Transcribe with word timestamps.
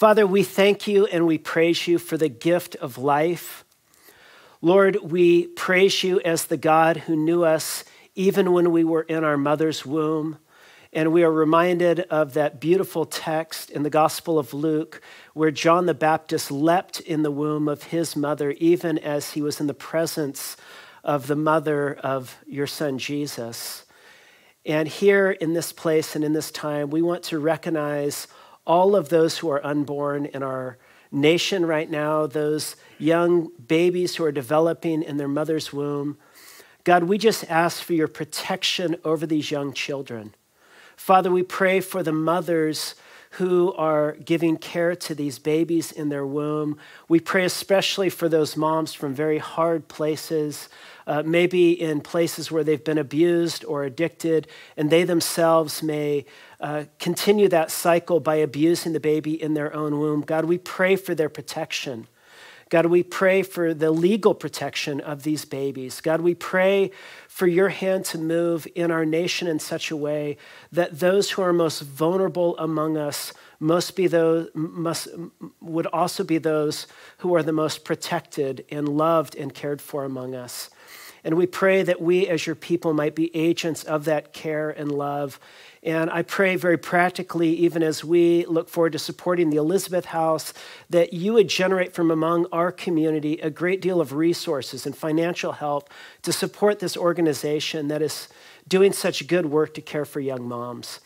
Father, 0.00 0.26
we 0.26 0.42
thank 0.42 0.86
you 0.86 1.04
and 1.04 1.26
we 1.26 1.36
praise 1.36 1.86
you 1.86 1.98
for 1.98 2.16
the 2.16 2.30
gift 2.30 2.74
of 2.76 2.96
life. 2.96 3.66
Lord, 4.62 4.96
we 5.02 5.48
praise 5.48 6.02
you 6.02 6.22
as 6.22 6.46
the 6.46 6.56
God 6.56 6.96
who 6.96 7.14
knew 7.14 7.44
us 7.44 7.84
even 8.14 8.54
when 8.54 8.72
we 8.72 8.82
were 8.82 9.02
in 9.02 9.24
our 9.24 9.36
mother's 9.36 9.84
womb. 9.84 10.38
And 10.90 11.12
we 11.12 11.22
are 11.22 11.30
reminded 11.30 12.00
of 12.00 12.32
that 12.32 12.60
beautiful 12.62 13.04
text 13.04 13.68
in 13.68 13.82
the 13.82 13.90
Gospel 13.90 14.38
of 14.38 14.54
Luke 14.54 15.02
where 15.34 15.50
John 15.50 15.84
the 15.84 15.92
Baptist 15.92 16.50
leapt 16.50 17.00
in 17.00 17.22
the 17.22 17.30
womb 17.30 17.68
of 17.68 17.82
his 17.82 18.16
mother, 18.16 18.52
even 18.52 18.96
as 18.96 19.32
he 19.32 19.42
was 19.42 19.60
in 19.60 19.66
the 19.66 19.74
presence 19.74 20.56
of 21.04 21.26
the 21.26 21.36
mother 21.36 21.92
of 21.92 22.38
your 22.46 22.66
son 22.66 22.96
Jesus. 22.96 23.84
And 24.64 24.88
here 24.88 25.30
in 25.30 25.52
this 25.52 25.74
place 25.74 26.16
and 26.16 26.24
in 26.24 26.32
this 26.32 26.50
time, 26.50 26.88
we 26.88 27.02
want 27.02 27.22
to 27.24 27.38
recognize 27.38 28.26
all 28.66 28.94
of 28.94 29.08
those 29.08 29.38
who 29.38 29.50
are 29.50 29.64
unborn 29.64 30.26
in 30.26 30.42
our 30.42 30.78
nation 31.12 31.66
right 31.66 31.90
now, 31.90 32.26
those 32.26 32.76
young 32.98 33.50
babies 33.66 34.16
who 34.16 34.24
are 34.24 34.32
developing 34.32 35.02
in 35.02 35.16
their 35.16 35.28
mother's 35.28 35.72
womb. 35.72 36.18
God, 36.84 37.04
we 37.04 37.18
just 37.18 37.44
ask 37.50 37.82
for 37.82 37.94
your 37.94 38.08
protection 38.08 38.96
over 39.04 39.26
these 39.26 39.50
young 39.50 39.72
children. 39.72 40.34
Father, 40.96 41.30
we 41.30 41.42
pray 41.42 41.80
for 41.80 42.02
the 42.02 42.12
mothers 42.12 42.94
who 43.34 43.72
are 43.74 44.12
giving 44.24 44.56
care 44.56 44.96
to 44.96 45.14
these 45.14 45.38
babies 45.38 45.92
in 45.92 46.08
their 46.08 46.26
womb. 46.26 46.76
We 47.08 47.20
pray 47.20 47.44
especially 47.44 48.10
for 48.10 48.28
those 48.28 48.56
moms 48.56 48.92
from 48.92 49.14
very 49.14 49.38
hard 49.38 49.86
places, 49.86 50.68
uh, 51.06 51.22
maybe 51.24 51.80
in 51.80 52.00
places 52.00 52.50
where 52.50 52.64
they've 52.64 52.82
been 52.82 52.98
abused 52.98 53.64
or 53.64 53.84
addicted, 53.84 54.48
and 54.76 54.90
they 54.90 55.04
themselves 55.04 55.80
may 55.80 56.24
uh, 56.60 56.84
continue 56.98 57.48
that 57.48 57.70
cycle 57.70 58.18
by 58.18 58.36
abusing 58.36 58.92
the 58.92 59.00
baby 59.00 59.40
in 59.40 59.54
their 59.54 59.72
own 59.74 60.00
womb. 60.00 60.22
God, 60.22 60.46
we 60.46 60.58
pray 60.58 60.96
for 60.96 61.14
their 61.14 61.28
protection. 61.28 62.08
God, 62.68 62.86
we 62.86 63.02
pray 63.02 63.42
for 63.42 63.74
the 63.74 63.90
legal 63.90 64.32
protection 64.32 65.00
of 65.00 65.24
these 65.24 65.44
babies. 65.44 66.00
God, 66.00 66.20
we 66.20 66.36
pray 66.36 66.92
for 67.40 67.46
your 67.46 67.70
hand 67.70 68.04
to 68.04 68.18
move 68.18 68.68
in 68.74 68.90
our 68.90 69.06
nation 69.06 69.48
in 69.48 69.58
such 69.58 69.90
a 69.90 69.96
way 69.96 70.36
that 70.70 71.00
those 71.00 71.30
who 71.30 71.40
are 71.40 71.54
most 71.54 71.80
vulnerable 71.80 72.54
among 72.58 72.98
us 72.98 73.32
must 73.58 73.96
be 73.96 74.06
those 74.06 74.50
must 74.52 75.08
would 75.58 75.86
also 75.86 76.22
be 76.22 76.36
those 76.36 76.86
who 77.20 77.34
are 77.34 77.42
the 77.42 77.50
most 77.50 77.82
protected 77.82 78.62
and 78.70 78.86
loved 78.86 79.34
and 79.36 79.54
cared 79.54 79.80
for 79.80 80.04
among 80.04 80.34
us. 80.34 80.68
And 81.24 81.34
we 81.36 81.46
pray 81.46 81.82
that 81.82 82.00
we 82.00 82.26
as 82.28 82.46
your 82.46 82.56
people 82.56 82.92
might 82.94 83.14
be 83.14 83.34
agents 83.36 83.84
of 83.84 84.04
that 84.06 84.32
care 84.32 84.70
and 84.70 84.90
love 84.90 85.38
and 85.82 86.10
I 86.10 86.22
pray 86.22 86.56
very 86.56 86.76
practically, 86.76 87.54
even 87.54 87.82
as 87.82 88.04
we 88.04 88.44
look 88.44 88.68
forward 88.68 88.92
to 88.92 88.98
supporting 88.98 89.48
the 89.48 89.56
Elizabeth 89.56 90.06
House, 90.06 90.52
that 90.90 91.14
you 91.14 91.32
would 91.32 91.48
generate 91.48 91.94
from 91.94 92.10
among 92.10 92.46
our 92.52 92.70
community 92.70 93.40
a 93.40 93.48
great 93.48 93.80
deal 93.80 93.98
of 93.98 94.12
resources 94.12 94.84
and 94.84 94.94
financial 94.94 95.52
help 95.52 95.88
to 96.22 96.34
support 96.34 96.80
this 96.80 96.98
organization 96.98 97.88
that 97.88 98.02
is 98.02 98.28
doing 98.68 98.92
such 98.92 99.26
good 99.26 99.46
work 99.46 99.72
to 99.72 99.80
care 99.80 100.04
for 100.04 100.20
young 100.20 100.46
moms. 100.46 101.00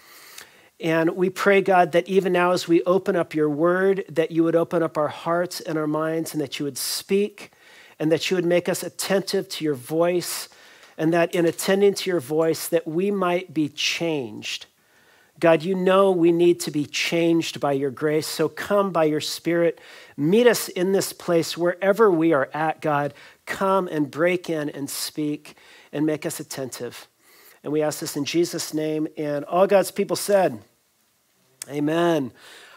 And 0.80 1.10
we 1.10 1.30
pray, 1.30 1.60
God, 1.60 1.92
that 1.92 2.08
even 2.08 2.32
now 2.32 2.50
as 2.50 2.66
we 2.66 2.82
open 2.82 3.14
up 3.14 3.32
your 3.32 3.48
word, 3.48 4.04
that 4.08 4.32
you 4.32 4.42
would 4.42 4.56
open 4.56 4.82
up 4.82 4.98
our 4.98 5.08
hearts 5.08 5.60
and 5.60 5.78
our 5.78 5.86
minds 5.86 6.32
and 6.32 6.40
that 6.40 6.58
you 6.58 6.64
would 6.64 6.76
speak 6.76 7.52
and 7.98 8.10
that 8.12 8.30
you 8.30 8.36
would 8.36 8.44
make 8.44 8.68
us 8.68 8.82
attentive 8.82 9.48
to 9.48 9.64
your 9.64 9.74
voice 9.74 10.48
and 10.96 11.12
that 11.12 11.34
in 11.34 11.46
attending 11.46 11.94
to 11.94 12.10
your 12.10 12.20
voice 12.20 12.68
that 12.68 12.86
we 12.86 13.10
might 13.10 13.52
be 13.52 13.68
changed. 13.68 14.66
God 15.40 15.62
you 15.62 15.74
know 15.74 16.12
we 16.12 16.30
need 16.30 16.60
to 16.60 16.70
be 16.70 16.86
changed 16.86 17.58
by 17.58 17.72
your 17.72 17.90
grace. 17.90 18.26
So 18.26 18.48
come 18.48 18.92
by 18.92 19.04
your 19.04 19.20
spirit. 19.20 19.80
Meet 20.16 20.46
us 20.46 20.68
in 20.68 20.92
this 20.92 21.12
place 21.12 21.56
wherever 21.56 22.10
we 22.10 22.32
are 22.32 22.48
at 22.54 22.80
god. 22.80 23.14
Come 23.46 23.88
and 23.88 24.10
break 24.10 24.48
in 24.48 24.70
and 24.70 24.88
speak 24.88 25.56
and 25.92 26.06
make 26.06 26.24
us 26.24 26.38
attentive. 26.38 27.08
And 27.64 27.72
we 27.72 27.82
ask 27.82 27.98
this 28.00 28.16
in 28.16 28.24
jesus 28.24 28.72
name 28.72 29.08
and 29.16 29.44
all 29.46 29.66
god's 29.66 29.90
people 29.90 30.16
said 30.16 30.60
amen. 31.68 32.30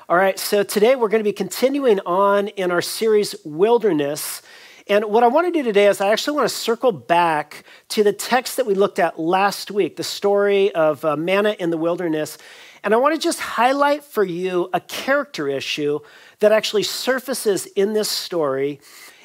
All 0.10 0.18
right 0.18 0.40
so 0.40 0.64
today 0.64 0.96
we're 0.96 1.10
going 1.10 1.24
to 1.24 1.30
be 1.30 1.34
continuing 1.34 2.00
on 2.02 2.48
in 2.50 2.72
our 2.72 2.82
series 2.82 3.36
wilderness 3.46 4.42
and 4.90 5.06
what 5.06 5.24
I 5.24 5.28
want 5.28 5.48
to 5.48 5.52
do 5.52 5.64
today 5.64 5.88
is 5.88 6.00
I 6.00 6.12
actually 6.12 6.38
want 6.38 6.50
to 6.50 6.56
circle 6.56 6.92
back 6.92 7.66
to 7.90 8.04
the 8.04 8.14
text 8.14 8.58
that 8.58 8.66
we 8.66 8.74
looked 8.74 9.00
at 9.00 9.20
last 9.20 9.70
week, 9.70 9.98
the 9.98 10.04
story 10.04 10.74
of 10.74 11.04
uh, 11.04 11.16
manna 11.18 11.56
in 11.60 11.72
the 11.72 11.78
wilderness. 11.78 12.38
And 12.84 12.94
I 12.94 12.98
want 12.98 13.14
to 13.16 13.20
just 13.20 13.40
highlight 13.40 14.04
for 14.04 14.24
you 14.24 14.70
a 14.74 14.80
character 14.80 15.50
issue 15.50 16.00
that 16.40 16.52
actually 16.52 16.84
surfaces 16.84 17.66
in 17.66 17.94
this 17.94 18.10
story. 18.10 18.80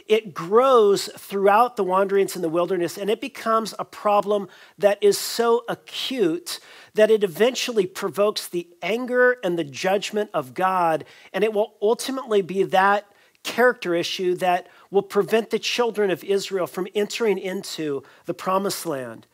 It 0.08 0.34
grows 0.34 1.06
throughout 1.16 1.76
the 1.76 1.84
wanderings 1.84 2.34
in 2.34 2.42
the 2.42 2.48
wilderness, 2.48 2.98
and 2.98 3.08
it 3.08 3.20
becomes 3.20 3.72
a 3.78 3.84
problem 3.84 4.48
that 4.78 4.98
is 5.00 5.16
so 5.16 5.64
acute 5.68 6.58
that 6.94 7.10
it 7.10 7.22
eventually 7.22 7.86
provokes 7.86 8.48
the 8.48 8.68
anger 8.82 9.36
and 9.44 9.56
the 9.56 9.64
judgment 9.64 10.30
of 10.34 10.54
God. 10.54 11.04
And 11.32 11.44
it 11.44 11.52
will 11.52 11.74
ultimately 11.80 12.42
be 12.42 12.64
that 12.64 13.06
character 13.42 13.94
issue 13.94 14.34
that 14.36 14.68
will 14.92 15.02
prevent 15.02 15.50
the 15.50 15.58
children 15.58 16.10
of 16.10 16.22
Israel 16.22 16.68
from 16.68 16.86
entering 16.94 17.38
into 17.38 18.04
the 18.26 18.34
promised 18.34 18.86
land. 18.86 19.26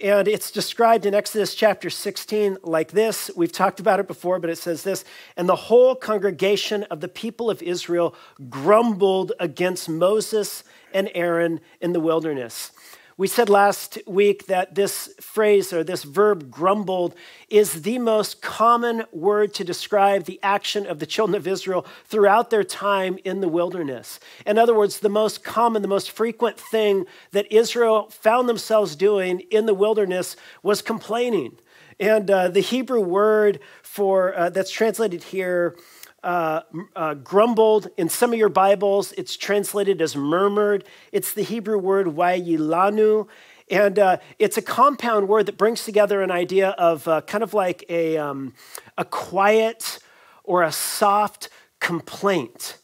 And 0.00 0.28
it's 0.28 0.50
described 0.50 1.06
in 1.06 1.14
Exodus 1.14 1.54
chapter 1.54 1.88
16 1.88 2.58
like 2.62 2.92
this. 2.92 3.30
We've 3.34 3.52
talked 3.52 3.80
about 3.80 4.00
it 4.00 4.06
before, 4.06 4.38
but 4.38 4.50
it 4.50 4.58
says 4.58 4.82
this 4.82 5.04
And 5.36 5.48
the 5.48 5.56
whole 5.56 5.94
congregation 5.94 6.82
of 6.84 7.00
the 7.00 7.08
people 7.08 7.50
of 7.50 7.62
Israel 7.62 8.14
grumbled 8.50 9.32
against 9.40 9.88
Moses 9.88 10.62
and 10.92 11.10
Aaron 11.14 11.60
in 11.80 11.92
the 11.92 12.00
wilderness. 12.00 12.71
We 13.18 13.28
said 13.28 13.50
last 13.50 13.98
week 14.06 14.46
that 14.46 14.74
this 14.74 15.14
phrase 15.20 15.70
or 15.72 15.84
this 15.84 16.02
verb 16.02 16.50
grumbled 16.50 17.14
is 17.50 17.82
the 17.82 17.98
most 17.98 18.40
common 18.40 19.04
word 19.12 19.52
to 19.54 19.64
describe 19.64 20.24
the 20.24 20.40
action 20.42 20.86
of 20.86 20.98
the 20.98 21.04
children 21.04 21.36
of 21.36 21.46
Israel 21.46 21.84
throughout 22.06 22.48
their 22.48 22.64
time 22.64 23.18
in 23.22 23.42
the 23.42 23.48
wilderness. 23.48 24.18
In 24.46 24.56
other 24.56 24.74
words, 24.74 25.00
the 25.00 25.10
most 25.10 25.44
common, 25.44 25.82
the 25.82 25.88
most 25.88 26.10
frequent 26.10 26.58
thing 26.58 27.04
that 27.32 27.52
Israel 27.52 28.08
found 28.08 28.48
themselves 28.48 28.96
doing 28.96 29.40
in 29.50 29.66
the 29.66 29.74
wilderness 29.74 30.34
was 30.62 30.80
complaining. 30.80 31.58
And 32.00 32.30
uh, 32.30 32.48
the 32.48 32.60
Hebrew 32.60 33.00
word 33.00 33.60
for 33.82 34.34
uh, 34.34 34.48
that's 34.48 34.70
translated 34.70 35.22
here 35.24 35.76
uh, 36.22 36.62
uh, 36.94 37.14
grumbled. 37.14 37.88
In 37.96 38.08
some 38.08 38.32
of 38.32 38.38
your 38.38 38.48
Bibles, 38.48 39.12
it's 39.12 39.36
translated 39.36 40.00
as 40.00 40.16
murmured. 40.16 40.84
It's 41.10 41.32
the 41.32 41.42
Hebrew 41.42 41.78
word 41.78 42.06
wayilanu. 42.06 43.28
And 43.70 43.98
uh, 43.98 44.18
it's 44.38 44.56
a 44.56 44.62
compound 44.62 45.28
word 45.28 45.46
that 45.46 45.56
brings 45.56 45.84
together 45.84 46.22
an 46.22 46.30
idea 46.30 46.70
of 46.70 47.08
uh, 47.08 47.22
kind 47.22 47.42
of 47.42 47.54
like 47.54 47.84
a, 47.88 48.18
um, 48.18 48.54
a 48.98 49.04
quiet 49.04 49.98
or 50.44 50.62
a 50.62 50.72
soft 50.72 51.48
complaint. 51.80 52.78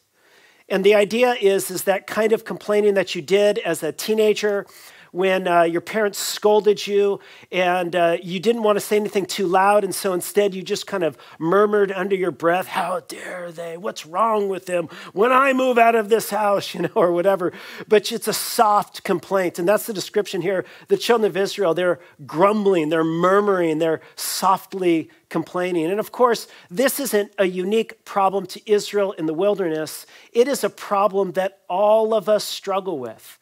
And 0.67 0.83
the 0.83 0.95
idea 0.95 1.33
is, 1.33 1.71
is 1.71 1.83
that 1.83 2.07
kind 2.07 2.31
of 2.31 2.45
complaining 2.45 2.93
that 2.93 3.15
you 3.15 3.21
did 3.21 3.57
as 3.59 3.81
a 3.83 3.91
teenager 3.91 4.65
when 5.11 5.47
uh, 5.47 5.63
your 5.63 5.81
parents 5.81 6.19
scolded 6.19 6.85
you 6.85 7.19
and 7.51 7.95
uh, 7.95 8.17
you 8.21 8.39
didn't 8.39 8.63
want 8.63 8.75
to 8.75 8.81
say 8.81 8.95
anything 8.95 9.25
too 9.25 9.47
loud, 9.47 9.83
and 9.83 9.93
so 9.93 10.13
instead 10.13 10.53
you 10.53 10.61
just 10.61 10.87
kind 10.87 11.03
of 11.03 11.17
murmured 11.39 11.91
under 11.91 12.15
your 12.15 12.31
breath, 12.31 12.67
How 12.67 13.01
dare 13.01 13.51
they? 13.51 13.77
What's 13.77 14.05
wrong 14.05 14.49
with 14.49 14.65
them? 14.65 14.89
When 15.13 15.31
I 15.31 15.53
move 15.53 15.77
out 15.77 15.95
of 15.95 16.09
this 16.09 16.29
house, 16.29 16.73
you 16.73 16.81
know, 16.81 16.89
or 16.95 17.11
whatever. 17.11 17.53
But 17.87 18.11
it's 18.11 18.27
a 18.27 18.33
soft 18.33 19.03
complaint, 19.03 19.59
and 19.59 19.67
that's 19.67 19.85
the 19.85 19.93
description 19.93 20.41
here. 20.41 20.65
The 20.87 20.97
children 20.97 21.29
of 21.29 21.37
Israel, 21.37 21.73
they're 21.73 21.99
grumbling, 22.25 22.89
they're 22.89 23.03
murmuring, 23.03 23.79
they're 23.79 24.01
softly 24.15 25.09
complaining. 25.29 25.85
And 25.85 25.99
of 25.99 26.11
course, 26.11 26.47
this 26.69 26.99
isn't 26.99 27.31
a 27.37 27.45
unique 27.45 28.03
problem 28.03 28.45
to 28.47 28.71
Israel 28.71 29.11
in 29.13 29.25
the 29.25 29.33
wilderness, 29.33 30.05
it 30.33 30.47
is 30.47 30.63
a 30.63 30.69
problem 30.69 31.33
that 31.33 31.59
all 31.69 32.13
of 32.13 32.27
us 32.27 32.43
struggle 32.43 32.99
with. 32.99 33.37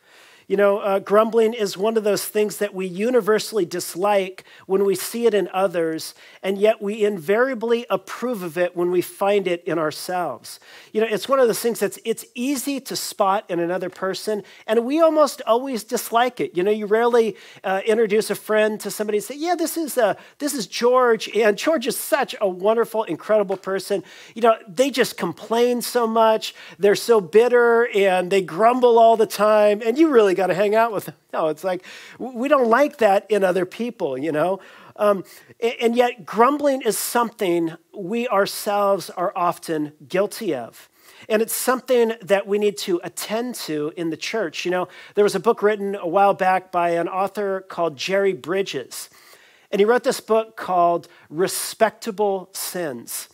You 0.47 0.55
know, 0.55 0.77
uh, 0.77 0.99
grumbling 0.99 1.53
is 1.53 1.75
one 1.75 1.97
of 1.97 2.05
those 2.05 2.23
things 2.23 2.57
that 2.59 2.73
we 2.73 2.85
universally 2.85 3.65
dislike 3.65 4.45
when 4.65 4.85
we 4.85 4.95
see 4.95 5.25
it 5.25 5.33
in 5.33 5.49
others, 5.51 6.15
and 6.41 6.57
yet 6.57 6.81
we 6.81 7.03
invariably 7.03 7.85
approve 7.89 8.43
of 8.43 8.57
it 8.57 8.73
when 8.73 8.89
we 8.89 9.01
find 9.01 9.45
it 9.45 9.61
in 9.65 9.77
ourselves. 9.77 10.61
You 10.93 11.01
know, 11.01 11.07
it's 11.09 11.27
one 11.27 11.41
of 11.41 11.47
those 11.47 11.59
things 11.59 11.81
that's 11.81 11.99
it's 12.05 12.23
easy 12.33 12.79
to 12.79 12.95
spot 12.95 13.43
in 13.49 13.59
another 13.59 13.89
person, 13.89 14.41
and 14.65 14.85
we 14.85 15.01
almost 15.01 15.41
always 15.45 15.83
dislike 15.83 16.39
it. 16.39 16.55
You 16.55 16.63
know, 16.63 16.71
you 16.71 16.85
rarely 16.85 17.35
uh, 17.65 17.81
introduce 17.85 18.29
a 18.29 18.35
friend 18.35 18.79
to 18.79 18.89
somebody 18.89 19.17
and 19.17 19.25
say, 19.25 19.35
"Yeah, 19.35 19.55
this 19.55 19.75
is 19.75 19.97
uh, 19.97 20.13
this 20.39 20.53
is 20.53 20.65
George," 20.65 21.27
and 21.35 21.57
George 21.57 21.87
is 21.87 21.97
such 21.97 22.35
a 22.39 22.47
wonderful, 22.47 23.03
incredible 23.03 23.57
person. 23.57 24.01
You 24.33 24.43
know, 24.43 24.55
they 24.65 24.91
just 24.91 25.17
complain 25.17 25.81
so 25.81 26.07
much, 26.07 26.55
they're 26.79 26.95
so 26.95 27.19
bitter, 27.19 27.89
and 27.93 28.31
they 28.31 28.41
grumble 28.41 28.97
all 28.97 29.17
the 29.17 29.27
time, 29.27 29.81
and 29.85 29.97
you 29.97 30.07
really 30.09 30.36
got 30.37 30.47
to 30.47 30.53
hang 30.53 30.75
out 30.75 30.93
with 30.93 31.05
them. 31.05 31.15
No, 31.33 31.47
it's 31.49 31.63
like 31.63 31.83
we 32.17 32.47
don't 32.47 32.69
like 32.69 32.97
that 32.97 33.29
in 33.29 33.43
other 33.43 33.65
people, 33.65 34.17
you 34.17 34.31
know. 34.31 34.59
Um, 34.95 35.23
and 35.81 35.95
yet, 35.95 36.25
grumbling 36.25 36.81
is 36.81 36.97
something 36.97 37.75
we 37.93 38.27
ourselves 38.27 39.09
are 39.11 39.31
often 39.35 39.93
guilty 40.07 40.55
of. 40.55 40.89
And 41.29 41.41
it's 41.41 41.53
something 41.53 42.13
that 42.21 42.47
we 42.47 42.57
need 42.57 42.77
to 42.79 43.01
attend 43.03 43.55
to 43.55 43.91
in 43.97 44.09
the 44.09 44.17
church. 44.17 44.65
You 44.65 44.71
know, 44.71 44.87
there 45.15 45.23
was 45.23 45.35
a 45.35 45.39
book 45.39 45.61
written 45.61 45.95
a 45.95 46.07
while 46.07 46.33
back 46.33 46.71
by 46.71 46.91
an 46.91 47.07
author 47.07 47.61
called 47.61 47.97
Jerry 47.97 48.33
Bridges. 48.33 49.09
And 49.71 49.79
he 49.79 49.85
wrote 49.85 50.03
this 50.03 50.21
book 50.21 50.55
called 50.55 51.07
Respectable 51.29 52.49
Sins. 52.53 53.29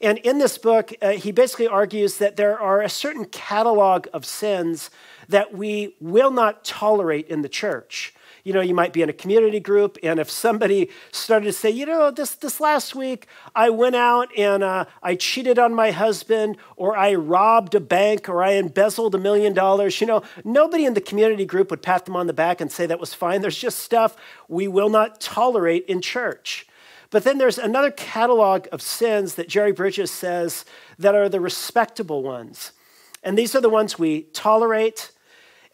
And 0.00 0.18
in 0.18 0.38
this 0.38 0.58
book, 0.58 0.92
uh, 1.00 1.10
he 1.10 1.32
basically 1.32 1.66
argues 1.66 2.18
that 2.18 2.36
there 2.36 2.58
are 2.58 2.82
a 2.82 2.88
certain 2.88 3.24
catalog 3.26 4.06
of 4.12 4.24
sins 4.24 4.90
that 5.28 5.54
we 5.54 5.96
will 6.00 6.30
not 6.30 6.64
tolerate 6.64 7.28
in 7.28 7.42
the 7.42 7.48
church 7.48 8.14
you 8.44 8.52
know, 8.52 8.60
you 8.60 8.74
might 8.74 8.92
be 8.92 9.00
in 9.00 9.08
a 9.08 9.14
community 9.14 9.58
group, 9.58 9.96
and 10.02 10.20
if 10.20 10.30
somebody 10.30 10.90
started 11.12 11.46
to 11.46 11.52
say, 11.52 11.70
you 11.70 11.86
know, 11.86 12.10
this, 12.10 12.34
this 12.34 12.60
last 12.60 12.94
week 12.94 13.26
I 13.56 13.70
went 13.70 13.96
out 13.96 14.28
and 14.36 14.62
uh, 14.62 14.84
I 15.02 15.14
cheated 15.14 15.58
on 15.58 15.74
my 15.74 15.90
husband, 15.92 16.58
or 16.76 16.94
I 16.94 17.14
robbed 17.14 17.74
a 17.74 17.80
bank, 17.80 18.28
or 18.28 18.44
I 18.44 18.52
embezzled 18.52 19.14
a 19.14 19.18
million 19.18 19.54
dollars, 19.54 19.98
you 19.98 20.06
know, 20.06 20.22
nobody 20.44 20.84
in 20.84 20.92
the 20.92 21.00
community 21.00 21.46
group 21.46 21.70
would 21.70 21.80
pat 21.80 22.04
them 22.04 22.16
on 22.16 22.26
the 22.26 22.34
back 22.34 22.60
and 22.60 22.70
say 22.70 22.84
that 22.84 23.00
was 23.00 23.14
fine. 23.14 23.40
There's 23.40 23.58
just 23.58 23.78
stuff 23.78 24.14
we 24.46 24.68
will 24.68 24.90
not 24.90 25.22
tolerate 25.22 25.86
in 25.86 26.02
church. 26.02 26.66
But 27.08 27.24
then 27.24 27.38
there's 27.38 27.58
another 27.58 27.90
catalog 27.90 28.66
of 28.72 28.82
sins 28.82 29.36
that 29.36 29.48
Jerry 29.48 29.72
Bridges 29.72 30.10
says 30.10 30.66
that 30.98 31.14
are 31.14 31.30
the 31.30 31.40
respectable 31.40 32.22
ones. 32.22 32.72
And 33.22 33.38
these 33.38 33.54
are 33.54 33.60
the 33.62 33.70
ones 33.70 33.98
we 33.98 34.22
tolerate, 34.34 35.12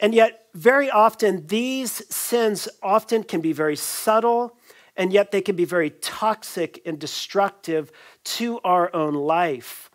and 0.00 0.14
yet, 0.14 0.47
very 0.55 0.91
often, 0.91 1.47
these 1.47 2.02
sins 2.14 2.69
often 2.82 3.23
can 3.23 3.41
be 3.41 3.52
very 3.52 3.76
subtle, 3.76 4.56
and 4.97 5.12
yet 5.12 5.31
they 5.31 5.43
can 5.43 5.56
be 5.56 5.67
very 5.67 5.91
toxic 5.91 6.81
and 6.87 6.99
destructive 6.99 7.93
to 8.25 8.58
our 8.61 8.93
own 8.94 9.14
life. 9.14 9.91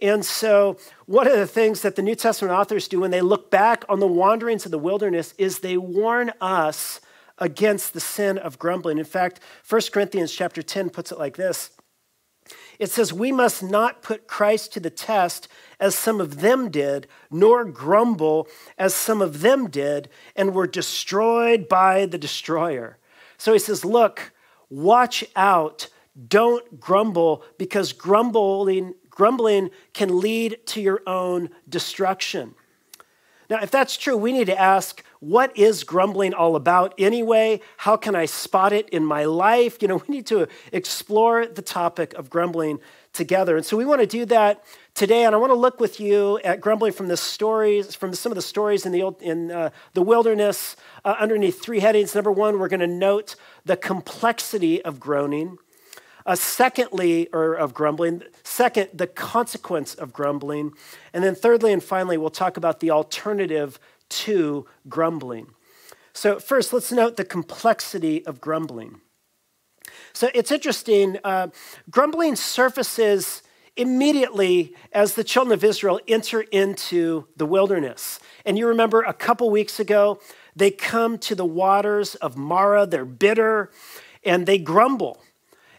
And 0.00 0.24
so, 0.24 0.78
one 1.06 1.28
of 1.28 1.34
the 1.34 1.46
things 1.46 1.82
that 1.82 1.96
the 1.96 2.02
New 2.02 2.16
Testament 2.16 2.52
authors 2.52 2.88
do 2.88 3.00
when 3.00 3.12
they 3.12 3.20
look 3.20 3.50
back 3.50 3.84
on 3.88 4.00
the 4.00 4.06
wanderings 4.06 4.64
of 4.64 4.72
the 4.72 4.78
wilderness 4.78 5.34
is 5.38 5.58
they 5.58 5.76
warn 5.76 6.32
us 6.40 7.00
against 7.38 7.92
the 7.92 8.00
sin 8.00 8.38
of 8.38 8.58
grumbling. 8.58 8.98
In 8.98 9.04
fact, 9.04 9.40
1 9.68 9.82
Corinthians 9.92 10.32
chapter 10.32 10.62
10 10.62 10.90
puts 10.90 11.12
it 11.12 11.18
like 11.18 11.36
this 11.36 11.70
it 12.82 12.90
says, 12.90 13.12
We 13.12 13.30
must 13.30 13.62
not 13.62 14.02
put 14.02 14.26
Christ 14.26 14.72
to 14.72 14.80
the 14.80 14.90
test 14.90 15.46
as 15.78 15.94
some 15.94 16.20
of 16.20 16.40
them 16.40 16.68
did, 16.68 17.06
nor 17.30 17.64
grumble 17.64 18.48
as 18.76 18.92
some 18.92 19.22
of 19.22 19.40
them 19.40 19.70
did, 19.70 20.08
and 20.34 20.52
were 20.52 20.66
destroyed 20.66 21.68
by 21.68 22.06
the 22.06 22.18
destroyer. 22.18 22.98
So 23.38 23.52
he 23.52 23.60
says, 23.60 23.84
Look, 23.84 24.32
watch 24.68 25.24
out. 25.36 25.86
Don't 26.26 26.80
grumble 26.80 27.44
because 27.56 27.92
grumbling, 27.92 28.94
grumbling 29.08 29.70
can 29.94 30.18
lead 30.18 30.58
to 30.66 30.80
your 30.80 31.02
own 31.06 31.50
destruction. 31.68 32.56
Now, 33.48 33.60
if 33.62 33.70
that's 33.70 33.96
true, 33.96 34.16
we 34.16 34.32
need 34.32 34.46
to 34.46 34.60
ask 34.60 35.04
what 35.22 35.56
is 35.56 35.84
grumbling 35.84 36.34
all 36.34 36.56
about 36.56 36.94
anyway? 36.98 37.60
How 37.76 37.96
can 37.96 38.16
I 38.16 38.26
spot 38.26 38.72
it 38.72 38.88
in 38.88 39.04
my 39.04 39.24
life? 39.24 39.80
You 39.80 39.86
know, 39.86 39.96
we 40.08 40.16
need 40.16 40.26
to 40.26 40.48
explore 40.72 41.46
the 41.46 41.62
topic 41.62 42.12
of 42.14 42.28
grumbling 42.28 42.80
together. 43.12 43.56
And 43.56 43.64
so 43.64 43.76
we 43.76 43.84
want 43.84 44.00
to 44.00 44.06
do 44.06 44.24
that 44.26 44.64
today. 44.94 45.24
And 45.24 45.32
I 45.32 45.38
want 45.38 45.50
to 45.50 45.54
look 45.54 45.78
with 45.78 46.00
you 46.00 46.40
at 46.42 46.60
grumbling 46.60 46.92
from 46.92 47.06
the 47.06 47.16
stories, 47.16 47.94
from 47.94 48.14
some 48.14 48.32
of 48.32 48.36
the 48.36 48.42
stories 48.42 48.84
in 48.84 48.90
the, 48.90 49.04
old, 49.04 49.22
in, 49.22 49.52
uh, 49.52 49.70
the 49.94 50.02
wilderness 50.02 50.74
uh, 51.04 51.14
underneath 51.20 51.62
three 51.62 51.78
headings. 51.78 52.16
Number 52.16 52.32
one, 52.32 52.58
we're 52.58 52.66
going 52.66 52.80
to 52.80 52.88
note 52.88 53.36
the 53.64 53.76
complexity 53.76 54.84
of 54.84 54.98
groaning. 54.98 55.56
Uh, 56.24 56.36
secondly, 56.36 57.28
or 57.32 57.54
of 57.54 57.74
grumbling. 57.74 58.22
Second, 58.44 58.88
the 58.94 59.08
consequence 59.08 59.92
of 59.94 60.12
grumbling. 60.12 60.72
And 61.12 61.24
then 61.24 61.34
thirdly 61.34 61.72
and 61.72 61.82
finally, 61.82 62.16
we'll 62.16 62.30
talk 62.30 62.56
about 62.56 62.78
the 62.78 62.92
alternative 62.92 63.80
to 64.24 64.66
grumbling. 64.88 65.48
So, 66.12 66.38
first, 66.38 66.72
let's 66.72 66.92
note 66.92 67.16
the 67.16 67.24
complexity 67.24 68.24
of 68.26 68.40
grumbling. 68.40 69.00
So, 70.12 70.30
it's 70.34 70.52
interesting, 70.52 71.18
uh, 71.24 71.48
grumbling 71.90 72.36
surfaces 72.36 73.42
immediately 73.76 74.74
as 74.92 75.14
the 75.14 75.24
children 75.24 75.54
of 75.54 75.64
Israel 75.64 75.98
enter 76.06 76.42
into 76.42 77.26
the 77.36 77.46
wilderness. 77.46 78.20
And 78.44 78.58
you 78.58 78.66
remember 78.66 79.00
a 79.02 79.14
couple 79.14 79.48
weeks 79.50 79.80
ago, 79.80 80.20
they 80.54 80.70
come 80.70 81.16
to 81.18 81.34
the 81.34 81.46
waters 81.46 82.14
of 82.16 82.36
Marah, 82.36 82.86
they're 82.86 83.06
bitter, 83.06 83.70
and 84.24 84.44
they 84.46 84.58
grumble. 84.58 85.22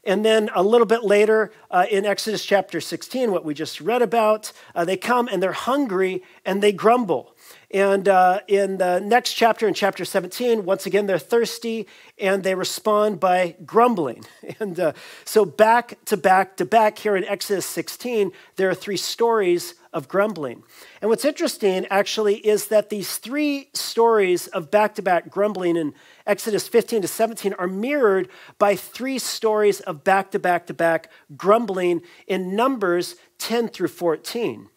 And 0.05 0.25
then 0.25 0.49
a 0.53 0.61
little 0.61 0.85
bit 0.85 1.03
later 1.03 1.51
uh, 1.71 1.85
in 1.89 2.05
Exodus 2.05 2.43
chapter 2.43 2.81
16, 2.81 3.31
what 3.31 3.45
we 3.45 3.53
just 3.53 3.79
read 3.79 4.01
about, 4.01 4.51
uh, 4.75 4.83
they 4.83 4.97
come 4.97 5.29
and 5.31 5.41
they're 5.41 5.53
hungry 5.53 6.23
and 6.45 6.61
they 6.61 6.73
grumble. 6.73 7.35
And 7.71 8.07
uh, 8.07 8.41
in 8.47 8.77
the 8.77 8.99
next 8.99 9.33
chapter, 9.33 9.67
in 9.67 9.73
chapter 9.73 10.05
17, 10.05 10.65
once 10.65 10.85
again, 10.85 11.07
they're 11.07 11.17
thirsty 11.17 11.87
and 12.19 12.43
they 12.43 12.53
respond 12.53 13.19
by 13.19 13.55
grumbling. 13.65 14.25
And 14.59 14.79
uh, 14.79 14.93
so, 15.25 15.45
back 15.45 15.97
to 16.05 16.17
back 16.17 16.57
to 16.57 16.65
back 16.65 16.99
here 16.99 17.15
in 17.15 17.23
Exodus 17.23 17.65
16, 17.65 18.31
there 18.57 18.69
are 18.69 18.75
three 18.75 18.97
stories 18.97 19.73
of 19.93 20.07
grumbling. 20.07 20.63
And 21.01 21.09
what's 21.09 21.25
interesting, 21.25 21.85
actually, 21.89 22.35
is 22.35 22.67
that 22.67 22.89
these 22.89 23.17
three 23.17 23.69
stories 23.73 24.47
of 24.47 24.69
back 24.69 24.95
to 24.95 25.01
back 25.01 25.29
grumbling 25.29 25.75
in 25.75 25.93
Exodus 26.25 26.67
15 26.67 27.01
to 27.01 27.07
17 27.07 27.53
are 27.53 27.67
mirrored 27.67 28.29
by 28.57 28.75
three 28.75 29.19
stories 29.19 29.81
of 29.81 30.03
back 30.03 30.31
to 30.31 30.39
back 30.39 30.67
to 30.67 30.73
back 30.73 31.09
grumbling 31.35 32.01
in 32.27 32.55
Numbers 32.55 33.15
10 33.39 33.67
through 33.67 33.89
14. 33.89 34.69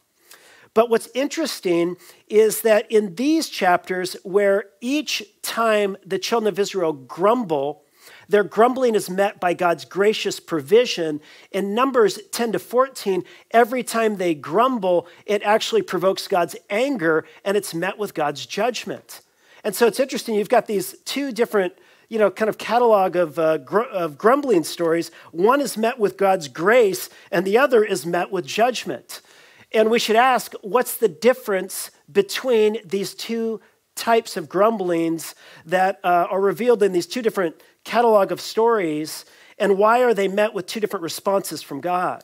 But 0.75 0.90
what's 0.90 1.08
interesting 1.14 1.96
is 2.28 2.60
that 2.62 2.90
in 2.90 3.14
these 3.14 3.48
chapters, 3.48 4.14
where 4.25 4.64
each 4.81 5.22
time 5.40 5.96
the 6.04 6.19
children 6.19 6.52
of 6.52 6.58
Israel 6.58 6.93
grumble, 6.93 7.82
their 8.28 8.44
grumbling 8.44 8.94
is 8.94 9.08
met 9.08 9.40
by 9.40 9.54
God's 9.54 9.84
gracious 9.84 10.40
provision. 10.40 11.20
In 11.50 11.75
Numbers 11.75 12.19
10 12.32 12.52
to 12.52 12.58
14, 12.58 13.25
every 13.52 13.82
time 13.82 14.16
they 14.16 14.34
grumble, 14.34 15.06
it 15.25 15.43
actually 15.44 15.82
provokes 15.82 16.28
God's 16.28 16.56
anger 16.69 17.25
and 17.44 17.56
it's 17.56 17.72
met 17.72 17.98
with 17.98 18.14
God's 18.14 18.44
judgment. 18.46 19.22
And 19.64 19.75
so 19.75 19.87
it's 19.87 20.00
interesting, 20.00 20.35
you've 20.35 20.49
got 20.49 20.67
these 20.67 20.97
two 21.05 21.32
different 21.32 21.75
you 22.08 22.19
know, 22.19 22.31
kind 22.31 22.49
of 22.49 22.58
catalog 22.58 23.17
of, 23.17 23.38
uh, 23.38 23.58
gr- 23.58 23.81
of 23.81 24.17
grumbling 24.17 24.64
stories. 24.64 25.11
One 25.32 25.61
is 25.61 25.76
met 25.76 25.99
with 25.99 26.17
God's 26.17 26.49
grace, 26.49 27.08
and 27.31 27.44
the 27.44 27.58
other 27.58 27.85
is 27.85 28.06
met 28.06 28.31
with 28.31 28.47
judgment. 28.47 29.20
And 29.73 29.91
we 29.91 29.99
should 29.99 30.17
ask 30.17 30.53
what's 30.62 30.97
the 30.97 31.08
difference 31.08 31.91
between 32.10 32.79
these 32.84 33.15
two 33.15 33.60
types 33.96 34.36
of 34.36 34.48
grumblings 34.48 35.34
that 35.65 35.98
uh, 36.05 36.29
are 36.31 36.41
revealed 36.41 36.82
in 36.82 36.93
these 36.93 37.06
two 37.06 37.22
different 37.22 37.60
catalog 37.82 38.31
of 38.31 38.41
stories, 38.41 39.25
and 39.58 39.79
why 39.79 40.03
are 40.03 40.15
they 40.15 40.29
met 40.29 40.55
with 40.55 40.67
two 40.67 40.81
different 40.81 41.03
responses 41.03 41.63
from 41.63 41.81
God? 41.81 42.22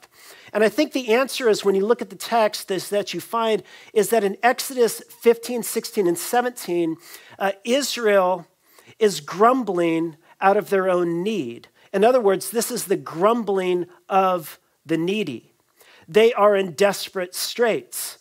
And 0.53 0.63
I 0.63 0.69
think 0.69 0.93
the 0.93 1.15
answer 1.15 1.49
is 1.49 1.65
when 1.65 1.75
you 1.75 1.87
look 1.87 2.03
at 2.03 2.11
the 2.11 2.17
text 2.17 2.71
is 2.71 2.91
that 2.91 3.15
you 3.15 3.21
find 3.21 3.63
is 3.93 4.11
that 4.11 4.25
in 4.25 4.37
Exodus 4.43 5.03
15, 5.21 5.63
16, 5.63 6.07
and 6.07 6.19
17, 6.19 6.97
uh, 7.39 7.53
Israel 7.65 8.47
is 8.99 9.21
grumbling 9.21 10.17
out 10.41 10.57
of 10.57 10.69
their 10.69 10.91
own 10.91 11.23
need. 11.23 11.69
In 11.93 12.05
other 12.05 12.21
words, 12.21 12.51
this 12.51 12.71
is 12.71 12.85
the 12.85 12.97
grumbling 12.97 13.87
of 14.09 14.59
the 14.85 14.99
needy. 14.99 15.55
They 16.09 16.33
are 16.35 16.57
in 16.57 16.73
desperate 16.73 17.35
straits. 17.35 18.19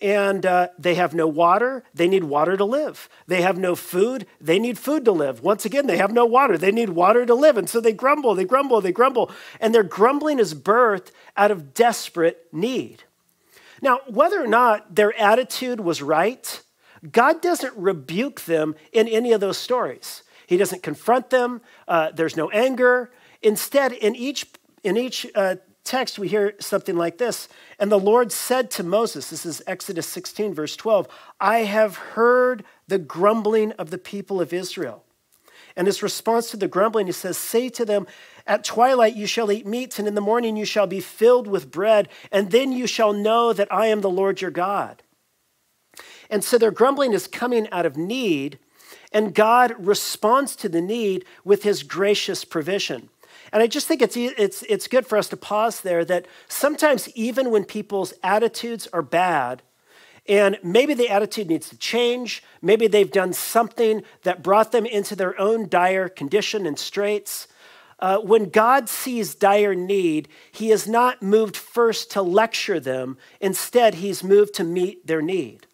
And 0.00 0.46
uh, 0.46 0.68
they 0.78 0.94
have 0.94 1.14
no 1.14 1.26
water. 1.26 1.82
They 1.92 2.06
need 2.06 2.24
water 2.24 2.56
to 2.56 2.64
live. 2.64 3.08
They 3.26 3.42
have 3.42 3.58
no 3.58 3.74
food. 3.74 4.26
They 4.40 4.58
need 4.58 4.78
food 4.78 5.04
to 5.06 5.12
live. 5.12 5.42
Once 5.42 5.64
again, 5.64 5.86
they 5.86 5.96
have 5.96 6.12
no 6.12 6.24
water. 6.24 6.56
They 6.56 6.70
need 6.70 6.90
water 6.90 7.26
to 7.26 7.34
live. 7.34 7.56
And 7.56 7.68
so 7.68 7.80
they 7.80 7.92
grumble, 7.92 8.34
they 8.34 8.44
grumble, 8.44 8.80
they 8.80 8.92
grumble. 8.92 9.30
And 9.60 9.74
their 9.74 9.82
grumbling 9.82 10.38
is 10.38 10.54
birthed 10.54 11.10
out 11.36 11.50
of 11.50 11.74
desperate 11.74 12.46
need. 12.52 13.02
Now, 13.82 14.00
whether 14.06 14.42
or 14.42 14.46
not 14.46 14.94
their 14.94 15.16
attitude 15.20 15.80
was 15.80 16.02
right, 16.02 16.62
God 17.10 17.40
doesn't 17.40 17.76
rebuke 17.76 18.42
them 18.42 18.74
in 18.92 19.08
any 19.08 19.32
of 19.32 19.40
those 19.40 19.58
stories. 19.58 20.22
He 20.46 20.56
doesn't 20.56 20.82
confront 20.82 21.30
them. 21.30 21.60
Uh, 21.86 22.10
there's 22.12 22.36
no 22.36 22.50
anger. 22.50 23.10
Instead, 23.42 23.92
in 23.92 24.16
each 24.16 24.46
in 24.82 24.96
each 24.96 25.26
uh, 25.34 25.56
text, 25.88 26.18
we 26.18 26.28
hear 26.28 26.54
something 26.60 26.96
like 26.96 27.18
this. 27.18 27.48
And 27.78 27.90
the 27.90 27.98
Lord 27.98 28.30
said 28.30 28.70
to 28.72 28.82
Moses, 28.82 29.30
this 29.30 29.46
is 29.46 29.62
Exodus 29.66 30.06
16, 30.06 30.54
verse 30.54 30.76
12, 30.76 31.08
I 31.40 31.60
have 31.60 31.96
heard 31.96 32.64
the 32.86 32.98
grumbling 32.98 33.72
of 33.72 33.90
the 33.90 33.98
people 33.98 34.40
of 34.40 34.52
Israel. 34.52 35.04
And 35.74 35.86
his 35.86 36.02
response 36.02 36.50
to 36.50 36.56
the 36.56 36.68
grumbling, 36.68 37.06
he 37.06 37.12
says, 37.12 37.38
Say 37.38 37.68
to 37.70 37.84
them, 37.84 38.06
At 38.46 38.64
twilight 38.64 39.16
you 39.16 39.26
shall 39.26 39.50
eat 39.50 39.66
meat, 39.66 39.98
and 39.98 40.06
in 40.06 40.14
the 40.14 40.20
morning 40.20 40.56
you 40.56 40.64
shall 40.64 40.86
be 40.86 41.00
filled 41.00 41.46
with 41.46 41.70
bread, 41.70 42.08
and 42.30 42.50
then 42.50 42.72
you 42.72 42.86
shall 42.86 43.12
know 43.12 43.52
that 43.52 43.72
I 43.72 43.86
am 43.86 44.00
the 44.00 44.10
Lord 44.10 44.40
your 44.40 44.50
God. 44.50 45.02
And 46.28 46.44
so 46.44 46.58
their 46.58 46.70
grumbling 46.70 47.12
is 47.12 47.26
coming 47.26 47.68
out 47.70 47.86
of 47.86 47.96
need, 47.96 48.58
and 49.12 49.34
God 49.34 49.74
responds 49.78 50.56
to 50.56 50.68
the 50.68 50.82
need 50.82 51.24
with 51.44 51.62
his 51.62 51.82
gracious 51.82 52.44
provision. 52.44 53.08
And 53.52 53.62
I 53.62 53.66
just 53.66 53.86
think 53.86 54.02
it's, 54.02 54.16
it's, 54.16 54.62
it's 54.62 54.88
good 54.88 55.06
for 55.06 55.16
us 55.16 55.28
to 55.28 55.36
pause 55.36 55.80
there 55.80 56.04
that 56.04 56.26
sometimes, 56.48 57.08
even 57.10 57.50
when 57.50 57.64
people's 57.64 58.12
attitudes 58.22 58.88
are 58.92 59.02
bad, 59.02 59.62
and 60.28 60.58
maybe 60.62 60.92
the 60.92 61.08
attitude 61.08 61.48
needs 61.48 61.70
to 61.70 61.78
change, 61.78 62.42
maybe 62.60 62.86
they've 62.86 63.10
done 63.10 63.32
something 63.32 64.02
that 64.24 64.42
brought 64.42 64.72
them 64.72 64.84
into 64.84 65.16
their 65.16 65.38
own 65.40 65.68
dire 65.68 66.08
condition 66.08 66.66
and 66.66 66.78
straits. 66.78 67.48
Uh, 67.98 68.18
when 68.18 68.50
God 68.50 68.88
sees 68.88 69.34
dire 69.34 69.74
need, 69.74 70.28
He 70.52 70.70
is 70.70 70.86
not 70.86 71.22
moved 71.22 71.56
first 71.56 72.10
to 72.10 72.22
lecture 72.22 72.78
them. 72.78 73.16
Instead, 73.40 73.94
He's 73.94 74.22
moved 74.22 74.54
to 74.54 74.64
meet 74.64 75.06
their 75.06 75.22
need. 75.22 75.67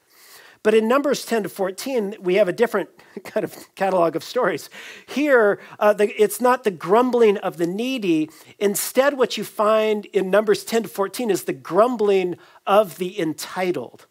But 0.65 0.73
in 0.73 0.89
Numbers 0.89 1.27
10 1.27 1.43
to 1.45 1.49
14, 1.51 2.17
we 2.21 2.37
have 2.37 2.49
a 2.49 2.53
different 2.53 2.89
kind 3.25 3.45
of 3.45 3.73
catalog 3.77 4.17
of 4.17 4.25
stories. 4.25 4.71
Here, 5.07 5.61
uh, 5.79 5.93
the, 5.93 6.11
it's 6.21 6.41
not 6.41 6.65
the 6.65 6.71
grumbling 6.73 7.37
of 7.37 7.59
the 7.59 7.67
needy. 7.67 8.31
Instead, 8.59 9.17
what 9.19 9.37
you 9.37 9.45
find 9.45 10.07
in 10.07 10.31
Numbers 10.31 10.65
10 10.65 10.85
to 10.85 10.89
14 10.89 11.31
is 11.31 11.45
the 11.45 11.53
grumbling 11.53 12.37
of 12.67 12.97
the 12.97 13.21
entitled. 13.21 14.07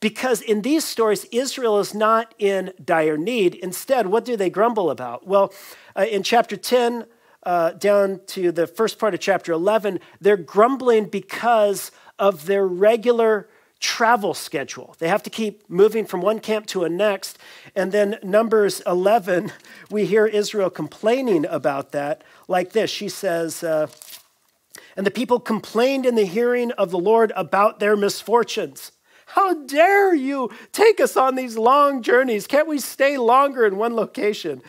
Because 0.00 0.40
in 0.40 0.62
these 0.62 0.82
stories, 0.82 1.26
Israel 1.26 1.78
is 1.78 1.94
not 1.94 2.34
in 2.38 2.72
dire 2.82 3.18
need. 3.18 3.54
Instead, 3.56 4.06
what 4.06 4.24
do 4.24 4.38
they 4.38 4.48
grumble 4.48 4.90
about? 4.90 5.26
Well, 5.26 5.52
uh, 5.94 6.06
in 6.10 6.22
chapter 6.22 6.56
10, 6.56 7.04
uh, 7.42 7.72
down 7.72 8.20
to 8.28 8.50
the 8.50 8.66
first 8.66 8.98
part 8.98 9.12
of 9.12 9.20
chapter 9.20 9.52
11, 9.52 10.00
they're 10.22 10.38
grumbling 10.38 11.04
because 11.04 11.90
of 12.18 12.46
their 12.46 12.66
regular 12.66 13.50
travel 13.80 14.34
schedule. 14.34 14.94
They 14.98 15.08
have 15.08 15.22
to 15.24 15.30
keep 15.30 15.68
moving 15.68 16.04
from 16.04 16.20
one 16.20 16.38
camp 16.38 16.66
to 16.66 16.84
a 16.84 16.88
next. 16.88 17.38
And 17.74 17.90
then, 17.90 18.18
Numbers 18.22 18.82
11, 18.86 19.52
we 19.90 20.04
hear 20.06 20.26
Israel 20.26 20.70
complaining 20.70 21.46
about 21.46 21.92
that 21.92 22.22
like 22.46 22.72
this. 22.72 22.90
She 22.90 23.08
says, 23.08 23.64
uh, 23.64 23.88
And 24.96 25.06
the 25.06 25.10
people 25.10 25.40
complained 25.40 26.04
in 26.04 26.14
the 26.14 26.26
hearing 26.26 26.72
of 26.72 26.90
the 26.90 26.98
Lord 26.98 27.32
about 27.34 27.80
their 27.80 27.96
misfortunes. 27.96 28.92
How 29.34 29.54
dare 29.54 30.12
you 30.12 30.50
take 30.72 31.00
us 31.00 31.16
on 31.16 31.36
these 31.36 31.56
long 31.56 32.02
journeys? 32.02 32.48
Can't 32.48 32.66
we 32.66 32.80
stay 32.80 33.16
longer 33.16 33.64
in 33.64 33.76
one 33.76 33.94
location? 33.94 34.60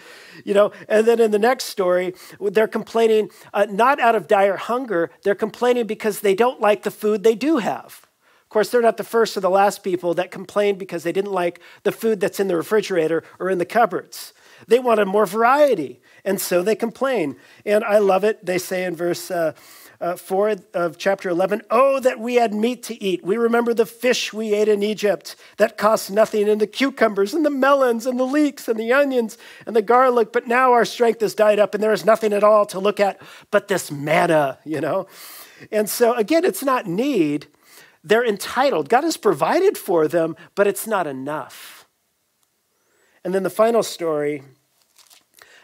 You 0.46 0.54
know, 0.54 0.72
and 0.88 1.08
then 1.08 1.20
in 1.20 1.32
the 1.32 1.40
next 1.40 1.66
story, 1.66 2.14
they're 2.40 2.68
complaining 2.68 3.32
uh, 3.54 3.66
not 3.70 4.00
out 4.00 4.16
of 4.16 4.28
dire 4.28 4.58
hunger, 4.58 5.10
they're 5.24 5.36
complaining 5.36 5.88
because 5.88 6.20
they 6.20 6.36
don't 6.36 6.62
like 6.62 6.84
the 6.84 6.92
food 6.92 7.24
they 7.24 7.34
do 7.34 7.58
have. 7.58 8.06
Course, 8.52 8.70
they're 8.70 8.82
not 8.82 8.98
the 8.98 9.06
first 9.06 9.38
or 9.38 9.40
the 9.40 9.50
last 9.50 9.82
people 9.82 10.14
that 10.16 10.30
complain 10.30 10.78
because 10.78 11.04
they 11.04 11.14
didn't 11.14 11.32
like 11.32 11.62
the 11.84 11.92
food 11.94 12.20
that's 12.20 12.38
in 12.38 12.50
the 12.50 12.58
refrigerator 12.58 13.24
or 13.40 13.50
in 13.50 13.60
the 13.60 13.66
cupboards. 13.66 14.34
They 14.68 14.78
wanted 14.78 15.06
more 15.06 15.26
variety, 15.26 16.02
and 16.26 16.40
so 16.40 16.62
they 16.62 16.76
complain. 16.76 17.38
And 17.66 17.82
I 17.86 18.00
love 18.00 18.26
it. 18.26 18.46
They 18.46 18.58
say 18.58 18.84
in 18.84 18.94
verse 18.94 19.32
uh, 19.32 19.54
uh, 20.02 20.18
4 20.18 20.56
of 20.74 20.98
chapter 20.98 21.30
11 21.30 21.62
Oh, 21.70 22.02
that 22.02 22.20
we 22.20 22.36
had 22.36 22.54
meat 22.54 22.84
to 22.84 23.02
eat. 23.02 23.24
We 23.24 23.38
remember 23.38 23.74
the 23.74 23.86
fish 23.86 24.34
we 24.34 24.54
ate 24.54 24.68
in 24.68 24.84
Egypt 24.84 25.38
that 25.56 25.78
cost 25.78 26.12
nothing, 26.12 26.50
and 26.50 26.60
the 26.60 26.68
cucumbers, 26.68 27.34
and 27.34 27.46
the 27.46 27.50
melons, 27.50 28.06
and 28.06 28.20
the 28.20 28.26
leeks, 28.26 28.68
and 28.68 28.78
the 28.78 28.92
onions, 28.92 29.38
and 29.66 29.78
the 29.78 29.82
garlic. 29.82 30.34
But 30.34 30.46
now 30.48 30.74
our 30.74 30.84
strength 30.84 31.22
has 31.22 31.34
died 31.34 31.58
up, 31.58 31.74
and 31.74 31.82
there 31.82 31.94
is 31.94 32.04
nothing 32.04 32.34
at 32.34 32.44
all 32.44 32.66
to 32.66 32.80
look 32.80 33.00
at 33.00 33.22
but 33.50 33.70
this 33.70 33.90
manna, 33.90 34.60
you 34.66 34.82
know? 34.82 35.08
And 35.72 35.90
so, 35.90 36.16
again, 36.16 36.44
it's 36.44 36.64
not 36.64 36.86
need. 36.86 37.48
They're 38.04 38.26
entitled. 38.26 38.90
God 38.90 39.04
has 39.04 39.18
provided 39.18 39.78
for 39.78 40.08
them, 40.08 40.36
but 40.56 40.68
it's 40.68 40.88
not 40.88 41.08
enough. 41.08 41.86
And 43.24 43.34
then 43.34 43.44
the 43.44 43.50
final 43.50 43.84
story 43.84 44.44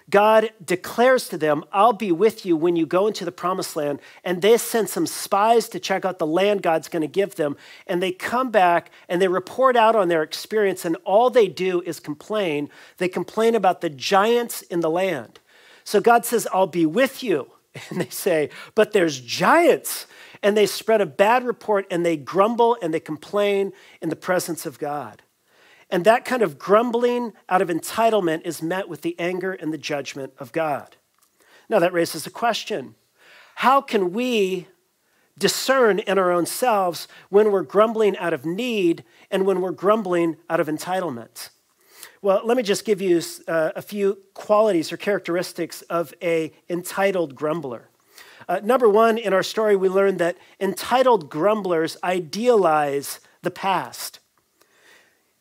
God 0.10 0.52
declares 0.64 1.28
to 1.30 1.38
them, 1.38 1.66
I'll 1.74 1.94
be 1.94 2.14
with 2.14 2.46
you 2.46 2.56
when 2.56 2.78
you 2.78 2.86
go 2.86 3.08
into 3.08 3.26
the 3.26 3.32
promised 3.32 3.76
land. 3.76 4.00
And 4.24 4.42
they 4.42 4.58
send 4.58 4.90
some 4.90 5.06
spies 5.06 5.68
to 5.70 5.80
check 5.80 6.06
out 6.06 6.18
the 6.18 6.26
land 6.26 6.62
God's 6.62 6.88
going 6.88 7.02
to 7.02 7.08
give 7.08 7.36
them. 7.36 7.58
And 7.86 8.02
they 8.02 8.14
come 8.14 8.50
back 8.50 8.90
and 9.10 9.22
they 9.22 9.28
report 9.28 9.76
out 9.76 9.98
on 9.98 10.08
their 10.08 10.24
experience. 10.24 10.86
And 10.86 10.96
all 11.04 11.30
they 11.30 11.50
do 11.50 11.82
is 11.82 12.00
complain. 12.00 12.70
They 12.98 13.10
complain 13.10 13.54
about 13.54 13.82
the 13.82 13.90
giants 13.90 14.62
in 14.64 14.80
the 14.80 14.90
land. 14.90 15.40
So 15.84 16.00
God 16.00 16.26
says, 16.26 16.48
I'll 16.54 16.68
be 16.68 16.86
with 16.86 17.24
you. 17.24 17.52
And 17.90 18.02
they 18.02 18.10
say, 18.10 18.50
But 18.74 18.94
there's 18.94 19.20
giants. 19.20 20.08
And 20.44 20.56
they 20.56 20.66
spread 20.66 21.02
a 21.02 21.06
bad 21.06 21.44
report 21.44 21.86
and 21.90 22.06
they 22.06 22.18
grumble 22.18 22.78
and 22.82 22.94
they 22.94 23.00
complain 23.00 23.74
in 24.02 24.10
the 24.10 24.16
presence 24.16 24.66
of 24.66 24.80
God. 24.80 25.24
And 25.90 26.04
that 26.06 26.26
kind 26.26 26.42
of 26.42 26.60
grumbling 26.60 27.34
out 27.48 27.62
of 27.62 27.70
entitlement 27.70 28.46
is 28.46 28.62
met 28.62 28.90
with 28.90 29.02
the 29.02 29.18
anger 29.20 29.54
and 29.54 29.72
the 29.72 29.78
judgment 29.78 30.34
of 30.38 30.52
God. 30.52 30.98
Now, 31.70 31.80
that 31.80 31.94
raises 31.94 32.26
a 32.26 32.32
question 32.32 32.96
How 33.56 33.82
can 33.82 34.12
we 34.12 34.68
discern 35.38 36.00
in 36.00 36.18
our 36.18 36.32
own 36.32 36.46
selves 36.46 37.08
when 37.30 37.52
we're 37.52 37.64
grumbling 37.64 38.18
out 38.18 38.34
of 38.34 38.46
need 38.46 39.04
and 39.30 39.46
when 39.46 39.62
we're 39.62 39.72
grumbling 39.72 40.38
out 40.50 40.60
of 40.60 40.68
entitlement? 40.68 41.50
Well, 42.22 42.42
let 42.44 42.58
me 42.58 42.64
just 42.64 42.84
give 42.84 43.02
you 43.02 43.22
uh, 43.48 43.72
a 43.76 43.82
few 43.82 44.20
qualities 44.34 44.92
or 44.92 44.98
characteristics 44.98 45.84
of 45.84 46.14
a 46.22 46.52
entitled 46.70 47.36
grumbler. 47.36 47.90
Uh, 48.48 48.60
number 48.64 48.88
one, 48.88 49.18
in 49.18 49.34
our 49.34 49.44
story, 49.44 49.76
we 49.76 49.90
learned 49.90 50.20
that 50.20 50.38
entitled 50.60 51.30
grumblers 51.30 51.98
idealize 52.04 53.20
the 53.42 53.52
past 53.52 54.20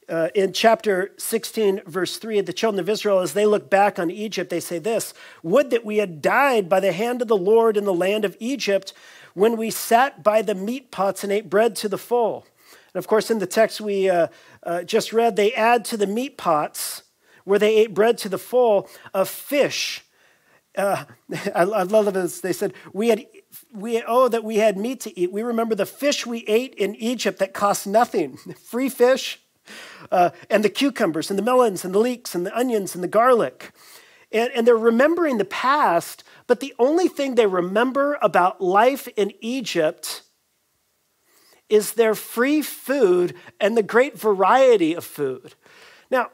uh, 0.08 0.28
in 0.34 0.52
chapter 0.52 1.12
16, 1.18 1.82
verse 1.86 2.16
3, 2.18 2.40
the 2.42 2.52
children 2.52 2.78
of 2.78 2.88
Israel, 2.88 3.20
as 3.20 3.32
they 3.32 3.46
look 3.46 3.68
back 3.68 3.98
on 3.98 4.10
Egypt, 4.10 4.50
they 4.50 4.60
say 4.60 4.78
this 4.78 5.12
Would 5.42 5.70
that 5.70 5.84
we 5.84 5.96
had 5.96 6.22
died 6.22 6.68
by 6.68 6.80
the 6.80 6.92
hand 6.92 7.22
of 7.22 7.28
the 7.28 7.36
Lord 7.36 7.76
in 7.76 7.84
the 7.84 7.94
land 7.94 8.24
of 8.24 8.36
Egypt 8.38 8.92
when 9.34 9.56
we 9.56 9.70
sat 9.70 10.22
by 10.22 10.42
the 10.42 10.54
meat 10.54 10.90
pots 10.90 11.24
and 11.24 11.32
ate 11.32 11.50
bread 11.50 11.74
to 11.76 11.88
the 11.88 11.98
full. 11.98 12.46
And 12.94 12.98
of 12.98 13.06
course, 13.06 13.30
in 13.30 13.38
the 13.38 13.46
text 13.46 13.80
we 13.80 14.08
uh, 14.08 14.28
uh, 14.62 14.84
just 14.84 15.12
read, 15.12 15.36
they 15.36 15.52
add 15.52 15.84
to 15.86 15.96
the 15.96 16.06
meat 16.06 16.38
pots 16.38 17.02
where 17.44 17.58
they 17.58 17.76
ate 17.76 17.94
bread 17.94 18.16
to 18.18 18.28
the 18.28 18.38
full 18.38 18.88
of 19.12 19.28
fish. 19.28 20.04
Uh, 20.76 21.04
I, 21.54 21.62
I 21.62 21.82
love 21.82 22.12
this. 22.12 22.40
They 22.40 22.52
said, 22.52 22.74
we 22.92 23.08
had, 23.08 23.26
we, 23.72 24.02
oh, 24.06 24.28
that 24.28 24.44
we 24.44 24.56
had 24.56 24.76
meat 24.76 25.00
to 25.00 25.18
eat. 25.18 25.32
We 25.32 25.42
remember 25.42 25.74
the 25.74 25.86
fish 25.86 26.26
we 26.26 26.44
ate 26.46 26.74
in 26.74 26.94
Egypt 26.96 27.38
that 27.38 27.54
cost 27.54 27.86
nothing. 27.86 28.36
Free 28.64 28.88
fish, 28.88 29.40
uh, 30.10 30.30
and 30.50 30.64
the 30.64 30.68
cucumbers 30.68 31.30
and 31.30 31.38
the 31.38 31.42
melons 31.42 31.84
and 31.84 31.94
the 31.94 31.98
leeks 31.98 32.34
and 32.34 32.46
the 32.46 32.56
onions 32.56 32.94
and 32.94 33.02
the 33.02 33.08
garlic. 33.08 33.72
And, 34.32 34.50
and 34.54 34.66
they're 34.66 34.76
remembering 34.76 35.38
the 35.38 35.44
past, 35.44 36.24
but 36.46 36.60
the 36.60 36.74
only 36.78 37.08
thing 37.08 37.34
they 37.34 37.46
remember 37.46 38.18
about 38.20 38.60
life 38.60 39.08
in 39.16 39.32
Egypt 39.40 40.22
is 41.68 41.92
their 41.92 42.14
free 42.14 42.62
food 42.62 43.34
and 43.60 43.76
the 43.76 43.82
great 43.82 44.18
variety 44.18 44.94
of 44.94 45.04
food. 45.04 45.54
Now, 46.10 46.30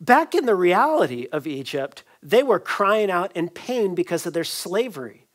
back 0.00 0.34
in 0.34 0.46
the 0.46 0.54
reality 0.54 1.26
of 1.32 1.46
Egypt, 1.46 2.02
they 2.22 2.42
were 2.42 2.58
crying 2.58 3.10
out 3.10 3.34
in 3.36 3.48
pain 3.48 3.94
because 3.94 4.26
of 4.26 4.32
their 4.32 4.44
slavery. 4.44 5.26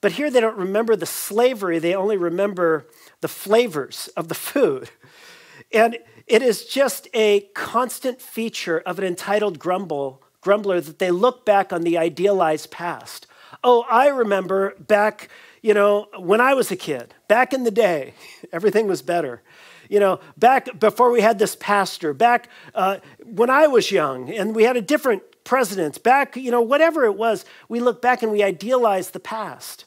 But 0.00 0.12
here 0.12 0.30
they 0.30 0.40
don't 0.40 0.58
remember 0.58 0.96
the 0.96 1.06
slavery, 1.06 1.78
they 1.78 1.94
only 1.94 2.16
remember 2.16 2.86
the 3.20 3.28
flavors 3.28 4.08
of 4.16 4.28
the 4.28 4.34
food. 4.34 4.90
And 5.72 5.98
it 6.26 6.42
is 6.42 6.66
just 6.66 7.08
a 7.14 7.48
constant 7.54 8.20
feature 8.20 8.80
of 8.80 8.98
an 8.98 9.04
entitled 9.04 9.58
grumble, 9.58 10.22
grumbler 10.40 10.80
that 10.80 10.98
they 10.98 11.10
look 11.10 11.46
back 11.46 11.72
on 11.72 11.82
the 11.82 11.96
idealized 11.96 12.70
past. 12.70 13.26
Oh, 13.62 13.84
I 13.90 14.08
remember 14.08 14.74
back, 14.78 15.30
you 15.62 15.72
know, 15.72 16.08
when 16.18 16.40
I 16.40 16.54
was 16.54 16.70
a 16.70 16.76
kid, 16.76 17.14
back 17.28 17.52
in 17.52 17.64
the 17.64 17.70
day, 17.70 18.14
everything 18.52 18.86
was 18.86 19.00
better. 19.00 19.42
You 19.94 20.00
know, 20.00 20.18
back 20.36 20.80
before 20.80 21.12
we 21.12 21.20
had 21.20 21.38
this 21.38 21.54
pastor, 21.54 22.12
back 22.12 22.48
uh, 22.74 22.96
when 23.24 23.48
I 23.48 23.68
was 23.68 23.92
young 23.92 24.28
and 24.28 24.52
we 24.52 24.64
had 24.64 24.76
a 24.76 24.82
different 24.82 25.22
president, 25.44 26.02
back, 26.02 26.34
you 26.34 26.50
know, 26.50 26.62
whatever 26.62 27.04
it 27.04 27.14
was, 27.14 27.44
we 27.68 27.78
look 27.78 28.02
back 28.02 28.20
and 28.20 28.32
we 28.32 28.42
idealize 28.42 29.10
the 29.10 29.20
past. 29.20 29.84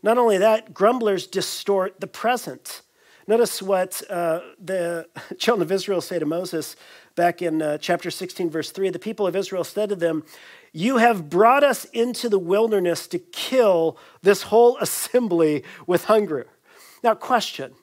Not 0.00 0.16
only 0.16 0.38
that, 0.38 0.72
grumblers 0.72 1.26
distort 1.26 1.98
the 2.00 2.06
present. 2.06 2.82
Notice 3.26 3.60
what 3.60 4.00
uh, 4.08 4.42
the 4.64 5.08
children 5.38 5.62
of 5.62 5.72
Israel 5.72 6.00
say 6.00 6.20
to 6.20 6.24
Moses 6.24 6.76
back 7.16 7.42
in 7.42 7.62
uh, 7.62 7.78
chapter 7.78 8.12
16, 8.12 8.48
verse 8.48 8.70
3. 8.70 8.90
The 8.90 9.00
people 9.00 9.26
of 9.26 9.34
Israel 9.34 9.64
said 9.64 9.88
to 9.88 9.96
them, 9.96 10.22
You 10.72 10.98
have 10.98 11.28
brought 11.28 11.64
us 11.64 11.84
into 11.86 12.28
the 12.28 12.38
wilderness 12.38 13.08
to 13.08 13.18
kill 13.18 13.96
this 14.22 14.42
whole 14.42 14.78
assembly 14.78 15.64
with 15.88 16.04
hunger. 16.04 16.46
Now, 17.02 17.16
question 17.16 17.74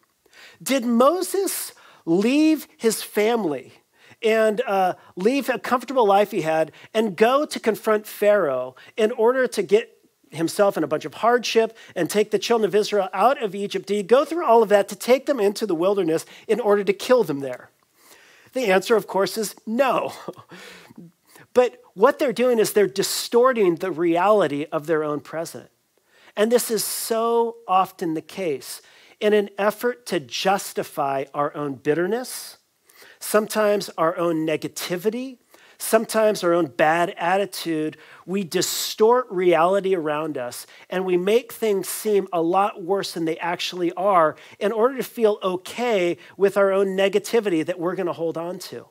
Did 0.61 0.85
Moses 0.85 1.73
leave 2.05 2.67
his 2.77 3.01
family 3.01 3.73
and 4.21 4.61
uh, 4.61 4.95
leave 5.15 5.49
a 5.49 5.59
comfortable 5.59 6.05
life 6.05 6.31
he 6.31 6.41
had 6.41 6.71
and 6.93 7.15
go 7.15 7.45
to 7.45 7.59
confront 7.59 8.05
Pharaoh 8.05 8.75
in 8.97 9.11
order 9.11 9.47
to 9.47 9.63
get 9.63 9.95
himself 10.31 10.77
in 10.77 10.83
a 10.83 10.87
bunch 10.87 11.05
of 11.05 11.15
hardship 11.15 11.75
and 11.95 12.09
take 12.09 12.31
the 12.31 12.39
children 12.39 12.67
of 12.67 12.75
Israel 12.75 13.09
out 13.13 13.41
of 13.41 13.55
Egypt? 13.55 13.87
Did 13.87 13.95
he 13.95 14.03
go 14.03 14.25
through 14.25 14.45
all 14.45 14.61
of 14.61 14.69
that 14.69 14.89
to 14.89 14.95
take 14.95 15.25
them 15.25 15.39
into 15.39 15.65
the 15.65 15.75
wilderness 15.75 16.25
in 16.47 16.59
order 16.59 16.83
to 16.83 16.93
kill 16.93 17.23
them 17.23 17.39
there? 17.39 17.69
The 18.53 18.65
answer, 18.65 18.95
of 18.95 19.07
course, 19.07 19.37
is 19.37 19.55
no. 19.65 20.13
But 21.53 21.81
what 21.93 22.19
they're 22.19 22.31
doing 22.31 22.59
is 22.59 22.73
they're 22.73 22.87
distorting 22.87 23.75
the 23.75 23.91
reality 23.91 24.67
of 24.71 24.85
their 24.85 25.03
own 25.03 25.19
present. 25.19 25.69
And 26.35 26.51
this 26.51 26.69
is 26.69 26.83
so 26.83 27.57
often 27.67 28.13
the 28.13 28.21
case 28.21 28.81
in 29.19 29.33
an 29.33 29.49
effort 29.57 30.05
to 30.07 30.19
justify 30.19 31.25
our 31.33 31.55
own 31.55 31.75
bitterness, 31.75 32.57
sometimes 33.19 33.89
our 33.97 34.17
own 34.17 34.45
negativity, 34.45 35.37
sometimes 35.77 36.43
our 36.43 36.53
own 36.53 36.67
bad 36.67 37.13
attitude, 37.17 37.97
we 38.25 38.43
distort 38.43 39.25
reality 39.29 39.95
around 39.95 40.37
us 40.37 40.67
and 40.89 41.05
we 41.05 41.17
make 41.17 41.51
things 41.51 41.87
seem 41.87 42.27
a 42.31 42.41
lot 42.41 42.83
worse 42.83 43.13
than 43.13 43.25
they 43.25 43.37
actually 43.37 43.91
are 43.93 44.35
in 44.59 44.71
order 44.71 44.97
to 44.97 45.03
feel 45.03 45.39
okay 45.41 46.17
with 46.37 46.57
our 46.57 46.71
own 46.71 46.87
negativity 46.87 47.65
that 47.65 47.79
we're 47.79 47.95
going 47.95 48.07
to 48.07 48.13
hold 48.13 48.37
on 48.37 48.59
to. 48.59 48.85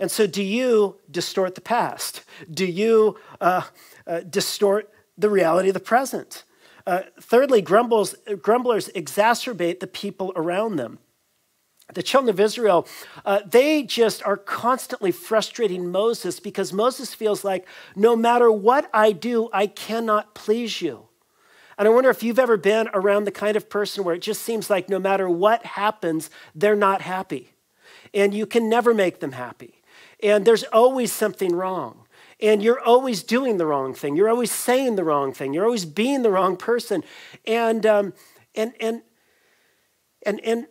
And 0.00 0.10
so, 0.10 0.28
do 0.28 0.42
you 0.42 0.96
distort 1.10 1.56
the 1.56 1.60
past? 1.60 2.22
Do 2.48 2.64
you 2.64 3.18
uh, 3.40 3.62
uh, 4.06 4.20
distort 4.20 4.92
the 5.16 5.28
reality 5.28 5.68
of 5.68 5.74
the 5.74 5.80
present? 5.80 6.44
Uh, 6.88 7.02
thirdly, 7.20 7.60
grumbles, 7.60 8.14
grumblers 8.40 8.88
exacerbate 8.94 9.78
the 9.78 9.86
people 9.86 10.32
around 10.34 10.76
them. 10.76 10.98
The 11.92 12.02
children 12.02 12.30
of 12.30 12.40
Israel, 12.40 12.88
uh, 13.26 13.40
they 13.44 13.82
just 13.82 14.22
are 14.22 14.38
constantly 14.38 15.12
frustrating 15.12 15.92
Moses 15.92 16.40
because 16.40 16.72
Moses 16.72 17.12
feels 17.12 17.44
like 17.44 17.68
no 17.94 18.16
matter 18.16 18.50
what 18.50 18.88
I 18.94 19.12
do, 19.12 19.50
I 19.52 19.66
cannot 19.66 20.34
please 20.34 20.80
you. 20.80 21.08
And 21.76 21.86
I 21.86 21.90
wonder 21.90 22.08
if 22.08 22.22
you've 22.22 22.38
ever 22.38 22.56
been 22.56 22.88
around 22.94 23.24
the 23.24 23.32
kind 23.32 23.54
of 23.54 23.68
person 23.68 24.02
where 24.02 24.14
it 24.14 24.22
just 24.22 24.40
seems 24.40 24.70
like 24.70 24.88
no 24.88 24.98
matter 24.98 25.28
what 25.28 25.66
happens, 25.66 26.30
they're 26.54 26.74
not 26.74 27.02
happy. 27.02 27.52
And 28.14 28.32
you 28.32 28.46
can 28.46 28.70
never 28.70 28.94
make 28.94 29.20
them 29.20 29.32
happy 29.32 29.78
and 30.20 30.44
there's 30.44 30.64
always 30.64 31.12
something 31.12 31.54
wrong. 31.54 32.04
And 32.40 32.62
you're 32.62 32.80
always 32.80 33.22
doing 33.22 33.56
the 33.56 33.66
wrong 33.66 33.94
thing. 33.94 34.14
You're 34.14 34.28
always 34.28 34.52
saying 34.52 34.96
the 34.96 35.04
wrong 35.04 35.32
thing. 35.32 35.52
You're 35.52 35.64
always 35.64 35.84
being 35.84 36.22
the 36.22 36.30
wrong 36.30 36.56
person. 36.56 37.02
And, 37.46 37.84
um, 37.84 38.14
and, 38.54 38.72
and, 38.80 39.02
and, 40.24 40.40
and 40.44 40.66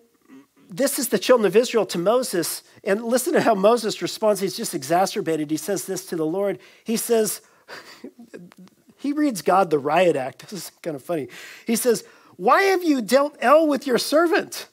this 0.70 0.98
is 0.98 1.10
the 1.10 1.20
children 1.20 1.46
of 1.46 1.56
Israel 1.56 1.86
to 1.88 1.98
Moses. 1.98 2.64
And 2.84 3.04
listen 3.04 3.34
to 3.34 3.42
how 3.42 3.54
Moses 3.54 4.02
responds. 4.02 4.40
He's 4.40 4.56
just 4.56 4.74
exacerbated. 4.74 5.52
He 5.52 5.58
says 5.58 5.86
this 5.86 6.06
to 6.08 6.16
the 6.16 6.26
Lord. 6.26 6.60
He 6.86 6.96
says, 6.96 7.42
he 8.98 9.12
reads 9.12 9.42
God 9.42 9.70
the 9.70 9.80
riot 9.80 10.16
act. 10.16 10.46
This 10.50 10.68
is 10.68 10.72
kind 10.82 10.96
of 10.96 11.04
funny. 11.04 11.28
He 11.66 11.76
says, 11.76 12.06
Why 12.38 12.64
have 12.64 12.84
you 12.84 13.02
dealt 13.02 13.38
ill 13.42 13.68
with 13.68 13.86
your 13.86 13.98
servant? 13.98 14.68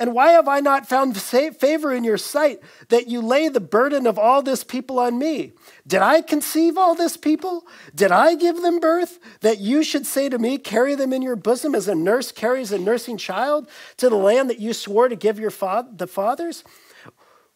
And 0.00 0.14
why 0.14 0.32
have 0.32 0.48
I 0.48 0.60
not 0.60 0.88
found 0.88 1.14
favor 1.14 1.92
in 1.92 2.04
your 2.04 2.16
sight 2.16 2.60
that 2.88 3.08
you 3.08 3.20
lay 3.20 3.50
the 3.50 3.60
burden 3.60 4.06
of 4.06 4.18
all 4.18 4.40
this 4.40 4.64
people 4.64 4.98
on 4.98 5.18
me? 5.18 5.52
Did 5.86 6.00
I 6.00 6.22
conceive 6.22 6.78
all 6.78 6.94
this 6.94 7.18
people? 7.18 7.66
Did 7.94 8.10
I 8.10 8.34
give 8.34 8.62
them 8.62 8.80
birth? 8.80 9.18
That 9.42 9.58
you 9.58 9.84
should 9.84 10.06
say 10.06 10.30
to 10.30 10.38
me, 10.38 10.56
Carry 10.56 10.94
them 10.94 11.12
in 11.12 11.20
your 11.20 11.36
bosom 11.36 11.74
as 11.74 11.86
a 11.86 11.94
nurse 11.94 12.32
carries 12.32 12.72
a 12.72 12.78
nursing 12.78 13.18
child 13.18 13.68
to 13.98 14.08
the 14.08 14.16
land 14.16 14.48
that 14.48 14.58
you 14.58 14.72
swore 14.72 15.08
to 15.08 15.16
give 15.16 15.38
your 15.38 15.50
fa- 15.50 15.86
the 15.94 16.06
fathers? 16.06 16.64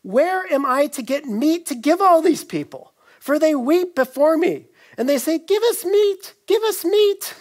Where 0.02 0.46
am 0.52 0.66
I 0.66 0.86
to 0.88 1.02
get 1.02 1.24
meat 1.24 1.64
to 1.66 1.74
give 1.74 2.02
all 2.02 2.20
these 2.20 2.44
people? 2.44 2.92
For 3.20 3.38
they 3.38 3.54
weep 3.54 3.94
before 3.94 4.36
me 4.36 4.66
and 4.98 5.08
they 5.08 5.16
say, 5.16 5.38
Give 5.38 5.62
us 5.62 5.82
meat, 5.82 6.34
give 6.46 6.62
us 6.64 6.84
meat. 6.84 7.34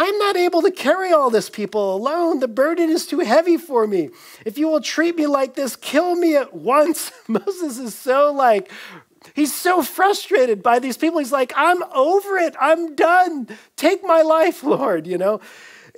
I'm 0.00 0.16
not 0.18 0.36
able 0.36 0.62
to 0.62 0.70
carry 0.70 1.12
all 1.12 1.28
this 1.28 1.50
people 1.50 1.94
alone. 1.94 2.38
The 2.38 2.46
burden 2.46 2.88
is 2.88 3.04
too 3.04 3.18
heavy 3.18 3.56
for 3.56 3.84
me. 3.84 4.10
If 4.46 4.56
you 4.56 4.68
will 4.68 4.80
treat 4.80 5.16
me 5.16 5.26
like 5.26 5.54
this, 5.54 5.74
kill 5.74 6.14
me 6.14 6.36
at 6.36 6.54
once. 6.54 7.10
Moses 7.28 7.78
is 7.78 7.96
so 7.96 8.32
like, 8.32 8.70
he's 9.34 9.52
so 9.52 9.82
frustrated 9.82 10.62
by 10.62 10.78
these 10.78 10.96
people. 10.96 11.18
He's 11.18 11.32
like, 11.32 11.52
I'm 11.56 11.82
over 11.92 12.38
it. 12.38 12.54
I'm 12.60 12.94
done. 12.94 13.48
Take 13.74 14.04
my 14.04 14.22
life, 14.22 14.62
Lord, 14.62 15.08
you 15.08 15.18
know? 15.18 15.40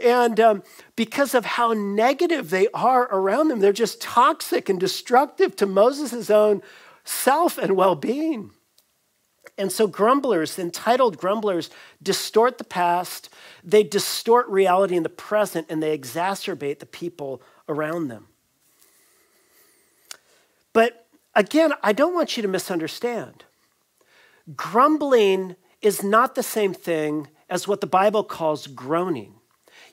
And 0.03 0.41
um, 0.41 0.63
because 0.97 1.35
of 1.35 1.45
how 1.45 1.75
negative 1.75 2.49
they 2.49 2.69
are 2.73 3.03
around 3.13 3.49
them, 3.49 3.61
they're 3.61 3.71
just 3.75 4.01
toxic 4.01 4.71
and 4.71 4.81
destructive 4.81 5.57
to 5.57 5.67
Moses' 5.67 6.31
own 6.31 6.63
self 7.05 7.59
and 7.59 7.77
well 7.77 7.97
being. 7.97 8.53
And 9.61 9.71
so, 9.71 9.87
grumblers, 9.87 10.59
entitled 10.59 11.19
grumblers, 11.19 11.69
distort 12.03 12.57
the 12.57 12.65
past, 12.65 13.29
they 13.63 13.83
distort 13.83 14.49
reality 14.49 14.97
in 14.97 15.03
the 15.03 15.11
present, 15.11 15.67
and 15.69 15.83
they 15.83 15.97
exacerbate 15.97 16.79
the 16.79 16.87
people 16.87 17.43
around 17.69 18.09
them. 18.09 18.29
But 20.73 21.07
again, 21.35 21.75
I 21.83 21.93
don't 21.93 22.15
want 22.15 22.39
you 22.39 22.43
to 22.43 22.49
misunderstand. 22.49 23.45
Grumbling 24.57 25.57
is 25.83 26.03
not 26.03 26.37
the 26.37 26.43
same 26.43 26.73
thing 26.73 27.29
as 27.51 27.69
what 27.69 27.83
the 27.83 27.87
Bible 27.87 28.25
calls 28.25 28.67
groaning. 28.67 29.35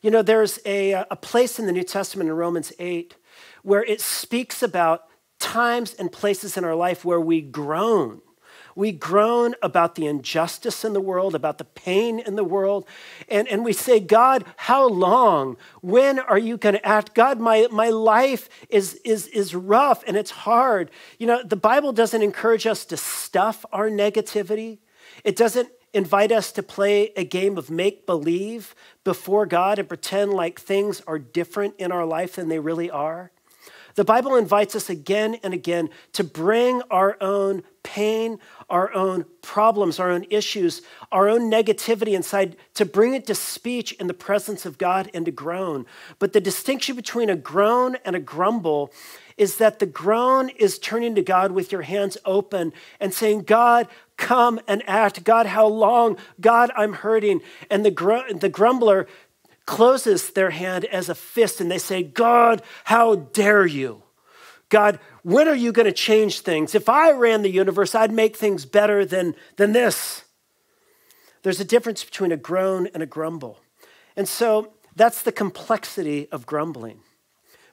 You 0.02 0.12
know, 0.12 0.22
there's 0.22 0.60
a, 0.66 0.94
a 1.12 1.18
place 1.18 1.60
in 1.60 1.66
the 1.66 1.74
New 1.74 1.84
Testament 1.84 2.30
in 2.30 2.38
Romans 2.38 2.72
8 2.80 3.16
where 3.64 3.84
it 3.84 4.00
speaks 4.00 4.64
about 4.64 5.08
times 5.40 5.94
and 5.94 6.10
places 6.10 6.56
in 6.56 6.64
our 6.64 6.76
life 6.76 7.04
where 7.04 7.20
we 7.20 7.42
groan 7.42 8.22
we 8.78 8.92
groan 8.92 9.56
about 9.64 9.96
the 9.96 10.06
injustice 10.06 10.86
in 10.86 10.94
the 10.94 11.02
world, 11.02 11.34
about 11.34 11.58
the 11.58 11.64
pain 11.64 12.20
in 12.20 12.36
the 12.36 12.44
world. 12.44 12.88
And, 13.28 13.48
and 13.48 13.66
we 13.66 13.74
say, 13.74 14.00
God, 14.00 14.46
how 14.56 14.88
long? 14.88 15.58
When 15.82 16.20
are 16.20 16.38
you 16.38 16.58
going 16.58 16.76
to 16.76 16.88
act? 16.88 17.16
God, 17.16 17.40
my, 17.40 17.68
my 17.72 17.90
life 17.90 18.50
is, 18.70 18.94
is, 19.04 19.26
is 19.30 19.56
rough 19.56 20.04
and 20.06 20.16
it's 20.16 20.30
hard. 20.30 20.92
You 21.18 21.26
know, 21.26 21.42
the 21.44 21.56
Bible 21.56 21.92
doesn't 21.92 22.22
encourage 22.22 22.68
us 22.68 22.86
to 22.86 22.98
stuff 22.98 23.66
our 23.74 23.90
negativity, 23.90 24.78
it 25.24 25.36
doesn't 25.36 25.70
invite 25.92 26.32
us 26.32 26.52
to 26.52 26.62
play 26.62 27.12
a 27.16 27.24
game 27.24 27.58
of 27.58 27.72
make 27.72 28.06
believe 28.06 28.76
before 29.04 29.48
God 29.48 29.80
and 29.80 29.88
pretend 29.88 30.34
like 30.34 30.60
things 30.60 31.02
are 31.08 31.18
different 31.18 31.74
in 31.80 31.92
our 31.92 32.06
life 32.06 32.36
than 32.36 32.48
they 32.48 32.60
really 32.60 32.92
are. 32.92 33.32
The 33.98 34.06
Bible 34.06 34.36
invites 34.36 34.76
us 34.76 34.92
again 34.92 35.40
and 35.42 35.56
again 35.56 35.90
to 36.14 36.24
bring 36.24 36.84
our 36.92 37.18
own 37.20 37.64
pain, 37.82 38.38
our 38.70 38.94
own 38.94 39.26
problems, 39.42 40.00
our 40.00 40.12
own 40.12 40.24
issues, 40.30 40.84
our 41.12 41.28
own 41.28 41.50
negativity 41.50 42.14
inside, 42.14 42.56
to 42.76 42.86
bring 42.86 43.16
it 43.16 43.26
to 43.26 43.34
speech 43.34 43.94
in 43.94 44.06
the 44.06 44.14
presence 44.14 44.68
of 44.68 44.78
God 44.78 45.10
and 45.16 45.26
to 45.26 45.32
groan. 45.32 45.88
But 46.20 46.34
the 46.34 46.40
distinction 46.40 46.96
between 46.96 47.28
a 47.32 47.36
groan 47.36 47.98
and 48.06 48.16
a 48.16 48.20
grumble 48.20 48.94
is 49.36 49.58
that 49.58 49.80
the 49.80 49.88
groan 49.88 50.50
is 50.50 50.78
turning 50.78 51.16
to 51.16 51.24
God 51.24 51.52
with 51.52 51.72
your 51.72 51.82
hands 51.82 52.20
open 52.24 52.74
and 53.00 53.16
saying, 53.16 53.44
God, 53.44 53.88
come 54.16 54.60
and 54.68 54.84
act. 54.88 55.24
God, 55.24 55.48
how 55.48 55.66
long? 55.66 56.18
God, 56.40 56.70
I'm 56.76 56.94
hurting. 56.94 57.42
And 57.72 57.84
the, 57.84 57.92
gr- 57.92 58.32
the 58.32 58.50
grumbler 58.50 59.08
closes 59.68 60.32
their 60.32 60.50
hand 60.50 60.86
as 60.86 61.10
a 61.10 61.16
fist 61.16 61.62
and 61.62 61.70
they 61.70 61.78
say, 61.78 62.02
God, 62.02 62.64
how 62.86 63.16
dare 63.16 63.68
you? 63.68 64.02
God, 64.70 65.00
when 65.22 65.48
are 65.48 65.56
you 65.56 65.72
going 65.72 65.86
to 65.86 65.94
change 65.94 66.40
things? 66.40 66.74
If 66.74 66.90
I 66.90 67.12
ran 67.12 67.44
the 67.44 67.52
universe, 67.52 67.94
I'd 67.94 68.12
make 68.12 68.36
things 68.36 68.66
better 68.66 69.06
than, 69.06 69.36
than 69.58 69.74
this. 69.74 70.24
There's 71.44 71.60
a 71.60 71.66
difference 71.66 72.04
between 72.04 72.32
a 72.32 72.38
groan 72.38 72.88
and 72.88 73.04
a 73.04 73.06
grumble. 73.06 73.60
And 74.16 74.28
so 74.28 74.74
that's 74.96 75.22
the 75.22 75.32
complexity 75.32 76.28
of 76.32 76.46
grumbling. 76.46 77.02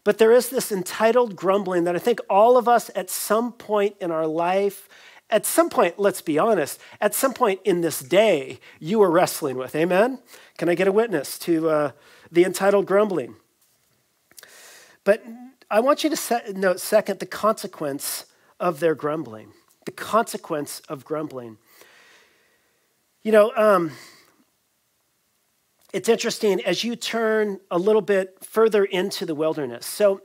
But 0.04 0.18
there 0.18 0.32
is 0.32 0.50
this 0.50 0.70
entitled 0.70 1.34
grumbling 1.34 1.84
that 1.84 1.96
I 1.96 1.98
think 1.98 2.20
all 2.28 2.58
of 2.58 2.68
us 2.68 2.90
at 2.94 3.08
some 3.08 3.52
point 3.52 3.96
in 4.00 4.10
our 4.10 4.26
life, 4.26 4.88
at 5.30 5.46
some 5.46 5.70
point, 5.70 5.98
let's 5.98 6.20
be 6.20 6.38
honest, 6.38 6.80
at 7.00 7.14
some 7.14 7.32
point 7.32 7.60
in 7.64 7.80
this 7.80 8.00
day, 8.00 8.60
you 8.78 9.02
are 9.02 9.10
wrestling 9.10 9.56
with. 9.56 9.74
Amen? 9.74 10.20
Can 10.58 10.68
I 10.68 10.74
get 10.74 10.86
a 10.86 10.92
witness 10.92 11.38
to 11.40 11.70
uh, 11.70 11.90
the 12.30 12.44
entitled 12.44 12.86
grumbling? 12.86 13.36
But 15.02 15.24
I 15.70 15.80
want 15.80 16.04
you 16.04 16.10
to 16.10 16.16
set, 16.16 16.54
note, 16.56 16.80
second, 16.80 17.20
the 17.20 17.26
consequence 17.26 18.26
of 18.60 18.80
their 18.80 18.94
grumbling. 18.94 19.52
The 19.86 19.92
consequence 19.92 20.80
of 20.88 21.04
grumbling. 21.04 21.58
You 23.22 23.32
know, 23.32 23.52
um, 23.56 23.92
it's 25.92 26.08
interesting 26.08 26.62
as 26.64 26.84
you 26.84 26.96
turn 26.96 27.60
a 27.70 27.78
little 27.78 28.02
bit 28.02 28.36
further 28.42 28.84
into 28.84 29.26
the 29.26 29.34
wilderness. 29.34 29.86
So, 29.86 30.22